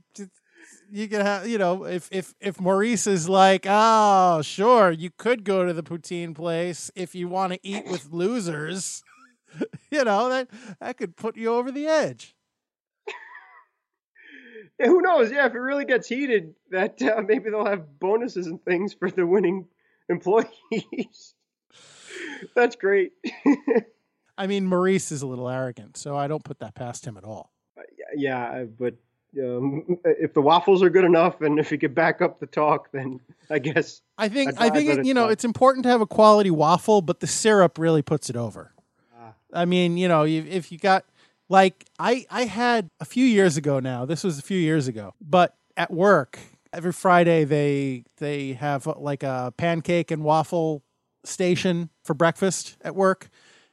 you 0.91 1.09
can 1.09 1.21
have 1.21 1.47
you 1.47 1.59
know 1.59 1.85
if 1.85 2.09
if 2.13 2.35
if 2.41 2.61
Maurice 2.61 3.07
is 3.07 3.29
like, 3.29 3.67
oh 3.69 4.43
sure, 4.43 4.91
you 4.91 5.11
could 5.17 5.45
go 5.45 5.65
to 5.65 5.73
the 5.73 5.83
poutine 5.83 6.35
place 6.35 6.91
if 6.95 7.15
you 7.15 7.29
want 7.29 7.53
to 7.53 7.61
eat 7.63 7.87
with 7.87 8.09
losers. 8.13 9.03
you 9.91 10.05
know 10.05 10.29
that 10.29 10.49
that 10.81 10.97
could 10.97 11.17
put 11.17 11.37
you 11.37 11.53
over 11.53 11.71
the 11.71 11.87
edge. 11.87 12.35
Yeah, 14.79 14.87
who 14.87 15.03
knows? 15.03 15.31
Yeah, 15.31 15.47
if 15.47 15.55
it 15.55 15.59
really 15.59 15.85
gets 15.85 16.09
heated, 16.09 16.55
that 16.71 17.01
uh, 17.03 17.21
maybe 17.27 17.51
they'll 17.51 17.67
have 17.67 17.99
bonuses 17.99 18.47
and 18.47 18.63
things 18.65 18.95
for 18.95 19.11
the 19.11 19.27
winning 19.27 19.67
employees. 20.09 21.35
That's 22.55 22.77
great. 22.77 23.13
I 24.40 24.46
mean, 24.46 24.64
Maurice 24.64 25.12
is 25.12 25.20
a 25.20 25.26
little 25.26 25.50
arrogant, 25.50 25.98
so 25.98 26.16
I 26.16 26.26
don't 26.26 26.42
put 26.42 26.61
that 26.61 26.74
past 26.74 27.05
him 27.05 27.18
at 27.18 27.24
all. 27.24 27.53
Uh, 27.76 27.83
yeah, 28.16 28.64
but 28.79 28.94
um, 29.38 29.98
if 30.05 30.33
the 30.33 30.40
waffles 30.40 30.83
are 30.83 30.88
good 30.88 31.05
enough, 31.05 31.42
and 31.42 31.59
if 31.59 31.70
you 31.70 31.76
could 31.76 31.94
back 31.94 32.22
up 32.22 32.40
the 32.40 32.46
talk, 32.46 32.90
then 32.90 33.20
I 33.50 33.59
guess 33.59 34.00
I 34.16 34.29
think 34.29 34.55
I 34.59 34.70
think 34.70 34.88
it, 34.88 35.05
you 35.05 35.12
know 35.12 35.29
it's 35.29 35.44
important 35.44 35.83
to 35.83 35.90
have 35.90 36.00
a 36.00 36.07
quality 36.07 36.50
waffle, 36.50 37.03
but 37.03 37.20
the 37.20 37.26
syrup 37.26 37.79
really 37.79 38.00
puts 38.00 38.31
it 38.31 38.37
over. 38.37 38.72
I 39.53 39.64
mean, 39.64 39.96
you 39.96 40.07
know, 40.07 40.24
if, 40.24 40.70
you 40.70 40.79
got 40.79 41.05
like 41.48 41.85
I 41.98 42.24
I 42.31 42.44
had 42.44 42.88
a 43.00 43.05
few 43.05 43.26
years 43.26 43.57
ago 43.59 43.79
now. 43.79 44.07
This 44.07 44.24
was 44.24 44.38
a 44.38 44.42
few 44.42 44.59
years 44.59 44.88
ago, 44.88 45.14
but 45.20 45.55
at 45.76 45.90
work 45.90 46.38
every 46.72 46.92
Friday 46.92 47.44
they 47.44 48.05
they 48.18 48.55
have 48.55 48.87
like 48.87 49.22
a 49.22 49.53
pancake 49.59 50.11
and 50.11 50.24
waffle 50.24 50.83
station 51.24 51.90
for 52.05 52.14
breakfast 52.14 52.79
at 52.81 52.94
work. 52.94 53.29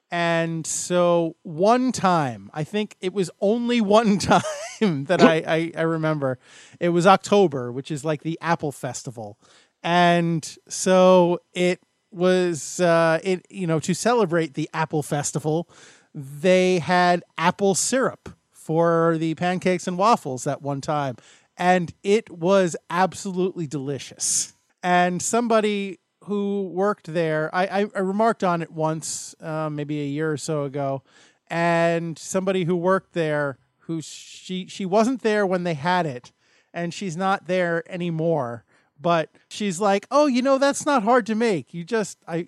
And 0.10 0.66
so 0.66 1.36
one 1.44 1.92
time, 1.92 2.50
I 2.54 2.64
think 2.64 2.96
it 3.02 3.14
was 3.14 3.30
only 3.42 3.82
one 4.00 4.20
time 4.20 5.06
that 5.06 5.22
I, 5.22 5.44
I, 5.48 5.72
I 5.78 5.82
remember. 5.82 6.40
It 6.80 6.90
was 6.90 7.06
October, 7.06 7.72
which 7.72 7.92
is 7.92 8.06
like 8.06 8.24
the 8.24 8.38
Apple 8.42 8.72
Festival. 8.72 9.38
And 9.84 10.58
so 10.68 11.40
it 11.54 11.82
was 12.10 12.80
uh 12.80 13.20
it 13.22 13.46
you 13.50 13.68
know 13.68 13.80
to 13.82 13.94
celebrate 13.94 14.54
the 14.54 14.70
Apple 14.74 15.04
Festival, 15.04 15.70
they 16.14 16.80
had 16.80 17.24
apple 17.38 17.76
syrup 17.76 18.30
for 18.52 19.18
the 19.20 19.36
pancakes 19.36 19.88
and 19.88 19.98
waffles 19.98 20.46
that 20.46 20.62
one 20.62 20.82
time 20.82 21.16
and 21.58 21.94
it 22.04 22.30
was 22.30 22.76
absolutely 22.90 23.68
delicious. 23.68 24.54
And 24.84 25.22
somebody 25.22 26.00
who 26.28 26.68
worked 26.68 27.14
there, 27.14 27.50
I, 27.54 27.66
I, 27.66 27.86
I 27.96 28.00
remarked 28.00 28.44
on 28.44 28.62
it 28.62 28.72
once, 28.72 29.36
uh, 29.42 29.70
maybe 29.70 30.02
a 30.02 30.06
year 30.06 30.32
or 30.32 30.38
so 30.38 30.64
ago, 30.64 31.02
and 31.50 32.18
somebody 32.18 32.66
who 32.66 32.76
worked 32.76 33.14
there, 33.14 33.58
who 33.80 34.02
she 34.02 34.68
she 34.68 34.86
wasn't 34.86 35.22
there 35.22 35.46
when 35.46 35.64
they 35.64 35.74
had 35.74 36.06
it, 36.06 36.32
and 36.74 36.94
she's 36.94 37.18
not 37.18 37.48
there 37.48 37.84
anymore. 37.92 38.64
But 39.00 39.30
she's 39.48 39.80
like, 39.80 40.08
oh, 40.12 40.26
you 40.26 40.42
know, 40.42 40.58
that's 40.58 40.86
not 40.86 41.04
hard 41.04 41.26
to 41.28 41.36
make. 41.36 41.74
You 41.74 41.84
just 41.84 42.18
I. 42.28 42.48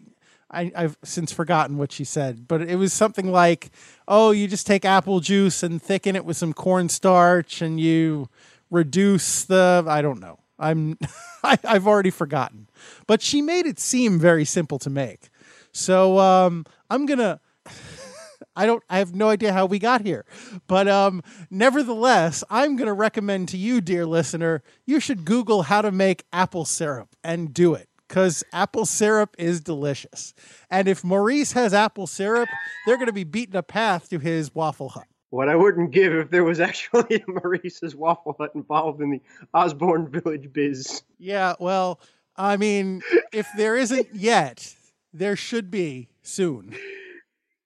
I, 0.52 0.72
I've 0.76 0.98
since 1.04 1.32
forgotten 1.32 1.78
what 1.78 1.92
she 1.92 2.04
said, 2.04 2.48
but 2.48 2.64
it 2.64 2.78
was 2.78 2.92
something 2.92 3.32
like, 3.32 3.70
"Oh, 4.08 4.32
you 4.32 4.48
just 4.48 4.66
take 4.66 4.84
apple 4.84 5.20
juice 5.20 5.62
and 5.62 5.80
thicken 5.80 6.16
it 6.16 6.26
with 6.26 6.38
some 6.38 6.54
cornstarch, 6.54 7.62
and 7.62 7.80
you 7.80 8.30
reduce 8.72 9.44
the 9.44 9.86
I 9.88 10.02
don't 10.02 10.20
know. 10.20 10.40
I'm 10.58 10.98
I, 11.44 11.58
have 11.64 11.88
already 11.88 12.10
forgotten. 12.10 12.68
But 13.08 13.22
she 13.22 13.42
made 13.42 13.66
it 13.66 13.80
seem 13.80 14.20
very 14.20 14.46
simple 14.46 14.80
to 14.80 14.90
make. 14.90 15.30
So 15.72 16.20
um, 16.20 16.66
I'm 16.90 17.06
gonna 17.06 17.40
I 18.56 18.66
don't 18.66 18.84
I 18.90 18.98
have 19.00 19.16
no 19.16 19.30
idea 19.30 19.54
how 19.54 19.66
we 19.66 19.80
got 19.80 20.02
here. 20.02 20.26
But 20.68 20.88
um, 20.88 21.22
nevertheless, 21.50 22.44
I'm 22.50 22.76
gonna 22.76 22.94
recommend 22.94 23.50
to 23.50 23.58
you, 23.58 23.82
dear 23.82 24.06
listener, 24.06 24.64
you 24.86 25.00
should 25.00 25.26
Google 25.26 25.64
how 25.64 25.82
to 25.82 25.92
make 25.92 26.24
apple 26.34 26.66
syrup 26.66 27.16
and 27.24 27.54
do 27.54 27.74
it. 27.74 27.88
Because 28.08 28.44
apple 28.52 28.88
syrup 28.88 29.36
is 29.38 29.62
delicious. 29.62 30.34
And 30.72 30.88
if 30.88 31.04
Maurice 31.04 31.52
has 31.52 31.76
apple 31.76 32.08
syrup, 32.08 32.50
they're 32.88 32.96
going 32.98 33.06
to 33.06 33.14
be 33.14 33.24
beating 33.24 33.56
a 33.56 33.62
path 33.62 34.10
to 34.10 34.18
his 34.18 34.56
Waffle 34.56 34.90
Hut 34.90 35.06
what 35.30 35.50
I 35.50 35.56
wouldn't 35.56 35.92
give 35.92 36.14
if 36.14 36.30
there 36.30 36.44
was 36.44 36.60
actually 36.70 37.24
a 37.28 37.32
Maurice's 37.32 37.96
Waffle 37.96 38.36
Hut 38.40 38.52
involved 38.56 39.02
in 39.02 39.12
the 39.12 39.22
Osborne 39.54 40.10
Village 40.10 40.52
biz. 40.52 41.04
Yeah, 41.18 41.56
well, 41.60 42.00
I 42.40 42.56
mean, 42.56 43.02
if 43.34 43.48
there 43.58 43.76
isn't 43.76 44.08
yet, 44.14 44.74
there 45.14 45.36
should 45.36 45.70
be 45.70 46.08
soon. 46.24 46.74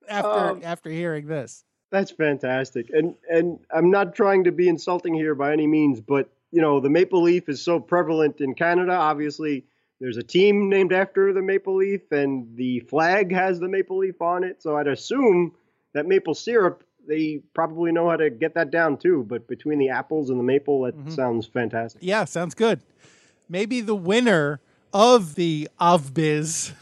After 0.09 0.29
um, 0.29 0.61
after 0.63 0.89
hearing 0.89 1.27
this. 1.27 1.63
That's 1.91 2.11
fantastic. 2.11 2.89
And 2.89 3.15
and 3.29 3.59
I'm 3.71 3.91
not 3.91 4.15
trying 4.15 4.43
to 4.45 4.51
be 4.51 4.67
insulting 4.67 5.13
here 5.13 5.35
by 5.35 5.53
any 5.53 5.67
means, 5.67 6.01
but 6.01 6.29
you 6.51 6.59
know, 6.59 6.79
the 6.79 6.89
maple 6.89 7.21
leaf 7.21 7.47
is 7.47 7.63
so 7.63 7.79
prevalent 7.79 8.41
in 8.41 8.55
Canada. 8.55 8.93
Obviously, 8.93 9.63
there's 9.99 10.17
a 10.17 10.23
team 10.23 10.69
named 10.69 10.91
after 10.91 11.33
the 11.33 11.41
maple 11.41 11.75
leaf 11.75 12.11
and 12.11 12.57
the 12.57 12.79
flag 12.81 13.31
has 13.31 13.59
the 13.59 13.69
maple 13.69 13.99
leaf 13.99 14.21
on 14.21 14.43
it. 14.43 14.61
So 14.61 14.75
I'd 14.75 14.87
assume 14.87 15.53
that 15.93 16.07
maple 16.07 16.33
syrup 16.33 16.83
they 17.07 17.41
probably 17.53 17.91
know 17.91 18.09
how 18.09 18.15
to 18.15 18.29
get 18.29 18.55
that 18.55 18.71
down 18.71 18.97
too. 18.97 19.25
But 19.27 19.47
between 19.47 19.77
the 19.77 19.89
apples 19.89 20.29
and 20.29 20.39
the 20.39 20.43
maple, 20.43 20.81
that 20.83 20.97
mm-hmm. 20.97 21.11
sounds 21.11 21.45
fantastic. 21.45 22.01
Yeah, 22.01 22.25
sounds 22.25 22.55
good. 22.55 22.81
Maybe 23.49 23.81
the 23.81 23.95
winner 23.95 24.61
of 24.93 25.35
the 25.35 25.67
Avbiz 25.81 26.73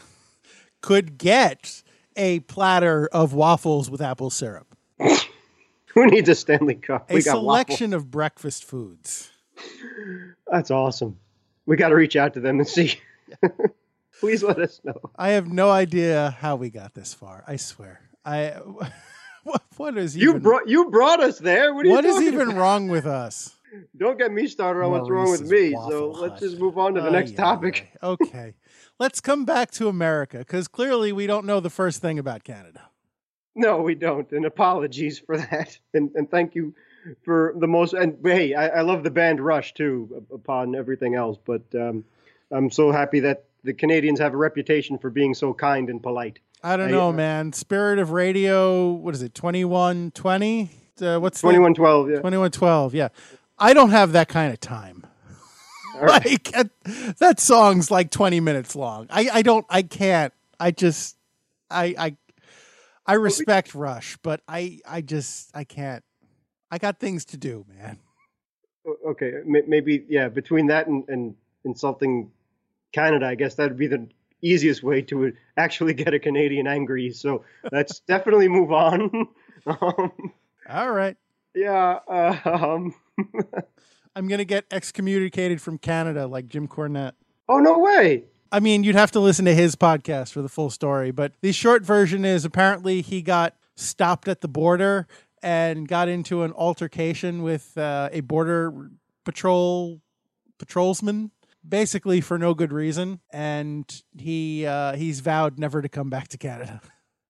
could 0.80 1.18
get 1.18 1.82
a 2.16 2.40
platter 2.40 3.08
of 3.12 3.32
waffles 3.32 3.90
with 3.90 4.00
apple 4.00 4.30
syrup. 4.30 4.76
Who 5.94 6.06
needs 6.06 6.28
a 6.28 6.34
Stanley 6.34 6.74
Cup? 6.74 7.10
A 7.10 7.20
selection 7.20 7.92
of 7.94 8.10
breakfast 8.10 8.64
foods. 8.64 9.30
That's 10.46 10.70
awesome. 10.70 11.18
We 11.66 11.76
got 11.76 11.88
to 11.88 11.96
reach 11.96 12.16
out 12.16 12.34
to 12.34 12.40
them 12.40 12.58
and 12.58 12.68
see. 12.68 13.00
Please 14.20 14.42
let 14.42 14.58
us 14.58 14.80
know. 14.84 15.00
I 15.16 15.30
have 15.30 15.48
no 15.48 15.70
idea 15.70 16.36
how 16.40 16.56
we 16.56 16.70
got 16.70 16.94
this 16.94 17.12
far. 17.14 17.44
I 17.46 17.56
swear. 17.56 18.00
I 18.24 18.54
what, 19.42 19.62
what 19.76 19.98
is 19.98 20.16
you 20.16 20.30
even, 20.30 20.42
brought 20.42 20.68
you 20.68 20.90
brought 20.90 21.20
us 21.20 21.38
there? 21.38 21.74
What, 21.74 21.86
what 21.86 22.04
is 22.04 22.20
even 22.20 22.50
about? 22.50 22.56
wrong 22.56 22.88
with 22.88 23.06
us? 23.06 23.54
Don't 23.96 24.18
get 24.18 24.32
me 24.32 24.46
started 24.46 24.82
on 24.82 24.90
what's 24.90 25.08
wrong 25.08 25.30
with 25.30 25.48
me. 25.48 25.72
So 25.72 26.10
let's 26.10 26.40
just 26.40 26.58
move 26.58 26.78
on 26.78 26.94
to 26.94 27.00
the 27.00 27.10
next 27.10 27.36
topic. 27.36 27.92
okay, 28.02 28.54
let's 28.98 29.20
come 29.20 29.44
back 29.44 29.70
to 29.72 29.88
America 29.88 30.38
because 30.38 30.68
clearly 30.68 31.12
we 31.12 31.26
don't 31.26 31.46
know 31.46 31.60
the 31.60 31.70
first 31.70 32.00
thing 32.00 32.18
about 32.18 32.44
Canada. 32.44 32.82
No, 33.54 33.82
we 33.82 33.94
don't, 33.94 34.30
and 34.32 34.44
apologies 34.44 35.18
for 35.18 35.36
that. 35.38 35.78
And 35.94 36.10
and 36.14 36.30
thank 36.30 36.54
you 36.54 36.74
for 37.24 37.54
the 37.58 37.66
most. 37.66 37.94
And 37.94 38.16
hey, 38.24 38.54
I, 38.54 38.68
I 38.68 38.80
love 38.82 39.02
the 39.02 39.10
band 39.10 39.40
Rush 39.40 39.74
too, 39.74 40.24
upon 40.32 40.74
everything 40.74 41.14
else. 41.14 41.38
But 41.44 41.62
um, 41.74 42.04
I'm 42.50 42.70
so 42.70 42.92
happy 42.92 43.20
that 43.20 43.44
the 43.64 43.72
Canadians 43.72 44.20
have 44.20 44.34
a 44.34 44.36
reputation 44.36 44.98
for 44.98 45.10
being 45.10 45.34
so 45.34 45.54
kind 45.54 45.88
and 45.88 46.02
polite. 46.02 46.40
I 46.64 46.76
don't 46.76 46.90
know, 46.92 47.12
man. 47.12 47.52
Spirit 47.52 47.98
of 47.98 48.12
Radio, 48.12 48.92
what 48.92 49.14
is 49.14 49.22
it? 49.22 49.34
2120? 49.34 50.70
Uh, 51.00 51.18
what's 51.18 51.40
2112, 51.40 52.08
yeah. 52.10 52.16
2112, 52.16 52.94
yeah. 52.94 53.08
I 53.62 53.74
don't 53.74 53.90
have 53.90 54.12
that 54.12 54.28
kind 54.28 54.52
of 54.52 54.60
time. 54.60 55.06
Right. 55.94 56.24
like 56.24 56.56
uh, 56.56 56.64
that 57.18 57.38
song's 57.38 57.90
like 57.90 58.10
20 58.10 58.40
minutes 58.40 58.74
long. 58.74 59.06
I, 59.10 59.28
I 59.30 59.42
don't 59.42 59.64
I 59.68 59.82
can't. 59.82 60.32
I 60.58 60.70
just 60.70 61.16
I 61.70 61.94
I 61.98 62.16
I 63.06 63.14
respect 63.14 63.74
Rush, 63.74 64.16
but 64.22 64.40
I 64.48 64.80
I 64.88 65.02
just 65.02 65.54
I 65.54 65.64
can't. 65.64 66.02
I 66.70 66.78
got 66.78 66.98
things 66.98 67.26
to 67.26 67.36
do, 67.36 67.66
man. 67.68 67.98
Okay, 69.06 69.32
maybe 69.44 70.04
yeah, 70.08 70.28
between 70.28 70.68
that 70.68 70.86
and, 70.86 71.04
and 71.08 71.36
insulting 71.64 72.32
Canada, 72.92 73.26
I 73.26 73.34
guess 73.34 73.54
that'd 73.56 73.76
be 73.76 73.86
the 73.86 74.08
easiest 74.40 74.82
way 74.82 75.02
to 75.02 75.34
actually 75.56 75.94
get 75.94 76.14
a 76.14 76.18
Canadian 76.18 76.66
angry. 76.66 77.12
So 77.12 77.44
let's 77.70 78.00
definitely 78.08 78.48
move 78.48 78.72
on. 78.72 79.28
um, 79.66 80.32
All 80.68 80.90
right. 80.90 81.16
Yeah. 81.54 81.98
Uh, 82.08 82.38
um, 82.44 82.94
I'm 84.16 84.28
gonna 84.28 84.44
get 84.44 84.64
excommunicated 84.70 85.60
from 85.60 85.78
Canada 85.78 86.26
like 86.26 86.48
Jim 86.48 86.68
Cornette. 86.68 87.12
Oh 87.48 87.58
no 87.58 87.78
way! 87.78 88.24
I 88.50 88.60
mean, 88.60 88.84
you'd 88.84 88.96
have 88.96 89.10
to 89.12 89.20
listen 89.20 89.44
to 89.46 89.54
his 89.54 89.76
podcast 89.76 90.32
for 90.32 90.42
the 90.42 90.48
full 90.48 90.70
story, 90.70 91.10
but 91.10 91.32
the 91.40 91.52
short 91.52 91.84
version 91.84 92.24
is 92.24 92.44
apparently 92.44 93.00
he 93.00 93.22
got 93.22 93.56
stopped 93.76 94.28
at 94.28 94.42
the 94.42 94.48
border 94.48 95.06
and 95.42 95.88
got 95.88 96.08
into 96.08 96.42
an 96.42 96.52
altercation 96.52 97.42
with 97.42 97.76
uh, 97.78 98.10
a 98.12 98.20
border 98.20 98.90
patrol 99.24 100.00
patrolsman 100.58 101.30
basically 101.66 102.20
for 102.20 102.38
no 102.38 102.54
good 102.54 102.72
reason, 102.72 103.20
and 103.30 104.02
he 104.18 104.66
uh, 104.66 104.94
he's 104.94 105.20
vowed 105.20 105.58
never 105.58 105.82
to 105.82 105.88
come 105.88 106.10
back 106.10 106.28
to 106.28 106.38
Canada. 106.38 106.80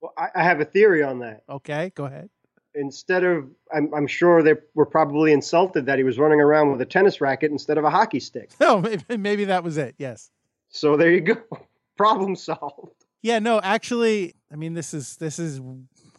Well, 0.01 0.13
I, 0.19 0.29
I 0.35 0.43
have 0.43 0.61
a 0.61 0.65
theory 0.65 1.03
on 1.03 1.21
that. 1.21 1.45
Okay, 1.49 1.93
go 1.95 2.07
ahead. 2.07 2.29
Instead 2.75 3.25
of, 3.25 3.51
I'm, 3.75 3.93
I'm 3.95 4.07
sure 4.07 4.43
they 4.43 4.55
were 4.75 4.87
probably 4.87 5.33
insulted 5.33 5.87
that 5.87 5.99
he 5.99 6.05
was 6.05 6.19
running 6.19 6.41
around 6.41 6.73
with 6.73 6.81
a 6.81 6.87
tennis 6.87 7.21
racket 7.21 7.51
instead 7.51 7.77
of 7.79 7.85
a 7.85 7.91
hockey 7.91 8.21
stick. 8.21 8.51
Oh, 8.61 8.81
maybe, 8.81 9.17
maybe 9.17 9.45
that 9.47 9.63
was 9.65 9.77
it. 9.77 9.95
Yes. 9.99 10.31
So 10.71 10.97
there 10.97 11.11
you 11.11 11.21
go. 11.21 11.37
Problem 11.97 12.35
solved. 12.37 13.05
Yeah, 13.21 13.39
no, 13.39 13.61
actually, 13.61 14.35
I 14.51 14.57
mean, 14.57 14.75
this 14.75 14.95
is 14.95 15.17
this 15.17 15.39
is 15.39 15.61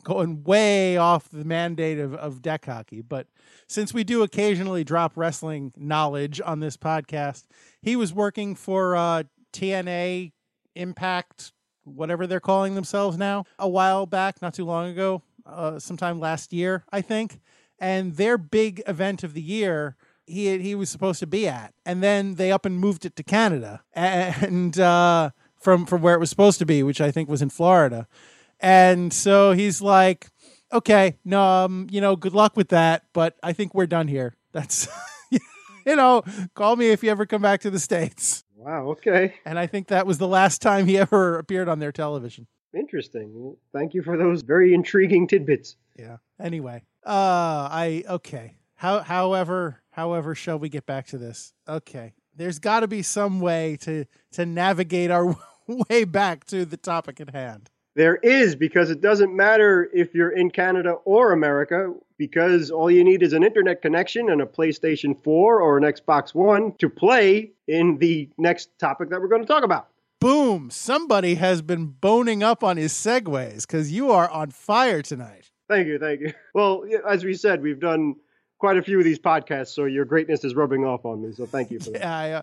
going 0.03 0.43
way 0.43 0.97
off 0.97 1.29
the 1.29 1.43
mandate 1.45 1.99
of, 1.99 2.13
of 2.15 2.41
deck 2.41 2.65
hockey, 2.65 3.01
but 3.01 3.27
since 3.67 3.93
we 3.93 4.03
do 4.03 4.21
occasionally 4.21 4.83
drop 4.83 5.13
wrestling 5.15 5.73
knowledge 5.75 6.41
on 6.45 6.59
this 6.59 6.77
podcast, 6.77 7.45
he 7.81 7.95
was 7.95 8.13
working 8.13 8.55
for 8.55 8.95
uh, 8.95 9.23
TNA 9.53 10.31
Impact, 10.75 11.53
whatever 11.83 12.27
they're 12.27 12.39
calling 12.39 12.75
themselves 12.75 13.17
now, 13.17 13.45
a 13.59 13.69
while 13.69 14.05
back, 14.05 14.41
not 14.41 14.53
too 14.53 14.65
long 14.65 14.89
ago, 14.89 15.21
uh, 15.45 15.79
sometime 15.79 16.19
last 16.19 16.53
year, 16.53 16.83
I 16.91 17.01
think. 17.01 17.39
And 17.79 18.15
their 18.15 18.37
big 18.37 18.81
event 18.87 19.23
of 19.23 19.33
the 19.33 19.41
year, 19.41 19.95
he 20.25 20.57
he 20.59 20.75
was 20.75 20.89
supposed 20.89 21.19
to 21.19 21.27
be 21.27 21.47
at, 21.47 21.73
and 21.85 22.01
then 22.01 22.35
they 22.35 22.51
up 22.51 22.65
and 22.65 22.79
moved 22.79 23.05
it 23.05 23.15
to 23.17 23.23
Canada, 23.23 23.83
and 23.93 24.79
uh, 24.79 25.31
from 25.59 25.85
from 25.85 26.01
where 26.01 26.15
it 26.15 26.19
was 26.19 26.29
supposed 26.29 26.59
to 26.59 26.65
be, 26.65 26.83
which 26.83 27.01
I 27.01 27.11
think 27.11 27.29
was 27.29 27.41
in 27.41 27.49
Florida. 27.49 28.07
And 28.59 29.11
so 29.11 29.51
he's 29.51 29.81
like, 29.81 30.29
"Okay, 30.71 31.17
no, 31.25 31.41
um, 31.43 31.87
you 31.91 31.99
know, 31.99 32.15
good 32.15 32.33
luck 32.33 32.55
with 32.55 32.69
that, 32.69 33.03
but 33.13 33.35
I 33.43 33.51
think 33.53 33.73
we're 33.73 33.87
done 33.87 34.07
here." 34.07 34.33
That's 34.53 34.87
you 35.85 35.95
know, 35.95 36.23
call 36.53 36.75
me 36.75 36.91
if 36.91 37.03
you 37.03 37.09
ever 37.09 37.25
come 37.25 37.41
back 37.41 37.61
to 37.61 37.71
the 37.71 37.79
States. 37.79 38.43
Wow, 38.55 38.91
okay. 38.91 39.33
And 39.45 39.59
I 39.59 39.67
think 39.67 39.87
that 39.87 40.07
was 40.07 40.19
the 40.19 40.27
last 40.27 40.61
time 40.61 40.85
he 40.85 40.97
ever 40.97 41.37
appeared 41.37 41.67
on 41.67 41.79
their 41.79 41.91
television. 41.91 42.47
Interesting. 42.73 43.31
Well, 43.33 43.57
thank 43.71 43.93
you 43.93 44.01
for 44.01 44.17
those 44.17 44.41
very 44.41 44.73
intriguing 44.73 45.27
tidbits. 45.27 45.75
Yeah. 45.97 46.17
Anyway, 46.39 46.83
uh, 47.05 47.69
I 47.71 48.03
okay. 48.09 48.55
How, 48.75 48.99
however, 48.99 49.81
however, 49.91 50.35
shall 50.35 50.59
we 50.59 50.69
get 50.69 50.85
back 50.85 51.07
to 51.07 51.17
this? 51.17 51.53
Okay, 51.67 52.13
there's 52.35 52.59
got 52.59 52.81
to 52.81 52.87
be 52.87 53.01
some 53.01 53.39
way 53.39 53.77
to 53.81 54.05
to 54.33 54.45
navigate 54.45 55.11
our 55.11 55.35
way 55.89 56.03
back 56.03 56.45
to 56.45 56.65
the 56.65 56.77
topic 56.77 57.21
at 57.21 57.29
hand. 57.29 57.69
There 57.95 58.15
is 58.15 58.55
because 58.55 58.89
it 58.89 59.01
doesn't 59.01 59.35
matter 59.35 59.87
if 59.93 60.15
you're 60.15 60.31
in 60.31 60.49
Canada 60.49 60.93
or 61.05 61.31
America 61.31 61.93
because 62.17 62.71
all 62.71 62.89
you 62.89 63.03
need 63.03 63.21
is 63.21 63.33
an 63.33 63.43
internet 63.43 63.83
connection 63.83 64.31
and 64.31 64.41
a 64.41 64.47
PlayStation 64.47 65.15
4 65.23 65.61
or 65.61 65.77
an 65.77 65.83
Xbox 65.83 66.33
One 66.33 66.73
to 66.79 66.89
play 66.89 67.51
in 67.67 67.99
the 67.99 68.29
next 68.39 68.69
topic 68.79 69.09
that 69.09 69.21
we're 69.21 69.27
going 69.27 69.43
to 69.43 69.47
talk 69.47 69.63
about. 69.63 69.89
Boom! 70.23 70.69
Somebody 70.69 71.35
has 71.35 71.61
been 71.61 71.87
boning 71.87 72.43
up 72.43 72.63
on 72.63 72.77
his 72.77 72.93
segues 72.93 73.67
because 73.67 73.91
you 73.91 74.09
are 74.09 74.29
on 74.29 74.51
fire 74.51 75.01
tonight. 75.01 75.51
Thank 75.67 75.87
you, 75.87 75.99
thank 75.99 76.21
you. 76.21 76.31
Well, 76.53 76.85
as 77.05 77.25
we 77.25 77.33
said, 77.33 77.61
we've 77.61 77.81
done 77.81 78.15
quite 78.57 78.77
a 78.77 78.81
few 78.81 78.97
of 78.97 79.03
these 79.03 79.19
podcasts, 79.19 79.75
so 79.75 79.83
your 79.83 80.05
greatness 80.05 80.45
is 80.45 80.55
rubbing 80.55 80.85
off 80.85 81.03
on 81.03 81.21
me. 81.21 81.33
So 81.33 81.45
thank 81.45 81.71
you 81.71 81.79
for 81.81 81.89
yeah, 81.91 81.99
that. 81.99 82.07
I, 82.07 82.31
uh, 82.31 82.41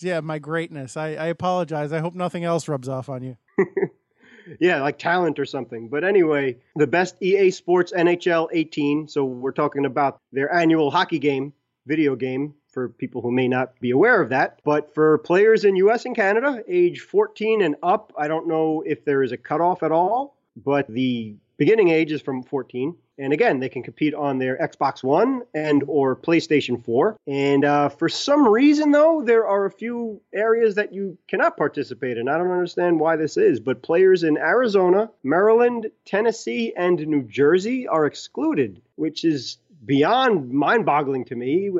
yeah, 0.00 0.20
my 0.20 0.38
greatness. 0.38 0.98
I, 0.98 1.14
I 1.14 1.26
apologize. 1.28 1.94
I 1.94 2.00
hope 2.00 2.14
nothing 2.14 2.44
else 2.44 2.68
rubs 2.68 2.90
off 2.90 3.08
on 3.08 3.22
you. 3.22 3.38
yeah, 4.60 4.82
like 4.82 4.98
talent 4.98 5.38
or 5.38 5.46
something. 5.46 5.88
But 5.88 6.04
anyway, 6.04 6.58
the 6.76 6.86
best 6.86 7.16
EA 7.22 7.50
Sports 7.52 7.90
NHL 7.96 8.48
18. 8.52 9.08
So 9.08 9.24
we're 9.24 9.52
talking 9.52 9.86
about 9.86 10.20
their 10.30 10.52
annual 10.52 10.90
hockey 10.90 11.20
game, 11.20 11.54
video 11.86 12.16
game 12.16 12.52
for 12.74 12.88
people 12.88 13.22
who 13.22 13.30
may 13.30 13.48
not 13.48 13.78
be 13.80 13.92
aware 13.92 14.20
of 14.20 14.28
that. 14.30 14.60
But 14.64 14.92
for 14.92 15.18
players 15.18 15.64
in 15.64 15.76
US 15.76 16.04
and 16.04 16.14
Canada, 16.14 16.62
age 16.68 17.00
14 17.00 17.62
and 17.62 17.76
up, 17.82 18.12
I 18.18 18.28
don't 18.28 18.48
know 18.48 18.82
if 18.84 19.04
there 19.04 19.22
is 19.22 19.32
a 19.32 19.36
cutoff 19.38 19.82
at 19.82 19.92
all, 19.92 20.36
but 20.56 20.86
the 20.88 21.36
beginning 21.56 21.88
age 21.88 22.12
is 22.12 22.20
from 22.20 22.42
14 22.42 22.96
and 23.18 23.32
again 23.32 23.60
they 23.60 23.68
can 23.68 23.82
compete 23.82 24.14
on 24.14 24.38
their 24.38 24.58
xbox 24.58 25.02
one 25.02 25.42
and 25.54 25.84
or 25.86 26.16
playstation 26.16 26.82
4 26.82 27.16
and 27.26 27.64
uh, 27.64 27.88
for 27.88 28.08
some 28.08 28.46
reason 28.48 28.90
though 28.90 29.22
there 29.24 29.46
are 29.46 29.66
a 29.66 29.70
few 29.70 30.20
areas 30.34 30.74
that 30.74 30.92
you 30.92 31.16
cannot 31.28 31.56
participate 31.56 32.18
in. 32.18 32.28
I 32.28 32.38
don't 32.38 32.50
understand 32.50 32.98
why 32.98 33.16
this 33.16 33.36
is 33.36 33.60
but 33.60 33.82
players 33.82 34.24
in 34.24 34.36
arizona 34.36 35.10
maryland 35.22 35.90
tennessee 36.04 36.72
and 36.76 36.98
new 37.06 37.22
jersey 37.22 37.86
are 37.86 38.06
excluded 38.06 38.82
which 38.96 39.24
is 39.24 39.58
beyond 39.84 40.50
mind-boggling 40.50 41.26
to 41.26 41.36
me 41.36 41.70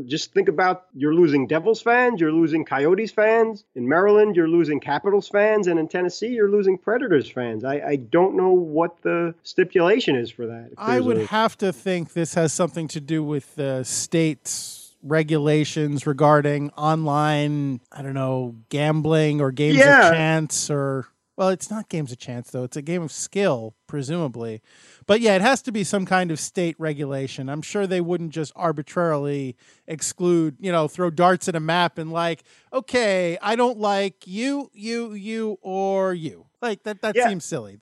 just 0.00 0.32
think 0.32 0.48
about 0.48 0.86
you're 0.94 1.14
losing 1.14 1.46
Devils 1.46 1.80
fans, 1.80 2.20
you're 2.20 2.32
losing 2.32 2.64
Coyotes 2.64 3.10
fans. 3.10 3.64
In 3.74 3.88
Maryland, 3.88 4.36
you're 4.36 4.48
losing 4.48 4.80
Capitals 4.80 5.28
fans, 5.28 5.66
and 5.66 5.78
in 5.78 5.88
Tennessee, 5.88 6.28
you're 6.28 6.50
losing 6.50 6.78
Predators 6.78 7.30
fans. 7.30 7.64
I, 7.64 7.80
I 7.80 7.96
don't 7.96 8.36
know 8.36 8.50
what 8.50 9.00
the 9.02 9.34
stipulation 9.42 10.16
is 10.16 10.30
for 10.30 10.46
that. 10.46 10.70
I 10.76 11.00
would 11.00 11.18
a... 11.18 11.26
have 11.26 11.56
to 11.58 11.72
think 11.72 12.12
this 12.12 12.34
has 12.34 12.52
something 12.52 12.88
to 12.88 13.00
do 13.00 13.22
with 13.22 13.54
the 13.54 13.84
states 13.84 14.82
regulations 15.02 16.06
regarding 16.06 16.70
online, 16.70 17.80
I 17.90 18.02
don't 18.02 18.14
know, 18.14 18.56
gambling 18.68 19.40
or 19.40 19.50
games 19.50 19.78
yeah. 19.78 20.08
of 20.08 20.14
chance 20.14 20.70
or 20.70 21.08
well, 21.36 21.48
it's 21.48 21.70
not 21.70 21.88
games 21.88 22.12
of 22.12 22.18
chance 22.18 22.50
though. 22.50 22.64
It's 22.64 22.76
a 22.76 22.82
game 22.82 23.02
of 23.02 23.10
skill, 23.10 23.74
presumably. 23.86 24.62
But 25.06 25.20
yeah, 25.20 25.34
it 25.36 25.42
has 25.42 25.62
to 25.62 25.72
be 25.72 25.84
some 25.84 26.06
kind 26.06 26.30
of 26.30 26.38
state 26.38 26.76
regulation. 26.78 27.48
I'm 27.48 27.62
sure 27.62 27.86
they 27.86 28.00
wouldn't 28.00 28.30
just 28.30 28.52
arbitrarily 28.56 29.56
exclude, 29.86 30.56
you 30.60 30.72
know, 30.72 30.88
throw 30.88 31.10
darts 31.10 31.48
at 31.48 31.56
a 31.56 31.60
map 31.60 31.98
and 31.98 32.12
like, 32.12 32.44
okay, 32.72 33.38
I 33.42 33.56
don't 33.56 33.78
like 33.78 34.26
you, 34.26 34.70
you, 34.72 35.14
you, 35.14 35.58
or 35.62 36.14
you. 36.14 36.46
Like 36.60 36.84
that 36.84 37.02
that 37.02 37.16
yeah. 37.16 37.28
seems 37.28 37.44
silly. 37.44 37.78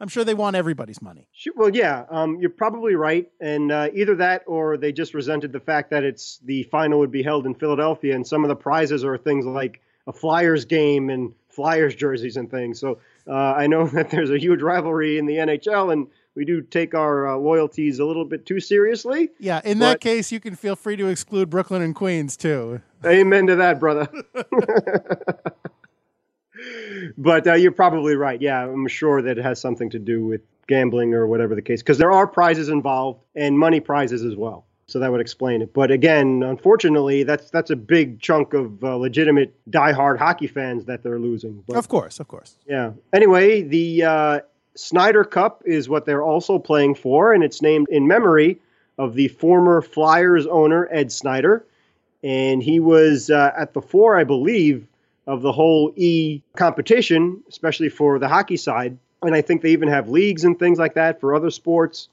I'm 0.00 0.08
sure 0.08 0.24
they 0.24 0.34
want 0.34 0.56
everybody's 0.56 1.00
money. 1.00 1.28
Well, 1.54 1.74
yeah, 1.74 2.04
um, 2.10 2.38
you're 2.38 2.50
probably 2.50 2.96
right, 2.96 3.30
and 3.40 3.72
uh, 3.72 3.88
either 3.94 4.14
that 4.16 4.42
or 4.46 4.76
they 4.76 4.92
just 4.92 5.14
resented 5.14 5.52
the 5.52 5.60
fact 5.60 5.90
that 5.90 6.04
it's 6.04 6.38
the 6.44 6.64
final 6.64 6.98
would 6.98 7.10
be 7.10 7.22
held 7.22 7.46
in 7.46 7.54
Philadelphia, 7.54 8.14
and 8.14 8.26
some 8.26 8.44
of 8.44 8.48
the 8.48 8.56
prizes 8.56 9.04
are 9.04 9.16
things 9.16 9.46
like 9.46 9.80
a 10.06 10.12
Flyers 10.12 10.64
game 10.66 11.08
and 11.08 11.32
Flyers 11.48 11.94
jerseys 11.94 12.36
and 12.36 12.50
things. 12.50 12.78
So 12.78 12.98
uh, 13.26 13.32
I 13.32 13.66
know 13.66 13.86
that 13.94 14.10
there's 14.10 14.30
a 14.30 14.38
huge 14.38 14.60
rivalry 14.60 15.18
in 15.18 15.24
the 15.24 15.36
NHL, 15.36 15.92
and 15.92 16.08
we 16.36 16.44
do 16.44 16.60
take 16.60 16.94
our 16.94 17.26
uh, 17.26 17.36
loyalties 17.36 17.98
a 17.98 18.04
little 18.04 18.24
bit 18.24 18.46
too 18.46 18.60
seriously. 18.60 19.30
Yeah, 19.40 19.60
in 19.64 19.80
that 19.80 20.00
case, 20.00 20.30
you 20.30 20.38
can 20.38 20.54
feel 20.54 20.76
free 20.76 20.96
to 20.96 21.08
exclude 21.08 21.50
Brooklyn 21.50 21.82
and 21.82 21.94
Queens 21.94 22.36
too. 22.36 22.80
Amen 23.04 23.46
to 23.46 23.56
that, 23.56 23.80
brother. 23.80 24.08
but 27.18 27.46
uh, 27.46 27.54
you're 27.54 27.72
probably 27.72 28.14
right. 28.14 28.40
Yeah, 28.40 28.64
I'm 28.64 28.86
sure 28.86 29.22
that 29.22 29.38
it 29.38 29.42
has 29.42 29.60
something 29.60 29.90
to 29.90 29.98
do 29.98 30.24
with 30.24 30.42
gambling 30.66 31.14
or 31.14 31.26
whatever 31.26 31.54
the 31.54 31.62
case, 31.62 31.82
because 31.82 31.98
there 31.98 32.12
are 32.12 32.26
prizes 32.26 32.68
involved 32.68 33.24
and 33.34 33.58
money 33.58 33.80
prizes 33.80 34.22
as 34.22 34.36
well. 34.36 34.66
So 34.88 35.00
that 35.00 35.10
would 35.10 35.20
explain 35.20 35.62
it. 35.62 35.74
But 35.74 35.90
again, 35.90 36.44
unfortunately, 36.44 37.24
that's 37.24 37.50
that's 37.50 37.70
a 37.70 37.76
big 37.76 38.20
chunk 38.20 38.54
of 38.54 38.84
uh, 38.84 38.96
legitimate 38.96 39.52
diehard 39.68 40.16
hockey 40.16 40.46
fans 40.46 40.84
that 40.84 41.02
they're 41.02 41.18
losing. 41.18 41.64
But, 41.66 41.76
of 41.76 41.88
course, 41.88 42.20
of 42.20 42.28
course. 42.28 42.54
Yeah. 42.68 42.92
Anyway, 43.12 43.62
the 43.62 44.04
uh, 44.04 44.40
Snider 44.76 45.24
Cup 45.24 45.62
is 45.66 45.88
what 45.88 46.06
they're 46.06 46.22
also 46.22 46.58
playing 46.58 46.94
for, 46.94 47.32
and 47.32 47.42
it's 47.42 47.62
named 47.62 47.88
in 47.90 48.06
memory 48.06 48.60
of 48.98 49.14
the 49.14 49.28
former 49.28 49.82
Flyers 49.82 50.46
owner, 50.46 50.88
Ed 50.90 51.12
Snider. 51.12 51.64
And 52.22 52.62
he 52.62 52.80
was 52.80 53.30
uh, 53.30 53.52
at 53.56 53.72
the 53.72 53.82
fore, 53.82 54.16
I 54.16 54.24
believe, 54.24 54.86
of 55.26 55.42
the 55.42 55.52
whole 55.52 55.92
E 55.96 56.42
competition, 56.56 57.42
especially 57.48 57.88
for 57.88 58.18
the 58.18 58.28
hockey 58.28 58.56
side. 58.56 58.98
And 59.22 59.34
I 59.34 59.42
think 59.42 59.62
they 59.62 59.70
even 59.70 59.88
have 59.88 60.08
leagues 60.08 60.44
and 60.44 60.58
things 60.58 60.78
like 60.78 60.94
that 60.94 61.20
for 61.20 61.34
other 61.34 61.50
sports. 61.50 62.08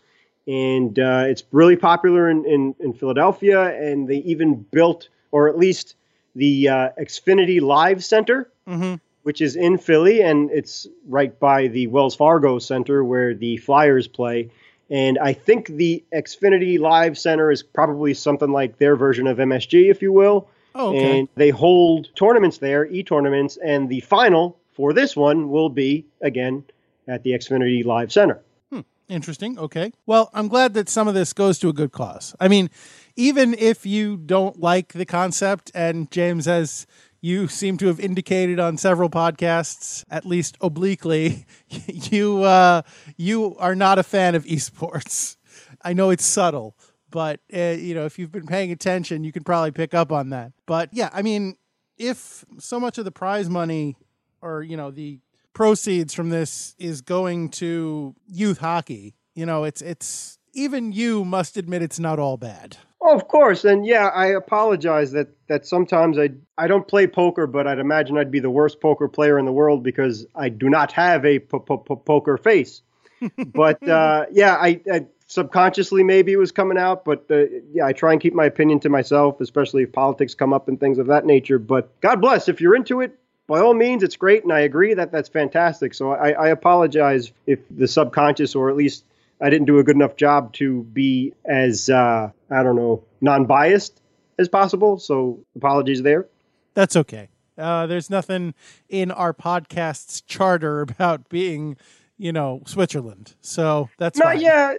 And 0.48 0.98
uh, 1.00 1.26
it's 1.28 1.44
really 1.52 1.76
popular 1.76 2.30
in, 2.30 2.46
in, 2.46 2.76
in, 2.80 2.94
Philadelphia. 2.94 3.76
And 3.80 4.08
they 4.08 4.18
even 4.18 4.56
built, 4.56 5.08
or 5.32 5.48
at 5.48 5.58
least 5.58 5.96
the 6.36 6.68
uh, 6.68 6.90
Xfinity 7.00 7.62
Live 7.62 8.04
Center, 8.04 8.50
mm-hmm 8.68 8.96
which 9.24 9.42
is 9.42 9.56
in 9.56 9.78
Philly, 9.78 10.22
and 10.22 10.52
it's 10.52 10.88
right 11.08 11.38
by 11.40 11.68
the 11.68 11.88
Wells 11.88 12.16
Fargo 12.16 12.60
Center 12.60 13.04
where 13.04 13.34
the 13.34 13.58
Flyers 13.58 14.08
play. 14.08 14.52
And 14.90 15.18
I 15.18 15.34
think 15.34 15.68
the 15.68 16.04
Xfinity 16.14 16.80
Live 16.80 17.18
Center 17.18 17.52
is 17.52 17.64
probably 17.64 18.14
something 18.14 18.52
like 18.52 18.78
their 18.78 18.96
version 18.96 19.28
of 19.28 19.38
MSG, 19.38 19.90
if 19.90 20.02
you 20.02 20.12
will. 20.12 20.50
Oh, 20.76 20.90
okay. 20.90 21.20
And 21.20 21.30
they 21.36 21.50
hold 21.50 22.10
tournaments 22.16 22.58
there, 22.58 22.86
e 22.86 23.04
tournaments, 23.04 23.58
and 23.58 23.90
the 23.90 24.02
final 24.02 24.60
for 24.74 24.94
this 24.94 25.16
one 25.16 25.50
will 25.50 25.70
be, 25.70 26.06
again, 26.22 26.64
at 27.08 27.24
the 27.24 27.32
Xfinity 27.32 27.86
Live 27.86 28.12
Center. 28.12 28.42
Hmm. 28.72 28.82
Interesting. 29.08 29.58
Okay. 29.58 29.92
Well, 30.06 30.30
I'm 30.34 30.48
glad 30.48 30.74
that 30.74 30.90
some 30.90 31.08
of 31.08 31.14
this 31.14 31.32
goes 31.32 31.60
to 31.60 31.70
a 31.70 31.74
good 31.74 31.92
cause. 31.92 32.36
I 32.40 32.48
mean, 32.48 32.70
even 33.16 33.54
if 33.54 33.86
you 33.86 34.18
don't 34.18 34.60
like 34.60 34.94
the 34.94 35.06
concept, 35.06 35.72
and 35.76 36.10
James 36.12 36.46
has 36.46 36.88
you 37.24 37.48
seem 37.48 37.78
to 37.78 37.88
have 37.88 38.02
indicated 38.02 38.60
on 38.60 38.76
several 38.76 39.10
podcasts, 39.10 40.04
at 40.12 40.26
least 40.26 40.58
obliquely, 40.60 41.46
you 41.88 42.44
uh, 42.44 42.82
you 43.16 43.56
are 43.60 43.76
not 43.76 43.98
a 43.98 44.04
fan 44.04 44.36
of 44.36 44.44
esports. 44.44 45.38
I 45.82 45.94
know 45.94 46.10
it's 46.10 46.26
subtle, 46.26 46.76
but 47.10 47.40
uh, 47.56 47.78
you 47.80 47.96
know 47.96 48.06
if 48.06 48.20
you've 48.20 48.32
been 48.32 48.46
paying 48.46 48.74
attention, 48.74 49.24
you 49.24 49.32
can 49.32 49.46
probably 49.46 49.72
pick 49.72 49.94
up 49.94 50.12
on 50.12 50.32
that. 50.32 50.52
But 50.66 50.90
yeah, 50.92 51.10
I 51.14 51.22
mean, 51.22 51.56
if 51.98 52.44
so 52.60 52.78
much 52.78 52.98
of 52.98 53.06
the 53.06 53.12
prize 53.12 53.50
money, 53.50 53.96
or 54.42 54.62
you 54.62 54.76
know 54.76 54.92
the 54.92 55.22
proceeds 55.54 56.14
from 56.14 56.30
this 56.30 56.76
is 56.78 57.00
going 57.00 57.50
to 57.52 58.16
youth 58.28 58.58
hockey, 58.58 59.16
you 59.34 59.46
know 59.46 59.64
it's 59.64 59.82
it's 59.82 60.40
even 60.54 60.92
you 60.92 61.24
must 61.24 61.56
admit 61.56 61.84
it's 61.84 62.00
not 62.00 62.20
all 62.20 62.36
bad. 62.36 62.76
Oh, 63.06 63.14
of 63.14 63.28
course, 63.28 63.66
and 63.66 63.86
yeah, 63.86 64.08
I 64.08 64.28
apologize 64.28 65.12
that 65.12 65.28
that 65.48 65.68
sometimes 65.68 66.18
I 66.18 66.30
I 66.58 66.68
don't 66.68 66.88
play 66.88 67.06
poker, 67.06 67.48
but 67.48 67.68
I'd 67.68 67.80
imagine 67.80 68.18
I'd 68.18 68.32
be 68.32 68.40
the 68.40 68.50
worst 68.50 68.80
poker 68.80 69.10
player 69.10 69.38
in 69.38 69.44
the 69.44 69.52
world 69.52 69.84
because 69.84 70.26
I 70.34 70.48
do 70.48 70.70
not 70.70 70.94
have 70.94 71.26
a 71.26 71.40
poker 71.40 72.38
face. 72.38 72.82
but 73.46 73.86
uh, 73.88 74.28
yeah, 74.32 74.56
I, 74.56 74.80
I, 74.90 75.06
subconsciously 75.28 76.04
maybe 76.06 76.32
it 76.32 76.38
was 76.38 76.54
coming 76.54 76.78
out, 76.78 77.04
but 77.04 77.26
uh, 77.30 77.44
yeah, 77.74 77.86
I 77.86 77.92
try 77.92 78.14
and 78.14 78.22
keep 78.22 78.34
my 78.34 78.46
opinion 78.46 78.80
to 78.82 78.90
myself, 78.90 79.42
especially 79.42 79.84
if 79.84 79.92
politics 79.92 80.34
come 80.34 80.54
up 80.54 80.70
and 80.70 80.80
things 80.80 80.98
of 80.98 81.08
that 81.08 81.26
nature. 81.26 81.60
But 81.60 82.00
God 82.00 82.22
bless 82.22 82.48
if 82.48 82.62
you're 82.62 82.76
into 82.76 83.02
it. 83.02 83.20
By 83.48 83.60
all 83.60 83.74
means, 83.74 84.04
it's 84.04 84.16
great, 84.16 84.44
and 84.44 84.54
I 84.54 84.62
agree 84.62 84.94
that 84.94 85.12
that's 85.12 85.28
fantastic. 85.28 85.94
So 85.94 86.14
I, 86.14 86.30
I 86.32 86.48
apologize 86.48 87.34
if 87.46 87.60
the 87.70 87.90
subconscious, 87.90 88.56
or 88.56 88.70
at 88.70 88.78
least 88.78 89.04
I 89.44 89.50
didn't 89.50 89.68
do 89.68 89.78
a 89.78 89.84
good 89.84 89.98
enough 89.98 90.16
job 90.16 90.54
to 90.54 90.84
be 90.84 91.34
as 91.46 91.90
uh, 91.90 92.32
I 92.50 92.64
don't 92.64 92.78
know 92.78 93.04
non-biased 93.20 94.02
as 94.40 94.48
possible. 94.48 94.98
So 94.98 95.44
apologies 95.56 96.02
there. 96.02 96.28
That's 96.76 96.96
okay. 96.96 97.28
Uh, 97.58 97.86
there's 97.86 98.10
nothing 98.10 98.54
in 98.88 99.12
our 99.12 99.34
podcast's 99.34 100.22
charter 100.22 100.82
about 100.82 101.28
being, 101.28 101.76
you 102.18 102.32
know, 102.32 102.64
Switzerland. 102.66 103.36
So 103.42 103.90
that's 103.98 104.18
no, 104.18 104.26
fine. 104.26 104.40
yeah, 104.40 104.76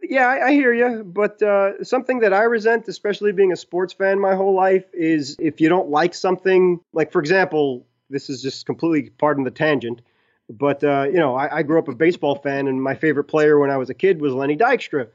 yeah, 0.00 0.28
I, 0.28 0.46
I 0.46 0.52
hear 0.52 0.72
you. 0.72 1.02
But 1.04 1.42
uh, 1.42 1.82
something 1.82 2.20
that 2.20 2.32
I 2.32 2.44
resent, 2.44 2.86
especially 2.86 3.32
being 3.32 3.52
a 3.52 3.56
sports 3.56 3.92
fan 3.92 4.20
my 4.20 4.36
whole 4.36 4.54
life, 4.54 4.84
is 4.94 5.36
if 5.40 5.60
you 5.60 5.68
don't 5.68 5.90
like 5.90 6.14
something. 6.14 6.80
Like 6.92 7.10
for 7.10 7.18
example, 7.18 7.84
this 8.10 8.30
is 8.30 8.40
just 8.40 8.64
completely 8.64 9.10
pardon 9.10 9.42
the 9.42 9.50
tangent. 9.50 10.02
But 10.50 10.84
uh, 10.84 11.06
you 11.08 11.18
know, 11.18 11.34
I, 11.34 11.58
I, 11.58 11.62
grew 11.62 11.78
up 11.78 11.88
a 11.88 11.94
baseball 11.94 12.36
fan, 12.36 12.68
and 12.68 12.82
my 12.82 12.94
favorite 12.94 13.24
player 13.24 13.58
when 13.58 13.70
I 13.70 13.78
was 13.78 13.88
a 13.88 13.94
kid 13.94 14.20
was 14.20 14.34
Lenny 14.34 14.56
Dykstra. 14.56 15.08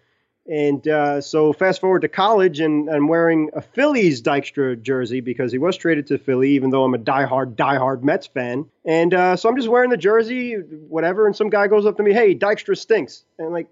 And 0.48 0.88
uh, 0.88 1.22
so 1.22 1.54
fast 1.54 1.80
forward 1.80 2.02
to 2.02 2.08
college, 2.08 2.60
and 2.60 2.90
I'm 2.90 3.08
wearing 3.08 3.52
a 3.54 3.62
Phillies 3.62 4.24
Dykstra 4.24 4.82
jersey 4.82 5.22
because 5.22 5.52
he 5.52 5.60
was 5.60 5.78
traded 5.78 6.08
to 6.08 6.18
Philly, 6.18 6.52
even 6.52 6.72
though 6.72 6.84
I'm 6.84 6.96
a 6.96 6.98
diehard, 6.98 7.56
diehard 7.56 8.02
Mets 8.02 8.26
fan. 8.26 8.66
And 8.84 9.14
uh, 9.14 9.36
so 9.36 9.48
I'm 9.48 9.56
just 9.56 9.68
wearing 9.68 9.92
the 9.92 9.98
jersey, 9.98 10.54
whatever. 10.54 11.28
And 11.28 11.36
some 11.36 11.52
guy 11.52 11.68
goes 11.68 11.86
up 11.86 11.98
to 11.98 12.04
me, 12.04 12.12
"Hey, 12.14 12.34
Dykstra 12.34 12.76
stinks." 12.76 13.26
And 13.38 13.52
like, 13.52 13.68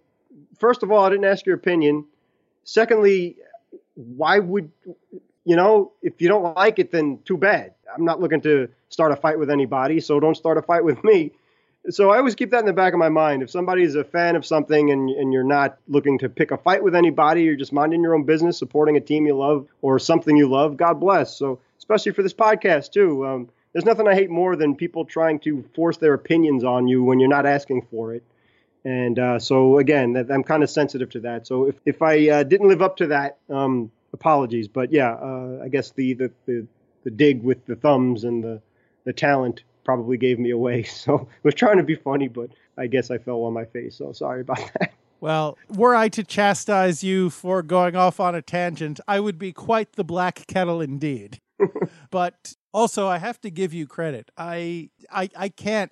first 0.59 0.83
of 0.83 0.91
all, 0.91 1.03
I 1.03 1.09
didn't 1.09 1.25
ask 1.25 1.47
your 1.47 1.55
opinion. 1.55 2.05
Secondly, 2.65 3.37
why 3.95 4.37
would 4.37 4.69
you 5.45 5.55
know 5.55 5.93
if 6.03 6.21
you 6.21 6.27
don't 6.27 6.55
like 6.55 6.77
it, 6.77 6.91
then 6.91 7.17
too 7.25 7.37
bad. 7.37 7.73
I'm 7.91 8.05
not 8.05 8.19
looking 8.19 8.41
to 8.41 8.69
start 8.89 9.11
a 9.11 9.15
fight 9.15 9.39
with 9.39 9.49
anybody, 9.49 9.99
so 9.99 10.19
don't 10.19 10.37
start 10.37 10.59
a 10.59 10.61
fight 10.61 10.83
with 10.83 11.03
me 11.03 11.31
so 11.89 12.09
I 12.09 12.17
always 12.17 12.35
keep 12.35 12.51
that 12.51 12.59
in 12.59 12.65
the 12.65 12.73
back 12.73 12.93
of 12.93 12.99
my 12.99 13.09
mind. 13.09 13.43
If 13.43 13.49
somebody's 13.49 13.95
a 13.95 14.03
fan 14.03 14.35
of 14.35 14.45
something 14.45 14.91
and, 14.91 15.09
and 15.09 15.31
you're 15.31 15.43
not 15.43 15.77
looking 15.87 16.17
to 16.19 16.29
pick 16.29 16.51
a 16.51 16.57
fight 16.57 16.83
with 16.83 16.95
anybody, 16.95 17.43
you're 17.43 17.55
just 17.55 17.73
minding 17.73 18.01
your 18.01 18.15
own 18.15 18.23
business, 18.23 18.57
supporting 18.57 18.97
a 18.97 18.99
team 18.99 19.25
you 19.25 19.35
love 19.35 19.67
or 19.81 19.99
something 19.99 20.35
you 20.35 20.49
love, 20.49 20.77
God 20.77 20.99
bless. 20.99 21.37
So, 21.37 21.59
especially 21.77 22.11
for 22.11 22.23
this 22.23 22.33
podcast, 22.33 22.91
too. 22.91 23.25
Um, 23.25 23.49
there's 23.71 23.85
nothing 23.85 24.07
I 24.07 24.15
hate 24.15 24.29
more 24.29 24.55
than 24.55 24.75
people 24.75 25.05
trying 25.05 25.39
to 25.41 25.63
force 25.75 25.97
their 25.97 26.13
opinions 26.13 26.63
on 26.63 26.87
you 26.87 27.03
when 27.03 27.19
you're 27.19 27.29
not 27.29 27.45
asking 27.45 27.83
for 27.89 28.13
it. 28.13 28.23
And 28.83 29.19
uh, 29.19 29.39
so, 29.39 29.77
again, 29.77 30.13
that, 30.13 30.31
I'm 30.31 30.43
kind 30.43 30.63
of 30.63 30.69
sensitive 30.69 31.09
to 31.11 31.19
that. 31.21 31.47
So, 31.47 31.67
if, 31.67 31.75
if 31.85 32.01
I 32.01 32.29
uh, 32.29 32.43
didn't 32.43 32.67
live 32.67 32.81
up 32.81 32.97
to 32.97 33.07
that, 33.07 33.37
um, 33.49 33.91
apologies. 34.13 34.67
But 34.67 34.91
yeah, 34.91 35.13
uh, 35.13 35.61
I 35.63 35.69
guess 35.69 35.91
the, 35.91 36.13
the, 36.13 36.31
the, 36.45 36.67
the 37.03 37.11
dig 37.11 37.43
with 37.43 37.65
the 37.65 37.75
thumbs 37.75 38.23
and 38.23 38.43
the, 38.43 38.61
the 39.05 39.13
talent 39.13 39.63
probably 39.87 40.17
gave 40.17 40.37
me 40.37 40.51
away. 40.51 40.83
So 40.97 41.29
I 41.31 41.37
was 41.43 41.55
trying 41.55 41.77
to 41.77 41.83
be 41.83 41.95
funny, 41.95 42.27
but 42.27 42.49
I 42.77 42.87
guess 42.87 43.09
I 43.09 43.17
fell 43.17 43.43
on 43.43 43.53
my 43.53 43.63
face. 43.63 43.95
So 43.95 44.11
sorry 44.11 44.41
about 44.41 44.57
that. 44.79 44.93
Well, 45.21 45.57
were 45.69 45.95
I 45.95 46.09
to 46.09 46.23
chastise 46.23 47.03
you 47.03 47.29
for 47.29 47.63
going 47.63 47.95
off 47.95 48.19
on 48.19 48.35
a 48.35 48.41
tangent, 48.41 48.99
I 49.07 49.21
would 49.21 49.39
be 49.39 49.53
quite 49.53 49.93
the 49.93 50.03
black 50.03 50.45
kettle 50.47 50.81
indeed. 50.81 51.39
but 52.11 52.55
also, 52.73 53.07
I 53.07 53.17
have 53.19 53.39
to 53.41 53.49
give 53.49 53.73
you 53.73 53.87
credit. 53.87 54.29
I 54.37 54.89
I, 55.09 55.29
I 55.35 55.49
can't 55.49 55.91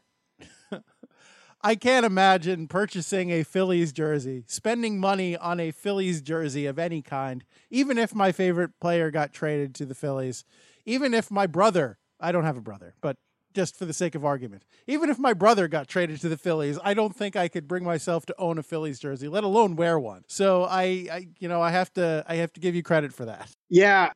I 1.62 1.76
can't 1.76 2.06
imagine 2.06 2.68
purchasing 2.68 3.32
a 3.32 3.44
Phillies 3.44 3.92
jersey, 3.92 4.44
spending 4.46 5.00
money 5.00 5.36
on 5.36 5.60
a 5.60 5.72
Phillies 5.72 6.22
jersey 6.22 6.68
of 6.68 6.78
any 6.78 7.02
kind, 7.02 7.44
even 7.72 7.98
if 7.98 8.14
my 8.14 8.32
favorite 8.32 8.80
player 8.80 9.10
got 9.10 9.34
traded 9.34 9.74
to 9.76 9.86
the 9.86 9.96
Phillies, 9.96 10.44
even 10.86 11.14
if 11.16 11.32
my 11.32 11.48
brother, 11.48 11.98
I 12.20 12.32
don't 12.32 12.44
have 12.44 12.58
a 12.58 12.62
brother, 12.62 12.94
but 13.02 13.18
just 13.56 13.78
for 13.78 13.86
the 13.86 13.94
sake 13.94 14.14
of 14.14 14.26
argument. 14.26 14.64
Even 14.86 15.10
if 15.10 15.18
my 15.18 15.34
brother 15.34 15.68
got 15.68 15.88
traded 15.88 16.20
to 16.22 16.30
the 16.30 16.38
Phillies, 16.38 16.78
I 16.84 16.94
don't 16.94 17.16
think 17.16 17.36
I 17.36 17.48
could 17.48 17.68
bring 17.68 17.84
myself 17.84 18.26
to 18.28 18.36
own 18.38 18.58
a 18.58 18.64
Phillies 18.64 19.00
jersey, 19.00 19.28
let 19.28 19.44
alone 19.44 19.76
wear 19.76 20.00
one. 20.00 20.24
So 20.28 20.66
I, 20.66 20.84
I 21.12 21.28
you 21.40 21.48
know, 21.48 21.62
I 21.62 21.72
have 21.72 21.92
to, 21.94 22.24
I 22.28 22.36
have 22.36 22.54
to 22.54 22.60
give 22.60 22.76
you 22.76 22.84
credit 22.84 23.14
for 23.14 23.26
that. 23.26 23.50
Yeah. 23.70 24.12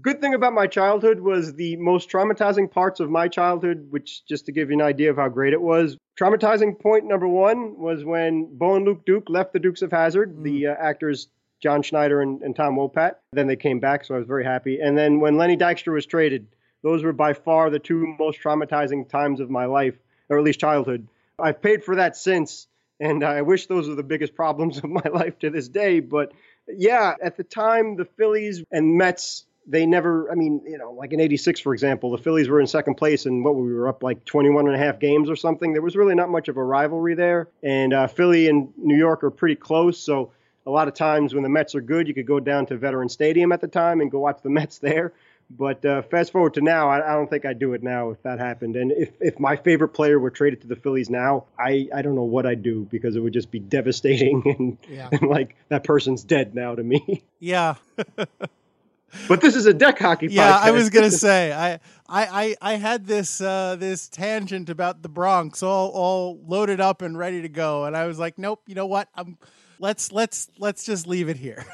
good 0.00 0.20
thing 0.20 0.34
about 0.34 0.52
my 0.52 0.66
childhood 0.66 1.20
was 1.20 1.54
the 1.54 1.76
most 1.76 2.10
traumatizing 2.10 2.70
parts 2.70 3.00
of 3.00 3.10
my 3.10 3.28
childhood, 3.28 3.88
which 3.90 4.24
just 4.26 4.46
to 4.46 4.52
give 4.52 4.70
you 4.70 4.76
an 4.76 4.82
idea 4.82 5.10
of 5.10 5.16
how 5.16 5.28
great 5.28 5.52
it 5.52 5.60
was. 5.60 5.96
Traumatizing 6.18 6.80
point 6.80 7.04
number 7.04 7.28
one 7.28 7.76
was 7.78 8.04
when 8.04 8.48
Bo 8.56 8.76
and 8.76 8.86
Luke 8.86 9.04
Duke 9.04 9.28
left 9.28 9.52
the 9.52 9.58
Dukes 9.58 9.82
of 9.82 9.90
Hazzard, 9.90 10.34
mm. 10.34 10.42
the 10.42 10.68
uh, 10.68 10.74
actors 10.80 11.28
John 11.62 11.82
Schneider 11.82 12.20
and, 12.20 12.42
and 12.42 12.54
Tom 12.54 12.76
Wopat. 12.76 13.14
Then 13.32 13.46
they 13.46 13.56
came 13.56 13.80
back, 13.80 14.04
so 14.04 14.14
I 14.14 14.18
was 14.18 14.26
very 14.26 14.44
happy. 14.44 14.78
And 14.80 14.96
then 14.96 15.20
when 15.20 15.36
Lenny 15.36 15.56
Dykstra 15.56 15.92
was 15.92 16.06
traded, 16.06 16.48
those 16.86 17.02
were 17.02 17.12
by 17.12 17.32
far 17.32 17.68
the 17.68 17.80
two 17.80 18.14
most 18.16 18.40
traumatizing 18.40 19.08
times 19.08 19.40
of 19.40 19.50
my 19.50 19.64
life, 19.64 19.94
or 20.28 20.38
at 20.38 20.44
least 20.44 20.60
childhood. 20.60 21.08
I've 21.36 21.60
paid 21.60 21.82
for 21.82 21.96
that 21.96 22.16
since, 22.16 22.68
and 23.00 23.24
I 23.24 23.42
wish 23.42 23.66
those 23.66 23.88
were 23.88 23.96
the 23.96 24.04
biggest 24.04 24.36
problems 24.36 24.78
of 24.84 24.88
my 24.88 25.02
life 25.12 25.36
to 25.40 25.50
this 25.50 25.66
day. 25.66 25.98
But 25.98 26.32
yeah, 26.68 27.14
at 27.20 27.36
the 27.36 27.42
time, 27.42 27.96
the 27.96 28.04
Phillies 28.04 28.62
and 28.70 28.96
Mets, 28.96 29.46
they 29.66 29.84
never, 29.84 30.30
I 30.30 30.36
mean, 30.36 30.62
you 30.64 30.78
know, 30.78 30.92
like 30.92 31.12
in 31.12 31.18
86, 31.18 31.58
for 31.58 31.74
example, 31.74 32.12
the 32.12 32.18
Phillies 32.18 32.48
were 32.48 32.60
in 32.60 32.68
second 32.68 32.94
place 32.94 33.26
and 33.26 33.44
what 33.44 33.56
we 33.56 33.74
were 33.74 33.88
up 33.88 34.04
like 34.04 34.24
21 34.24 34.68
and 34.68 34.76
a 34.76 34.78
half 34.78 35.00
games 35.00 35.28
or 35.28 35.34
something. 35.34 35.72
There 35.72 35.82
was 35.82 35.96
really 35.96 36.14
not 36.14 36.30
much 36.30 36.46
of 36.46 36.56
a 36.56 36.62
rivalry 36.62 37.16
there. 37.16 37.48
And 37.64 37.92
uh, 37.92 38.06
Philly 38.06 38.48
and 38.48 38.72
New 38.76 38.96
York 38.96 39.24
are 39.24 39.32
pretty 39.32 39.56
close. 39.56 39.98
So 39.98 40.30
a 40.66 40.70
lot 40.70 40.86
of 40.86 40.94
times 40.94 41.34
when 41.34 41.42
the 41.42 41.48
Mets 41.48 41.74
are 41.74 41.80
good, 41.80 42.06
you 42.06 42.14
could 42.14 42.26
go 42.26 42.38
down 42.38 42.66
to 42.66 42.76
Veteran 42.76 43.08
Stadium 43.08 43.50
at 43.50 43.60
the 43.60 43.68
time 43.68 44.00
and 44.00 44.08
go 44.08 44.20
watch 44.20 44.38
the 44.42 44.50
Mets 44.50 44.78
there. 44.80 45.14
But 45.48 45.84
uh, 45.84 46.02
fast 46.02 46.32
forward 46.32 46.54
to 46.54 46.60
now, 46.60 46.88
I, 46.88 47.12
I, 47.12 47.14
don't 47.14 47.30
think 47.30 47.44
I'd 47.44 47.60
do 47.60 47.72
it 47.74 47.82
now 47.82 48.10
if 48.10 48.20
that 48.24 48.40
happened. 48.40 48.74
And 48.74 48.90
if, 48.90 49.10
if 49.20 49.38
my 49.38 49.54
favorite 49.54 49.90
player 49.90 50.18
were 50.18 50.30
traded 50.30 50.60
to 50.62 50.66
the 50.66 50.74
Phillies 50.74 51.08
now, 51.08 51.44
I, 51.56 51.88
I 51.94 52.02
don't 52.02 52.16
know 52.16 52.24
what 52.24 52.46
I'd 52.46 52.64
do 52.64 52.86
because 52.90 53.14
it 53.14 53.20
would 53.20 53.32
just 53.32 53.52
be 53.52 53.60
devastating 53.60 54.42
and, 54.58 54.78
yeah. 54.88 55.08
and 55.12 55.22
like 55.22 55.54
that 55.68 55.84
person's 55.84 56.24
dead 56.24 56.54
now 56.54 56.74
to 56.74 56.82
me. 56.82 57.22
Yeah. 57.38 57.74
but 59.28 59.40
this 59.40 59.54
is 59.54 59.66
a 59.66 59.74
deck 59.74 59.98
hockey. 60.00 60.28
Yeah, 60.28 60.52
podcast. 60.52 60.62
I 60.62 60.70
was 60.72 60.90
gonna 60.90 61.10
say 61.12 61.52
I, 61.52 61.74
I 62.08 62.26
I 62.26 62.56
I 62.60 62.72
had 62.74 63.06
this 63.06 63.40
uh, 63.40 63.76
this 63.78 64.08
tangent 64.08 64.68
about 64.68 65.02
the 65.02 65.08
Bronx 65.08 65.62
all 65.62 65.90
all 65.90 66.40
loaded 66.46 66.80
up 66.80 67.02
and 67.02 67.16
ready 67.16 67.42
to 67.42 67.48
go, 67.48 67.84
and 67.84 67.96
I 67.96 68.06
was 68.06 68.18
like, 68.18 68.38
nope. 68.38 68.62
You 68.66 68.74
know 68.74 68.86
what? 68.86 69.08
I'm 69.14 69.38
let's 69.78 70.12
let's 70.12 70.48
let's 70.58 70.84
just 70.84 71.06
leave 71.06 71.28
it 71.28 71.36
here. 71.36 71.64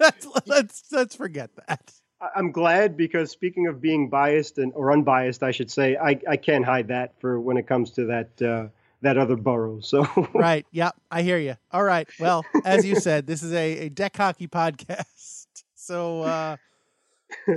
let's 0.00 0.26
let's 0.46 0.84
let's 0.90 1.14
forget 1.14 1.50
that. 1.68 1.92
I'm 2.34 2.52
glad 2.52 2.96
because 2.96 3.30
speaking 3.30 3.66
of 3.66 3.80
being 3.80 4.10
biased 4.10 4.58
and 4.58 4.72
or 4.74 4.92
unbiased, 4.92 5.42
I 5.42 5.52
should 5.52 5.70
say, 5.70 5.96
I, 5.96 6.20
I 6.28 6.36
can't 6.36 6.64
hide 6.64 6.88
that 6.88 7.18
for 7.20 7.40
when 7.40 7.56
it 7.56 7.66
comes 7.66 7.92
to 7.92 8.06
that 8.06 8.42
uh, 8.42 8.68
that 9.02 9.16
other 9.16 9.36
borough. 9.36 9.80
So 9.80 10.06
right, 10.34 10.66
yeah, 10.70 10.90
I 11.10 11.22
hear 11.22 11.38
you. 11.38 11.56
All 11.72 11.82
right, 11.82 12.08
well, 12.18 12.44
as 12.64 12.84
you 12.84 12.96
said, 12.96 13.26
this 13.26 13.42
is 13.42 13.52
a, 13.52 13.78
a 13.78 13.88
deck 13.88 14.16
hockey 14.16 14.48
podcast. 14.48 15.46
So 15.82 16.22
uh, 16.22 16.56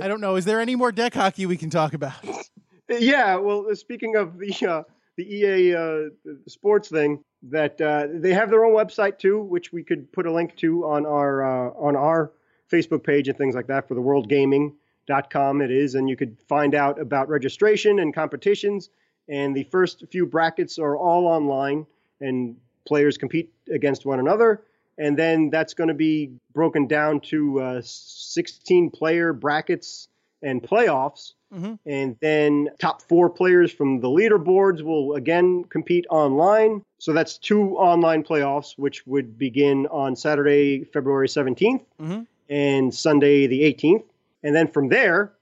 I 0.02 0.08
don't 0.08 0.20
know. 0.20 0.34
Is 0.34 0.44
there 0.44 0.58
any 0.58 0.74
more 0.74 0.90
deck 0.90 1.14
hockey 1.14 1.46
we 1.46 1.56
can 1.56 1.70
talk 1.70 1.94
about? 1.94 2.14
Yeah. 2.88 3.36
Well, 3.36 3.74
speaking 3.74 4.16
of 4.16 4.38
the 4.38 4.54
uh, 4.66 4.82
the 5.16 5.34
EA 5.34 5.74
uh, 5.74 6.32
sports 6.48 6.88
thing, 6.88 7.22
that 7.44 7.80
uh, 7.80 8.08
they 8.12 8.34
have 8.34 8.50
their 8.50 8.64
own 8.64 8.74
website 8.74 9.18
too, 9.18 9.40
which 9.40 9.72
we 9.72 9.82
could 9.82 10.12
put 10.12 10.26
a 10.26 10.32
link 10.32 10.54
to 10.56 10.84
on 10.84 11.06
our 11.06 11.44
uh, 11.44 11.70
on 11.78 11.96
our 11.96 12.32
Facebook 12.70 13.04
page 13.04 13.28
and 13.28 13.36
things 13.36 13.54
like 13.54 13.66
that 13.66 13.88
for 13.88 13.94
the 13.94 14.00
worldgaming.com 14.00 15.60
it 15.60 15.70
is 15.70 15.94
and 15.94 16.08
you 16.08 16.16
could 16.16 16.36
find 16.48 16.74
out 16.74 17.00
about 17.00 17.28
registration 17.28 17.98
and 17.98 18.14
competitions 18.14 18.90
and 19.28 19.56
the 19.56 19.64
first 19.64 20.04
few 20.10 20.26
brackets 20.26 20.78
are 20.78 20.96
all 20.96 21.26
online 21.26 21.86
and 22.20 22.56
players 22.86 23.16
compete 23.16 23.52
against 23.70 24.06
one 24.06 24.18
another 24.18 24.62
and 24.98 25.18
then 25.18 25.50
that's 25.50 25.74
going 25.74 25.88
to 25.88 25.94
be 25.94 26.32
broken 26.52 26.86
down 26.86 27.20
to 27.20 27.60
uh, 27.60 27.80
16 27.82 28.90
player 28.90 29.32
brackets 29.32 30.08
and 30.42 30.62
playoffs 30.62 31.32
mm-hmm. 31.52 31.74
and 31.86 32.16
then 32.20 32.68
top 32.78 33.02
four 33.02 33.30
players 33.30 33.72
from 33.72 34.00
the 34.00 34.08
leaderboards 34.08 34.82
will 34.82 35.14
again 35.14 35.64
compete 35.64 36.06
online. 36.10 36.82
So 36.98 37.12
that's 37.12 37.38
two 37.38 37.76
online 37.76 38.22
playoffs 38.22 38.78
which 38.78 39.06
would 39.06 39.38
begin 39.38 39.86
on 39.86 40.16
saturday 40.16 40.84
february 40.84 41.28
17th 41.28 41.84
mm-hmm 42.00 42.22
and 42.48 42.94
Sunday 42.94 43.46
the 43.46 43.62
18th. 43.62 44.04
And 44.42 44.54
then 44.54 44.68
from 44.68 44.88
there, 44.88 45.32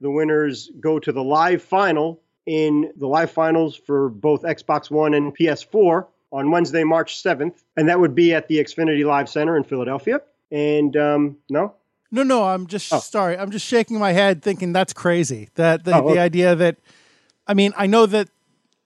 the 0.00 0.10
winners 0.10 0.70
go 0.80 0.98
to 0.98 1.12
the 1.12 1.22
live 1.22 1.62
final 1.62 2.20
in 2.46 2.92
the 2.96 3.06
live 3.06 3.30
finals 3.30 3.76
for 3.76 4.08
both 4.08 4.42
Xbox 4.42 4.90
One 4.90 5.14
and 5.14 5.36
PS4 5.36 6.06
on 6.32 6.50
Wednesday, 6.50 6.84
March 6.84 7.22
7th. 7.22 7.62
And 7.76 7.88
that 7.88 8.00
would 8.00 8.14
be 8.14 8.34
at 8.34 8.48
the 8.48 8.58
Xfinity 8.58 9.04
Live 9.04 9.28
Center 9.28 9.56
in 9.56 9.64
Philadelphia. 9.64 10.20
And 10.50 10.96
um, 10.96 11.36
no? 11.48 11.74
No, 12.10 12.22
no, 12.22 12.44
I'm 12.44 12.66
just 12.66 12.92
oh. 12.92 12.98
sorry. 12.98 13.38
I'm 13.38 13.50
just 13.50 13.66
shaking 13.66 13.98
my 13.98 14.12
head 14.12 14.42
thinking 14.42 14.72
that's 14.72 14.92
crazy. 14.92 15.48
That 15.54 15.84
the, 15.84 15.94
oh, 15.94 16.04
okay. 16.04 16.14
the 16.14 16.20
idea 16.20 16.54
that, 16.56 16.76
I 17.46 17.54
mean, 17.54 17.72
I 17.76 17.86
know 17.86 18.06
that 18.06 18.28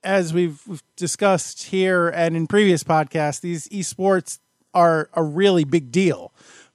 as 0.03 0.33
we've, 0.33 0.61
we've 0.67 0.83
discussed 0.95 1.63
here 1.63 2.09
and 2.09 2.37
in 2.37 2.47
previous 2.47 2.83
podcasts, 2.83 3.41
these 3.41 3.67
esports 3.69 4.39
are 4.73 5.09
a 5.13 5.23
really 5.23 5.63
big 5.63 5.91
deal 5.91 6.31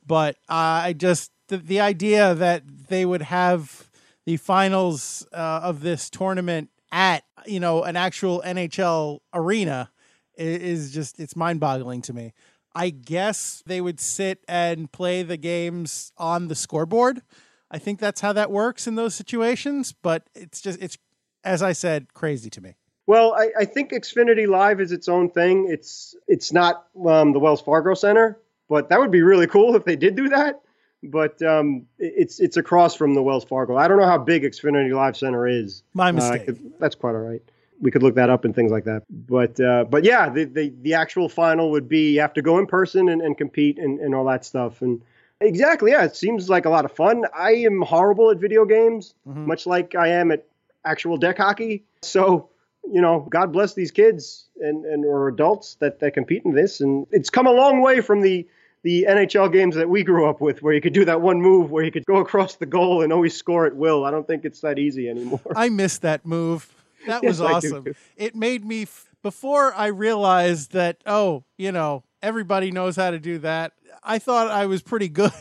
but 0.06 0.36
uh, 0.48 0.84
I 0.84 0.92
just 0.92 1.30
the, 1.48 1.58
the, 1.58 1.80
idea 1.80 2.34
that 2.34 2.62
they 2.88 3.04
would 3.04 3.22
have 3.22 3.90
the 4.24 4.36
finals 4.36 5.26
uh, 5.32 5.60
of 5.62 5.80
this 5.80 6.08
tournament 6.10 6.70
at 6.90 7.24
you 7.46 7.60
know 7.60 7.82
an 7.82 7.96
actual 7.96 8.42
NHL 8.44 9.20
arena 9.34 9.90
is, 10.36 10.62
is 10.62 10.92
just 10.92 11.20
it's 11.20 11.36
mind-boggling 11.36 12.02
to 12.02 12.12
me. 12.12 12.32
I 12.74 12.90
guess 12.90 13.62
they 13.66 13.80
would 13.80 14.00
sit 14.00 14.42
and 14.48 14.90
play 14.90 15.22
the 15.22 15.36
games 15.36 16.12
on 16.16 16.48
the 16.48 16.54
scoreboard. 16.54 17.22
I 17.70 17.78
think 17.78 17.98
that's 17.98 18.20
how 18.20 18.32
that 18.32 18.50
works 18.50 18.86
in 18.86 18.94
those 18.94 19.14
situations, 19.14 19.92
but 19.92 20.28
it's 20.34 20.60
just 20.60 20.80
it's 20.82 20.98
as 21.44 21.62
I 21.62 21.72
said, 21.72 22.14
crazy 22.14 22.50
to 22.50 22.60
me. 22.60 22.76
Well, 23.06 23.34
I, 23.34 23.50
I 23.60 23.64
think 23.64 23.92
Xfinity 23.92 24.48
Live 24.48 24.80
is 24.80 24.92
its 24.92 25.08
own 25.08 25.28
thing. 25.28 25.66
It's 25.68 26.14
it's 26.28 26.52
not 26.52 26.86
um, 27.06 27.32
the 27.32 27.40
Wells 27.40 27.60
Fargo 27.60 27.94
Center, 27.94 28.38
but 28.72 28.88
that 28.88 28.98
would 28.98 29.10
be 29.10 29.20
really 29.20 29.46
cool 29.46 29.76
if 29.76 29.84
they 29.84 29.96
did 29.96 30.14
do 30.16 30.30
that. 30.30 30.62
But 31.02 31.42
um, 31.42 31.84
it's 31.98 32.40
it's 32.40 32.56
across 32.56 32.94
from 32.94 33.12
the 33.14 33.22
Wells 33.22 33.44
Fargo. 33.44 33.76
I 33.76 33.86
don't 33.86 33.98
know 34.00 34.06
how 34.06 34.16
big 34.16 34.44
Xfinity 34.44 34.94
Live 34.94 35.14
Center 35.14 35.46
is. 35.46 35.82
My 35.92 36.08
uh, 36.08 36.12
mistake. 36.12 36.48
Uh, 36.48 36.52
that's 36.80 36.94
quite 36.94 37.10
all 37.10 37.20
right. 37.20 37.42
we 37.82 37.90
could 37.90 38.02
look 38.02 38.14
that 38.14 38.30
up 38.30 38.46
and 38.46 38.54
things 38.54 38.72
like 38.72 38.84
that. 38.84 39.02
But 39.10 39.60
uh, 39.60 39.84
but 39.90 40.04
yeah, 40.04 40.30
the, 40.30 40.44
the 40.44 40.72
the 40.80 40.94
actual 40.94 41.28
final 41.28 41.70
would 41.72 41.86
be 41.86 42.14
you 42.14 42.20
have 42.20 42.32
to 42.34 42.42
go 42.42 42.58
in 42.58 42.66
person 42.66 43.10
and, 43.10 43.20
and 43.20 43.36
compete 43.36 43.78
and, 43.78 44.00
and 44.00 44.14
all 44.14 44.24
that 44.26 44.42
stuff. 44.44 44.80
And 44.80 45.02
exactly, 45.40 45.90
yeah, 45.90 46.04
it 46.04 46.16
seems 46.16 46.48
like 46.48 46.64
a 46.64 46.70
lot 46.70 46.86
of 46.86 46.92
fun. 46.92 47.24
I 47.36 47.50
am 47.68 47.82
horrible 47.82 48.30
at 48.30 48.38
video 48.38 48.64
games, 48.64 49.14
Mhm. 49.28 49.46
much 49.46 49.66
like 49.66 49.94
I 49.94 50.08
am 50.08 50.30
at 50.30 50.46
actual 50.84 51.18
deck 51.18 51.36
hockey. 51.36 51.84
So 52.02 52.48
you 52.90 53.00
know, 53.00 53.26
God 53.30 53.52
bless 53.52 53.74
these 53.74 53.90
kids 53.90 54.48
and 54.60 54.84
and 54.84 55.04
or 55.04 55.28
adults 55.28 55.74
that 55.80 55.98
that 56.00 56.14
compete 56.14 56.44
in 56.44 56.52
this. 56.54 56.80
And 56.80 57.06
it's 57.10 57.30
come 57.30 57.46
a 57.48 57.52
long 57.52 57.82
way 57.82 58.00
from 58.00 58.22
the 58.22 58.46
the 58.82 59.06
NHL 59.08 59.52
games 59.52 59.76
that 59.76 59.88
we 59.88 60.02
grew 60.02 60.28
up 60.28 60.40
with, 60.40 60.62
where 60.62 60.74
you 60.74 60.80
could 60.80 60.92
do 60.92 61.04
that 61.04 61.20
one 61.20 61.40
move 61.40 61.70
where 61.70 61.84
you 61.84 61.92
could 61.92 62.04
go 62.06 62.16
across 62.16 62.56
the 62.56 62.66
goal 62.66 63.02
and 63.02 63.12
always 63.12 63.36
score 63.36 63.66
at 63.66 63.76
will. 63.76 64.04
I 64.04 64.10
don't 64.10 64.26
think 64.26 64.44
it's 64.44 64.60
that 64.60 64.78
easy 64.78 65.08
anymore. 65.08 65.40
I 65.54 65.68
missed 65.68 66.02
that 66.02 66.26
move. 66.26 66.68
That 67.06 67.22
was 67.24 67.40
Yes, 67.40 67.64
awesome. 67.64 67.94
It 68.16 68.34
made 68.34 68.64
me 68.64 68.82
f- 68.82 69.08
before 69.22 69.72
I 69.74 69.86
realized 69.86 70.72
that 70.72 70.98
oh, 71.06 71.44
you 71.56 71.72
know, 71.72 72.04
everybody 72.22 72.70
knows 72.70 72.96
how 72.96 73.10
to 73.10 73.18
do 73.18 73.38
that. 73.38 73.72
I 74.02 74.18
thought 74.18 74.50
I 74.50 74.66
was 74.66 74.82
pretty 74.82 75.08
good. 75.08 75.32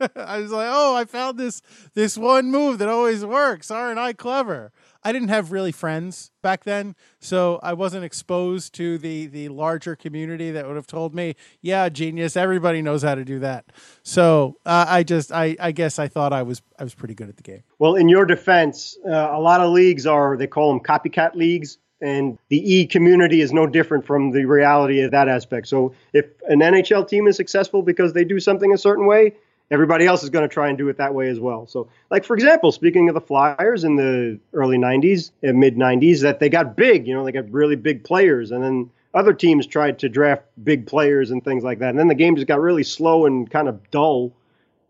I 0.16 0.38
was 0.38 0.50
like, 0.50 0.68
"Oh, 0.70 0.94
I 0.94 1.04
found 1.04 1.38
this 1.38 1.62
this 1.94 2.16
one 2.16 2.50
move 2.50 2.78
that 2.78 2.88
always 2.88 3.24
works. 3.24 3.70
Aren't 3.70 3.98
I 3.98 4.12
clever?" 4.12 4.72
I 5.04 5.12
didn't 5.12 5.28
have 5.28 5.52
really 5.52 5.72
friends 5.72 6.30
back 6.42 6.64
then, 6.64 6.94
so 7.18 7.58
I 7.62 7.72
wasn't 7.72 8.04
exposed 8.04 8.74
to 8.74 8.98
the 8.98 9.26
the 9.26 9.48
larger 9.48 9.96
community 9.96 10.50
that 10.52 10.66
would 10.66 10.76
have 10.76 10.86
told 10.86 11.14
me, 11.14 11.34
"Yeah, 11.60 11.88
genius, 11.88 12.36
everybody 12.36 12.82
knows 12.82 13.02
how 13.02 13.14
to 13.14 13.24
do 13.24 13.38
that." 13.40 13.66
So, 14.02 14.56
uh, 14.64 14.86
I 14.88 15.02
just 15.02 15.32
I 15.32 15.56
I 15.58 15.72
guess 15.72 15.98
I 15.98 16.08
thought 16.08 16.32
I 16.32 16.42
was 16.42 16.62
I 16.78 16.84
was 16.84 16.94
pretty 16.94 17.14
good 17.14 17.28
at 17.28 17.36
the 17.36 17.42
game. 17.42 17.62
Well, 17.78 17.94
in 17.96 18.08
your 18.08 18.24
defense, 18.24 18.96
uh, 19.06 19.30
a 19.32 19.40
lot 19.40 19.60
of 19.60 19.70
leagues 19.72 20.06
are, 20.06 20.36
they 20.36 20.46
call 20.46 20.72
them 20.72 20.80
copycat 20.80 21.34
leagues. 21.34 21.78
And 22.00 22.36
the 22.48 22.58
E 22.58 22.84
community 22.84 23.42
is 23.42 23.52
no 23.52 23.64
different 23.64 24.04
from 24.04 24.32
the 24.32 24.44
reality 24.44 25.02
of 25.02 25.12
that 25.12 25.28
aspect. 25.28 25.68
So 25.68 25.94
if 26.12 26.26
an 26.48 26.58
NHL 26.58 27.06
team 27.06 27.28
is 27.28 27.36
successful 27.36 27.80
because 27.80 28.12
they 28.12 28.24
do 28.24 28.40
something 28.40 28.72
a 28.72 28.78
certain 28.78 29.06
way, 29.06 29.34
everybody 29.70 30.06
else 30.06 30.22
is 30.22 30.30
going 30.30 30.46
to 30.48 30.52
try 30.52 30.68
and 30.68 30.76
do 30.76 30.88
it 30.88 30.96
that 30.98 31.14
way 31.14 31.28
as 31.28 31.40
well. 31.40 31.66
So, 31.66 31.88
like, 32.10 32.24
for 32.24 32.34
example, 32.34 32.72
speaking 32.72 33.08
of 33.08 33.14
the 33.14 33.20
Flyers 33.20 33.84
in 33.84 33.96
the 33.96 34.38
early 34.52 34.78
90s 34.78 35.30
and 35.42 35.58
mid 35.58 35.76
90s, 35.76 36.20
that 36.22 36.40
they 36.40 36.48
got 36.48 36.76
big, 36.76 37.06
you 37.06 37.14
know, 37.14 37.24
they 37.24 37.32
got 37.32 37.50
really 37.50 37.76
big 37.76 38.04
players. 38.04 38.50
And 38.50 38.62
then 38.62 38.90
other 39.14 39.32
teams 39.32 39.66
tried 39.66 39.98
to 40.00 40.08
draft 40.08 40.42
big 40.62 40.86
players 40.86 41.30
and 41.30 41.44
things 41.44 41.64
like 41.64 41.78
that. 41.80 41.90
And 41.90 41.98
then 41.98 42.08
the 42.08 42.14
game 42.14 42.36
just 42.36 42.48
got 42.48 42.60
really 42.60 42.84
slow 42.84 43.26
and 43.26 43.50
kind 43.50 43.68
of 43.68 43.90
dull. 43.90 44.32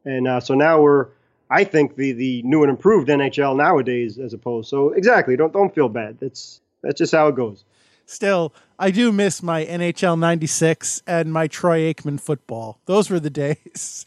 And 0.04 0.26
uh, 0.26 0.40
so 0.40 0.54
now 0.54 0.80
we're, 0.80 1.08
I 1.50 1.64
think 1.64 1.96
the 1.96 2.12
the 2.12 2.42
new 2.42 2.62
and 2.62 2.70
improved 2.70 3.08
NHL 3.08 3.56
nowadays 3.56 4.18
as 4.18 4.32
opposed. 4.32 4.68
So 4.68 4.90
exactly, 4.90 5.36
don't 5.36 5.52
don't 5.52 5.74
feel 5.74 5.88
bad. 5.88 6.18
That's 6.18 6.60
that's 6.82 6.98
just 6.98 7.12
how 7.12 7.28
it 7.28 7.36
goes. 7.36 7.64
Still, 8.06 8.52
I 8.78 8.90
do 8.90 9.12
miss 9.12 9.42
my 9.42 9.64
NHL 9.64 10.18
96 10.18 11.02
and 11.06 11.32
my 11.32 11.46
Troy 11.46 11.92
Aikman 11.92 12.20
football. 12.20 12.80
Those 12.86 13.10
were 13.10 13.20
the 13.20 13.30
days. 13.44 14.06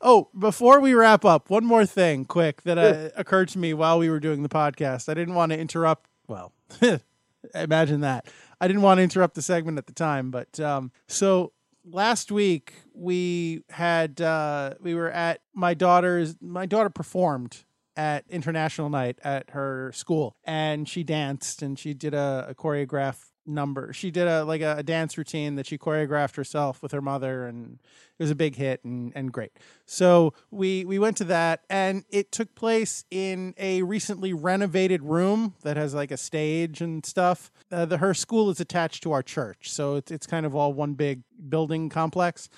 Oh, 0.00 0.28
before 0.38 0.80
we 0.80 0.94
wrap 0.94 1.24
up, 1.24 1.50
one 1.50 1.64
more 1.64 1.86
thing 1.86 2.24
quick 2.24 2.62
that 2.62 2.78
uh, 2.78 3.10
occurred 3.16 3.48
to 3.50 3.58
me 3.58 3.74
while 3.74 3.98
we 3.98 4.08
were 4.10 4.20
doing 4.20 4.42
the 4.42 4.48
podcast. 4.48 5.08
I 5.08 5.14
didn't 5.14 5.34
want 5.34 5.52
to 5.52 5.58
interrupt. 5.58 6.08
Well, 6.28 6.52
imagine 7.54 8.00
that. 8.00 8.26
I 8.60 8.68
didn't 8.68 8.82
want 8.82 8.98
to 8.98 9.02
interrupt 9.02 9.34
the 9.34 9.42
segment 9.42 9.78
at 9.78 9.86
the 9.86 9.92
time, 9.92 10.30
but 10.30 10.58
um, 10.60 10.90
so 11.08 11.52
last 11.84 12.32
week 12.32 12.74
we 12.94 13.62
had 13.70 14.20
uh, 14.20 14.74
we 14.80 14.94
were 14.94 15.10
at 15.10 15.40
my 15.54 15.74
daughter's. 15.74 16.36
My 16.40 16.66
daughter 16.66 16.90
performed 16.90 17.64
at 17.96 18.24
international 18.28 18.90
night 18.90 19.18
at 19.24 19.50
her 19.50 19.90
school 19.94 20.36
and 20.44 20.86
she 20.88 21.02
danced 21.02 21.62
and 21.62 21.78
she 21.78 21.94
did 21.94 22.12
a, 22.12 22.46
a 22.50 22.54
choreographed 22.54 23.30
number 23.46 23.92
she 23.92 24.10
did 24.10 24.26
a 24.26 24.44
like 24.44 24.60
a, 24.60 24.76
a 24.78 24.82
dance 24.82 25.16
routine 25.16 25.54
that 25.54 25.66
she 25.66 25.78
choreographed 25.78 26.36
herself 26.36 26.82
with 26.82 26.92
her 26.92 27.00
mother 27.00 27.46
and 27.46 27.78
it 28.18 28.22
was 28.22 28.30
a 28.30 28.34
big 28.34 28.56
hit 28.56 28.84
and, 28.84 29.12
and 29.14 29.32
great 29.32 29.52
so 29.84 30.32
we 30.50 30.84
we 30.84 30.98
went 30.98 31.16
to 31.16 31.24
that 31.24 31.62
and 31.70 32.04
it 32.10 32.32
took 32.32 32.54
place 32.54 33.04
in 33.10 33.54
a 33.58 33.82
recently 33.82 34.32
renovated 34.32 35.02
room 35.02 35.54
that 35.62 35.76
has 35.76 35.94
like 35.94 36.10
a 36.10 36.16
stage 36.16 36.80
and 36.80 37.04
stuff 37.06 37.50
uh, 37.70 37.84
the, 37.84 37.98
her 37.98 38.14
school 38.14 38.50
is 38.50 38.60
attached 38.60 39.02
to 39.02 39.12
our 39.12 39.22
church 39.22 39.70
so 39.70 39.96
it's, 39.96 40.10
it's 40.10 40.26
kind 40.26 40.46
of 40.46 40.54
all 40.54 40.72
one 40.72 40.94
big 40.94 41.22
building 41.48 41.88
complex 41.88 42.48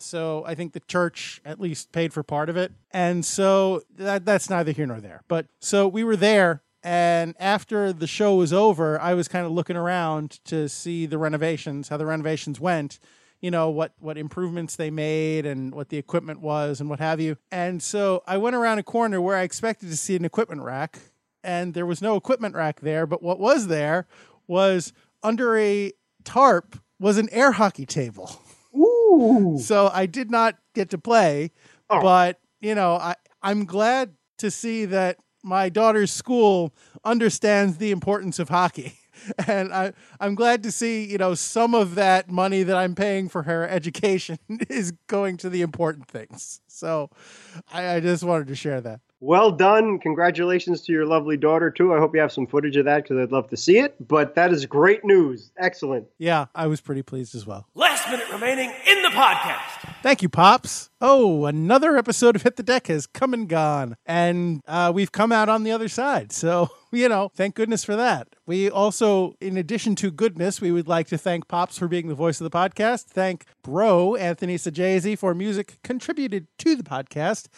so 0.00 0.44
I 0.46 0.54
think 0.54 0.72
the 0.72 0.80
church 0.80 1.40
at 1.44 1.60
least 1.60 1.92
paid 1.92 2.12
for 2.12 2.22
part 2.22 2.48
of 2.48 2.56
it. 2.56 2.72
And 2.90 3.24
so 3.24 3.82
that 3.96 4.24
that's 4.24 4.48
neither 4.48 4.72
here 4.72 4.86
nor 4.86 5.00
there. 5.00 5.22
But 5.28 5.46
so 5.60 5.88
we 5.88 6.04
were 6.04 6.16
there 6.16 6.62
and 6.82 7.34
after 7.38 7.92
the 7.92 8.06
show 8.06 8.34
was 8.36 8.52
over, 8.52 9.00
I 9.00 9.14
was 9.14 9.28
kind 9.28 9.44
of 9.44 9.52
looking 9.52 9.76
around 9.76 10.38
to 10.46 10.68
see 10.68 11.06
the 11.06 11.18
renovations, 11.18 11.88
how 11.88 11.96
the 11.96 12.06
renovations 12.06 12.60
went, 12.60 12.98
you 13.40 13.50
know, 13.50 13.68
what 13.70 13.92
what 13.98 14.16
improvements 14.18 14.76
they 14.76 14.90
made 14.90 15.46
and 15.46 15.74
what 15.74 15.88
the 15.88 15.96
equipment 15.98 16.40
was 16.40 16.80
and 16.80 16.88
what 16.88 16.98
have 17.00 17.20
you. 17.20 17.36
And 17.50 17.82
so 17.82 18.22
I 18.26 18.36
went 18.36 18.56
around 18.56 18.78
a 18.78 18.82
corner 18.82 19.20
where 19.20 19.36
I 19.36 19.42
expected 19.42 19.90
to 19.90 19.96
see 19.96 20.16
an 20.16 20.24
equipment 20.24 20.62
rack 20.62 20.98
and 21.44 21.74
there 21.74 21.86
was 21.86 22.02
no 22.02 22.16
equipment 22.16 22.54
rack 22.54 22.80
there, 22.80 23.06
but 23.06 23.22
what 23.22 23.38
was 23.38 23.68
there 23.68 24.06
was 24.46 24.92
under 25.22 25.56
a 25.56 25.92
tarp 26.24 26.78
was 27.00 27.16
an 27.18 27.28
air 27.30 27.52
hockey 27.52 27.86
table. 27.86 28.30
Ooh. 28.76 29.58
So 29.60 29.90
I 29.92 30.06
did 30.06 30.30
not 30.30 30.56
get 30.74 30.90
to 30.90 30.98
play, 30.98 31.52
Oh. 31.90 32.00
but 32.02 32.38
you 32.60 32.74
know, 32.74 32.94
I 32.96 33.14
I'm 33.42 33.64
glad 33.64 34.14
to 34.38 34.50
see 34.50 34.84
that 34.86 35.18
my 35.48 35.68
daughter's 35.68 36.12
school 36.12 36.72
understands 37.04 37.78
the 37.78 37.90
importance 37.90 38.38
of 38.38 38.48
hockey. 38.48 38.98
And 39.48 39.74
I, 39.74 39.94
I'm 40.20 40.36
glad 40.36 40.62
to 40.62 40.70
see, 40.70 41.04
you 41.04 41.18
know, 41.18 41.34
some 41.34 41.74
of 41.74 41.96
that 41.96 42.30
money 42.30 42.62
that 42.62 42.76
I'm 42.76 42.94
paying 42.94 43.28
for 43.28 43.42
her 43.42 43.68
education 43.68 44.38
is 44.68 44.92
going 45.08 45.38
to 45.38 45.50
the 45.50 45.60
important 45.60 46.06
things. 46.06 46.60
So 46.68 47.10
I, 47.72 47.96
I 47.96 48.00
just 48.00 48.22
wanted 48.22 48.46
to 48.46 48.54
share 48.54 48.80
that. 48.82 49.00
Well 49.20 49.50
done. 49.50 49.98
Congratulations 49.98 50.82
to 50.82 50.92
your 50.92 51.04
lovely 51.04 51.36
daughter 51.36 51.68
too. 51.68 51.92
I 51.92 51.98
hope 51.98 52.14
you 52.14 52.20
have 52.20 52.30
some 52.30 52.46
footage 52.46 52.76
of 52.76 52.84
that 52.84 53.02
because 53.02 53.18
I'd 53.18 53.32
love 53.32 53.50
to 53.50 53.56
see 53.56 53.78
it. 53.80 53.96
But 54.06 54.36
that 54.36 54.52
is 54.52 54.64
great 54.66 55.04
news. 55.04 55.50
Excellent. 55.58 56.06
Yeah, 56.18 56.46
I 56.54 56.68
was 56.68 56.80
pretty 56.80 57.02
pleased 57.02 57.34
as 57.34 57.44
well. 57.44 57.66
Last 57.74 58.08
minute 58.08 58.30
remaining 58.30 58.72
in 58.88 59.02
the 59.02 59.08
podcast. 59.08 59.87
Thank 60.00 60.22
you, 60.22 60.28
Pops. 60.28 60.90
Oh, 61.00 61.46
another 61.46 61.96
episode 61.96 62.36
of 62.36 62.42
Hit 62.42 62.54
the 62.54 62.62
Deck 62.62 62.86
has 62.86 63.08
come 63.08 63.34
and 63.34 63.48
gone, 63.48 63.96
and 64.06 64.62
uh, 64.68 64.92
we've 64.94 65.10
come 65.10 65.32
out 65.32 65.48
on 65.48 65.64
the 65.64 65.72
other 65.72 65.88
side. 65.88 66.30
So, 66.30 66.70
you 66.92 67.08
know, 67.08 67.32
thank 67.34 67.56
goodness 67.56 67.82
for 67.82 67.96
that. 67.96 68.28
We 68.46 68.70
also, 68.70 69.34
in 69.40 69.56
addition 69.56 69.96
to 69.96 70.12
goodness, 70.12 70.60
we 70.60 70.70
would 70.70 70.86
like 70.86 71.08
to 71.08 71.18
thank 71.18 71.48
Pops 71.48 71.76
for 71.76 71.88
being 71.88 72.06
the 72.06 72.14
voice 72.14 72.40
of 72.40 72.48
the 72.48 72.56
podcast. 72.56 73.06
Thank 73.06 73.46
Bro 73.62 74.14
Anthony 74.14 74.54
Sajazi 74.56 75.18
for 75.18 75.34
music 75.34 75.80
contributed 75.82 76.46
to 76.58 76.76
the 76.76 76.84
podcast. 76.84 77.48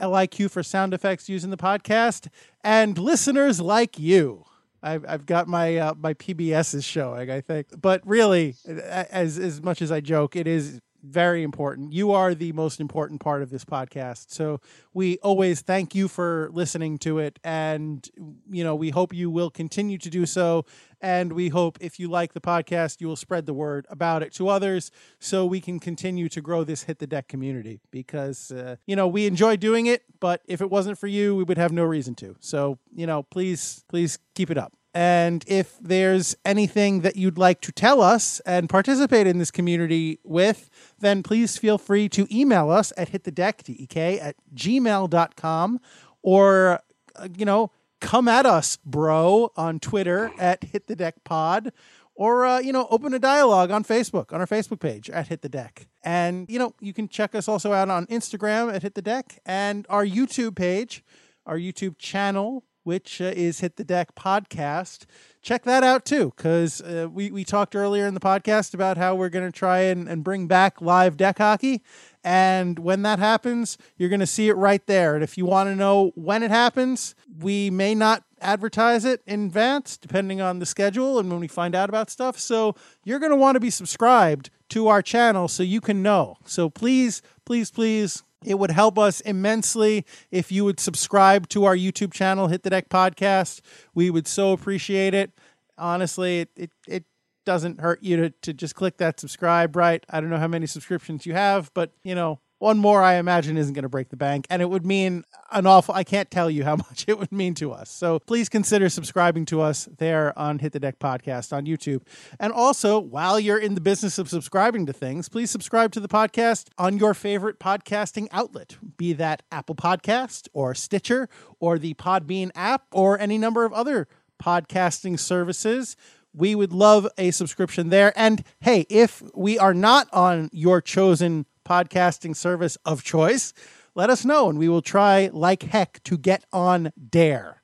LIQ 0.00 0.50
for 0.50 0.62
sound 0.62 0.94
effects 0.94 1.28
used 1.28 1.44
in 1.44 1.50
the 1.50 1.58
podcast, 1.58 2.28
and 2.64 2.96
listeners 2.96 3.60
like 3.60 3.98
you. 3.98 4.46
I've, 4.82 5.04
I've 5.06 5.26
got 5.26 5.46
my 5.48 5.76
uh, 5.76 5.94
my 5.98 6.14
PBS 6.14 6.74
is 6.74 6.84
showing, 6.84 7.30
I 7.30 7.42
think. 7.42 7.66
But 7.78 8.00
really, 8.06 8.56
as 8.66 9.38
as 9.38 9.62
much 9.62 9.82
as 9.82 9.92
I 9.92 10.00
joke, 10.00 10.34
it 10.34 10.46
is 10.46 10.80
very 11.02 11.42
important. 11.42 11.92
You 11.92 12.12
are 12.12 12.34
the 12.34 12.52
most 12.52 12.80
important 12.80 13.20
part 13.20 13.42
of 13.42 13.50
this 13.50 13.64
podcast. 13.64 14.30
So 14.30 14.60
we 14.92 15.18
always 15.18 15.60
thank 15.60 15.94
you 15.94 16.08
for 16.08 16.50
listening 16.52 16.98
to 16.98 17.18
it 17.18 17.38
and 17.44 18.08
you 18.50 18.64
know, 18.64 18.74
we 18.74 18.90
hope 18.90 19.12
you 19.12 19.30
will 19.30 19.50
continue 19.50 19.98
to 19.98 20.10
do 20.10 20.26
so 20.26 20.64
and 21.00 21.32
we 21.32 21.48
hope 21.48 21.78
if 21.80 21.98
you 21.98 22.08
like 22.08 22.32
the 22.32 22.40
podcast, 22.40 23.00
you 23.00 23.08
will 23.08 23.16
spread 23.16 23.46
the 23.46 23.54
word 23.54 23.86
about 23.88 24.22
it 24.22 24.32
to 24.34 24.48
others 24.48 24.90
so 25.18 25.46
we 25.46 25.60
can 25.60 25.80
continue 25.80 26.28
to 26.28 26.40
grow 26.40 26.64
this 26.64 26.84
hit 26.84 26.98
the 26.98 27.06
deck 27.06 27.28
community 27.28 27.80
because 27.90 28.50
uh, 28.50 28.76
you 28.86 28.96
know, 28.96 29.08
we 29.08 29.26
enjoy 29.26 29.56
doing 29.56 29.86
it, 29.86 30.04
but 30.20 30.42
if 30.46 30.60
it 30.60 30.70
wasn't 30.70 30.98
for 30.98 31.06
you, 31.06 31.34
we 31.34 31.44
would 31.44 31.58
have 31.58 31.72
no 31.72 31.84
reason 31.84 32.14
to. 32.16 32.36
So, 32.40 32.78
you 32.94 33.06
know, 33.06 33.22
please 33.22 33.84
please 33.88 34.18
keep 34.34 34.50
it 34.50 34.58
up. 34.58 34.74
And 34.92 35.44
if 35.46 35.78
there's 35.80 36.36
anything 36.44 37.02
that 37.02 37.16
you'd 37.16 37.38
like 37.38 37.60
to 37.62 37.72
tell 37.72 38.02
us 38.02 38.40
and 38.40 38.68
participate 38.68 39.26
in 39.26 39.38
this 39.38 39.50
community 39.50 40.18
with, 40.24 40.68
then 40.98 41.22
please 41.22 41.58
feel 41.58 41.78
free 41.78 42.08
to 42.08 42.26
email 42.34 42.70
us 42.70 42.92
at 42.96 43.12
hitthedeck, 43.12 43.62
D-E-K, 43.62 44.18
at 44.18 44.34
gmail.com 44.54 45.80
or, 46.22 46.80
uh, 47.16 47.28
you 47.36 47.44
know, 47.44 47.70
come 48.00 48.28
at 48.28 48.46
us, 48.46 48.78
bro, 48.84 49.52
on 49.56 49.78
Twitter 49.78 50.32
at 50.38 50.64
Hit 50.64 50.86
the 50.86 50.96
Deck 50.96 51.22
Pod, 51.24 51.72
or 52.14 52.44
uh, 52.44 52.58
you 52.58 52.72
know, 52.72 52.86
open 52.90 53.14
a 53.14 53.18
dialogue 53.18 53.70
on 53.70 53.84
Facebook 53.84 54.32
on 54.32 54.40
our 54.40 54.46
Facebook 54.46 54.80
page 54.80 55.08
at 55.10 55.28
Hit 55.28 55.42
the 55.42 55.48
Deck. 55.48 55.86
And 56.02 56.50
you 56.50 56.58
know, 56.58 56.74
you 56.80 56.92
can 56.92 57.08
check 57.08 57.34
us 57.34 57.46
also 57.46 57.72
out 57.72 57.88
on 57.88 58.06
Instagram 58.06 58.74
at 58.74 58.82
Hit 58.82 58.94
the 58.94 59.02
Deck 59.02 59.38
and 59.46 59.86
our 59.88 60.04
YouTube 60.04 60.56
page, 60.56 61.04
our 61.46 61.56
YouTube 61.56 61.98
channel, 61.98 62.64
which 62.90 63.20
uh, 63.20 63.32
is 63.36 63.60
Hit 63.60 63.76
the 63.76 63.84
Deck 63.84 64.16
Podcast. 64.16 65.04
Check 65.42 65.62
that 65.62 65.84
out 65.84 66.04
too, 66.04 66.32
because 66.36 66.80
uh, 66.80 67.06
we 67.08 67.30
we 67.30 67.44
talked 67.44 67.76
earlier 67.76 68.04
in 68.04 68.14
the 68.14 68.20
podcast 68.20 68.74
about 68.74 68.96
how 68.96 69.14
we're 69.14 69.28
going 69.28 69.46
to 69.46 69.56
try 69.56 69.82
and, 69.82 70.08
and 70.08 70.24
bring 70.24 70.48
back 70.48 70.80
live 70.80 71.16
deck 71.16 71.38
hockey. 71.38 71.84
And 72.24 72.80
when 72.80 73.02
that 73.02 73.20
happens, 73.20 73.78
you're 73.96 74.08
going 74.08 74.18
to 74.18 74.26
see 74.26 74.48
it 74.48 74.54
right 74.54 74.84
there. 74.88 75.14
And 75.14 75.22
if 75.22 75.38
you 75.38 75.46
want 75.46 75.68
to 75.68 75.76
know 75.76 76.10
when 76.16 76.42
it 76.42 76.50
happens, 76.50 77.14
we 77.38 77.70
may 77.70 77.94
not 77.94 78.24
advertise 78.40 79.04
it 79.04 79.22
in 79.24 79.44
advance, 79.44 79.96
depending 79.96 80.40
on 80.40 80.58
the 80.58 80.66
schedule 80.66 81.20
and 81.20 81.30
when 81.30 81.38
we 81.38 81.46
find 81.46 81.76
out 81.76 81.88
about 81.88 82.10
stuff. 82.10 82.40
So 82.40 82.74
you're 83.04 83.20
going 83.20 83.30
to 83.30 83.36
want 83.36 83.54
to 83.54 83.60
be 83.60 83.70
subscribed 83.70 84.50
to 84.70 84.88
our 84.88 85.00
channel 85.00 85.46
so 85.46 85.62
you 85.62 85.80
can 85.80 86.02
know. 86.02 86.38
So 86.44 86.68
please, 86.68 87.22
please, 87.44 87.70
please, 87.70 88.24
it 88.44 88.58
would 88.58 88.70
help 88.70 88.98
us 88.98 89.20
immensely 89.20 90.04
if 90.30 90.50
you 90.50 90.64
would 90.64 90.80
subscribe 90.80 91.48
to 91.50 91.64
our 91.64 91.76
YouTube 91.76 92.12
channel, 92.12 92.48
Hit 92.48 92.62
the 92.62 92.70
Deck 92.70 92.88
Podcast. 92.88 93.60
We 93.94 94.10
would 94.10 94.26
so 94.26 94.52
appreciate 94.52 95.14
it. 95.14 95.32
Honestly, 95.76 96.40
it, 96.40 96.50
it, 96.56 96.70
it 96.88 97.04
doesn't 97.44 97.80
hurt 97.80 98.02
you 98.02 98.16
to, 98.16 98.30
to 98.42 98.52
just 98.52 98.74
click 98.74 98.96
that 98.98 99.20
subscribe, 99.20 99.76
right? 99.76 100.04
I 100.08 100.20
don't 100.20 100.30
know 100.30 100.38
how 100.38 100.48
many 100.48 100.66
subscriptions 100.66 101.26
you 101.26 101.34
have, 101.34 101.70
but 101.74 101.92
you 102.02 102.14
know, 102.14 102.40
one 102.60 102.78
more 102.78 103.02
I 103.02 103.14
imagine 103.14 103.56
isn't 103.56 103.72
going 103.72 103.84
to 103.84 103.88
break 103.88 104.10
the 104.10 104.18
bank 104.18 104.46
and 104.50 104.60
it 104.60 104.66
would 104.66 104.84
mean 104.84 105.24
an 105.50 105.66
awful 105.66 105.94
I 105.94 106.04
can't 106.04 106.30
tell 106.30 106.50
you 106.50 106.62
how 106.62 106.76
much 106.88 107.06
it 107.08 107.18
would 107.18 107.32
mean 107.32 107.54
to 107.54 107.72
us. 107.72 107.90
So 107.90 108.18
please 108.18 108.48
consider 108.50 108.90
subscribing 108.90 109.46
to 109.46 109.62
us 109.62 109.88
there 109.96 110.38
on 110.38 110.58
Hit 110.58 110.72
the 110.72 110.78
Deck 110.78 110.98
podcast 110.98 111.54
on 111.54 111.64
YouTube. 111.64 112.02
And 112.38 112.52
also, 112.52 112.98
while 112.98 113.40
you're 113.40 113.58
in 113.58 113.74
the 113.74 113.80
business 113.80 114.18
of 114.18 114.28
subscribing 114.28 114.84
to 114.86 114.92
things, 114.92 115.30
please 115.30 115.50
subscribe 115.50 115.90
to 115.92 116.00
the 116.00 116.08
podcast 116.08 116.68
on 116.76 116.98
your 116.98 117.14
favorite 117.14 117.58
podcasting 117.58 118.28
outlet, 118.30 118.76
be 118.98 119.14
that 119.14 119.42
Apple 119.50 119.74
Podcast 119.74 120.48
or 120.52 120.74
Stitcher 120.74 121.30
or 121.60 121.78
the 121.78 121.94
Podbean 121.94 122.50
app 122.54 122.84
or 122.92 123.18
any 123.18 123.38
number 123.38 123.64
of 123.64 123.72
other 123.72 124.06
podcasting 124.40 125.18
services 125.18 125.96
we 126.32 126.54
would 126.54 126.72
love 126.72 127.08
a 127.18 127.32
subscription 127.32 127.88
there. 127.88 128.12
And 128.16 128.44
hey, 128.60 128.86
if 128.88 129.22
we 129.34 129.58
are 129.58 129.74
not 129.74 130.08
on 130.12 130.48
your 130.52 130.80
chosen 130.80 131.44
podcasting 131.70 132.34
service 132.34 132.76
of 132.84 133.04
choice, 133.04 133.52
let 133.94 134.10
us 134.10 134.24
know 134.24 134.48
and 134.48 134.58
we 134.58 134.68
will 134.68 134.82
try 134.82 135.30
like 135.32 135.62
heck 135.62 136.02
to 136.02 136.18
get 136.18 136.44
on 136.52 136.92
Dare. 137.08 137.62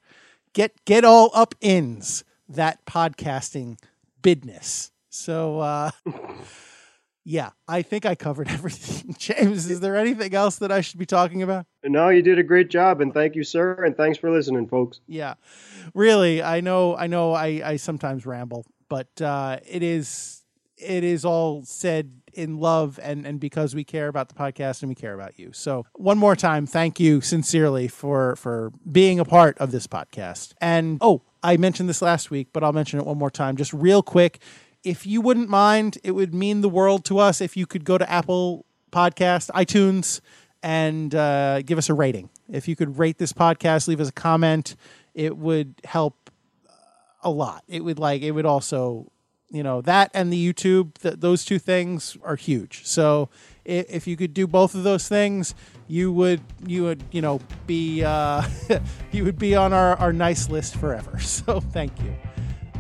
Get 0.53 0.85
get 0.85 1.05
all 1.05 1.31
up 1.35 1.57
ins 1.61 2.23
that 2.49 2.87
podcasting 2.87 3.81
business. 4.23 4.93
So 5.09 5.59
uh 5.59 5.91
yeah, 7.25 7.51
I 7.67 7.83
think 7.83 8.07
I 8.07 8.15
covered 8.15 8.49
everything. 8.59 9.17
James, 9.19 9.69
is 9.69 9.81
there 9.81 9.97
anything 9.97 10.33
else 10.37 10.57
that 10.59 10.71
I 10.71 10.83
should 10.83 11.01
be 11.01 11.07
talking 11.07 11.43
about? 11.43 11.67
No, 11.83 12.09
you 12.09 12.23
did 12.23 12.39
a 12.39 12.45
great 12.45 12.71
job, 12.71 13.01
and 13.01 13.13
thank 13.13 13.35
you, 13.35 13.43
sir, 13.43 13.85
and 13.85 13.97
thanks 13.97 14.19
for 14.19 14.31
listening, 14.31 14.69
folks. 14.69 15.01
Yeah, 15.09 15.35
really, 15.95 16.45
I 16.45 16.61
know, 16.61 16.97
I 16.97 17.09
know, 17.09 17.33
I, 17.33 17.61
I 17.65 17.77
sometimes 17.77 18.25
ramble, 18.25 18.65
but 18.89 19.21
uh, 19.21 19.59
it 19.69 19.83
is, 19.83 20.43
it 20.77 21.03
is 21.03 21.25
all 21.25 21.65
said 21.65 22.13
in 22.37 22.59
love 22.59 23.01
and 23.03 23.27
and 23.27 23.41
because 23.41 23.75
we 23.75 23.85
care 23.85 24.09
about 24.09 24.29
the 24.29 24.35
podcast 24.35 24.83
and 24.83 24.89
we 24.89 24.95
care 24.95 25.15
about 25.15 25.39
you. 25.39 25.53
So 25.53 25.87
one 25.95 26.19
more 26.19 26.37
time, 26.37 26.67
thank 26.67 27.01
you 27.01 27.21
sincerely 27.21 27.89
for 27.89 28.37
for 28.37 28.73
being 28.91 29.19
a 29.19 29.25
part 29.25 29.59
of 29.59 29.73
this 29.73 29.87
podcast. 29.87 30.53
And 30.61 30.99
oh, 31.01 31.23
I 31.43 31.57
mentioned 31.57 31.89
this 31.89 32.03
last 32.03 32.31
week, 32.31 32.49
but 32.53 32.63
I'll 32.63 32.73
mention 32.73 33.01
it 33.01 33.07
one 33.07 33.19
more 33.19 33.31
time, 33.31 33.57
just 33.57 33.73
real 33.73 34.03
quick 34.03 34.41
if 34.87 35.05
you 35.05 35.21
wouldn't 35.21 35.49
mind, 35.49 35.99
it 36.05 36.13
would 36.13 36.33
mean 36.33 36.61
the 36.61 36.69
world 36.69 37.05
to 37.07 37.19
us 37.19 37.41
if 37.41 37.57
you 37.57 37.67
could 37.67 37.85
go 37.85 37.99
to 37.99 38.09
Apple 38.09 38.65
Podcast, 38.93 39.51
iTunes, 39.51 40.21
and 40.63 41.13
uh, 41.13 41.61
give 41.63 41.77
us 41.77 41.89
a 41.89 41.95
rating. 41.95 42.31
If 42.49 42.69
you 42.69 42.77
could 42.77 42.97
rate 42.97 43.19
this 43.19 43.33
podcast, 43.33 43.89
leave 43.89 44.01
us 44.01 44.11
a 44.11 44.13
comment, 44.13 44.77
it 45.13 45.37
would 45.37 45.75
help 45.85 46.31
a 47.23 47.31
lot. 47.31 47.65
It 47.67 47.83
would 47.83 47.99
like 47.99 48.23
it 48.23 48.31
would 48.31 48.47
also, 48.47 49.11
you 49.51 49.63
know, 49.63 49.81
that 49.83 50.11
and 50.15 50.33
the 50.33 50.53
YouTube. 50.53 50.95
Th- 50.99 51.15
those 51.17 51.45
two 51.45 51.59
things 51.59 52.17
are 52.23 52.37
huge. 52.37 52.85
So 52.85 53.29
if, 53.65 53.87
if 53.89 54.07
you 54.07 54.17
could 54.17 54.35
do 54.35 54.47
both 54.47 54.75
of 54.75 54.83
those 54.83 55.09
things, 55.09 55.55
you 55.89 56.13
would 56.13 56.41
you 56.67 56.83
would 56.85 57.05
you 57.13 57.23
know 57.23 57.41
be 57.67 58.03
uh, 58.03 58.43
you 59.13 59.25
would 59.25 59.39
be 59.39 59.55
on 59.55 59.73
our, 59.73 59.97
our 59.97 60.13
nice 60.13 60.49
list 60.49 60.77
forever. 60.77 61.19
So 61.27 61.61
thank 61.61 61.93
you. 62.03 62.15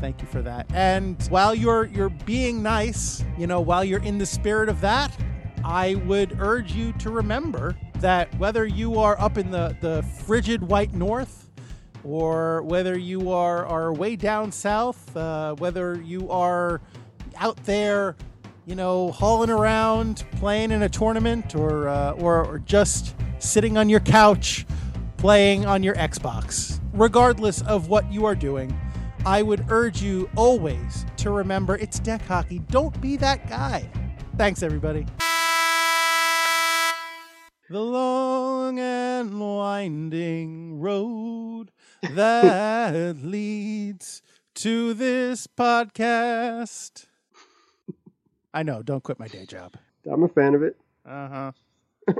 Thank 0.00 0.20
you 0.20 0.28
for 0.28 0.42
that. 0.42 0.66
And 0.72 1.22
while 1.28 1.54
you're 1.54 1.86
you're 1.86 2.10
being 2.10 2.62
nice, 2.62 3.24
you 3.38 3.46
know, 3.46 3.60
while 3.60 3.84
you're 3.84 4.02
in 4.02 4.18
the 4.18 4.26
spirit 4.26 4.68
of 4.68 4.80
that, 4.80 5.16
I 5.64 5.96
would 6.06 6.38
urge 6.40 6.72
you 6.72 6.92
to 6.94 7.10
remember 7.10 7.76
that 8.00 8.32
whether 8.38 8.66
you 8.66 8.98
are 8.98 9.18
up 9.20 9.38
in 9.38 9.50
the, 9.50 9.76
the 9.80 10.02
frigid 10.24 10.62
white 10.62 10.94
north 10.94 11.45
or 12.06 12.62
whether 12.62 12.96
you 12.96 13.32
are, 13.32 13.66
are 13.66 13.92
way 13.92 14.16
down 14.16 14.52
south, 14.52 15.16
uh, 15.16 15.54
whether 15.56 16.00
you 16.02 16.30
are 16.30 16.80
out 17.36 17.56
there, 17.64 18.16
you 18.64 18.74
know, 18.74 19.10
hauling 19.10 19.50
around, 19.50 20.24
playing 20.36 20.70
in 20.70 20.82
a 20.82 20.88
tournament, 20.88 21.54
or, 21.54 21.88
uh, 21.88 22.12
or, 22.12 22.44
or 22.44 22.58
just 22.60 23.14
sitting 23.38 23.76
on 23.76 23.88
your 23.88 24.00
couch 24.00 24.66
playing 25.16 25.66
on 25.66 25.82
your 25.82 25.94
Xbox, 25.94 26.80
regardless 26.92 27.62
of 27.62 27.88
what 27.88 28.10
you 28.12 28.24
are 28.24 28.34
doing, 28.34 28.78
I 29.24 29.42
would 29.42 29.66
urge 29.70 30.02
you 30.02 30.30
always 30.36 31.04
to 31.16 31.30
remember 31.30 31.76
it's 31.76 31.98
deck 31.98 32.22
hockey. 32.22 32.60
Don't 32.70 32.98
be 33.00 33.16
that 33.16 33.48
guy. 33.48 33.90
Thanks, 34.36 34.62
everybody. 34.62 35.06
The 37.68 37.80
long 37.80 38.78
and 38.78 39.40
winding 39.40 40.78
road 40.78 41.72
that 42.02 43.16
leads 43.22 44.22
to 44.54 44.94
this 44.94 45.46
podcast. 45.46 47.06
I 48.54 48.62
know, 48.62 48.82
don't 48.82 49.02
quit 49.02 49.18
my 49.18 49.28
day 49.28 49.44
job. 49.46 49.74
I'm 50.10 50.22
a 50.22 50.28
fan 50.28 50.54
of 50.54 50.62
it. 50.62 50.76
Uh 51.04 51.28
huh. 51.28 51.52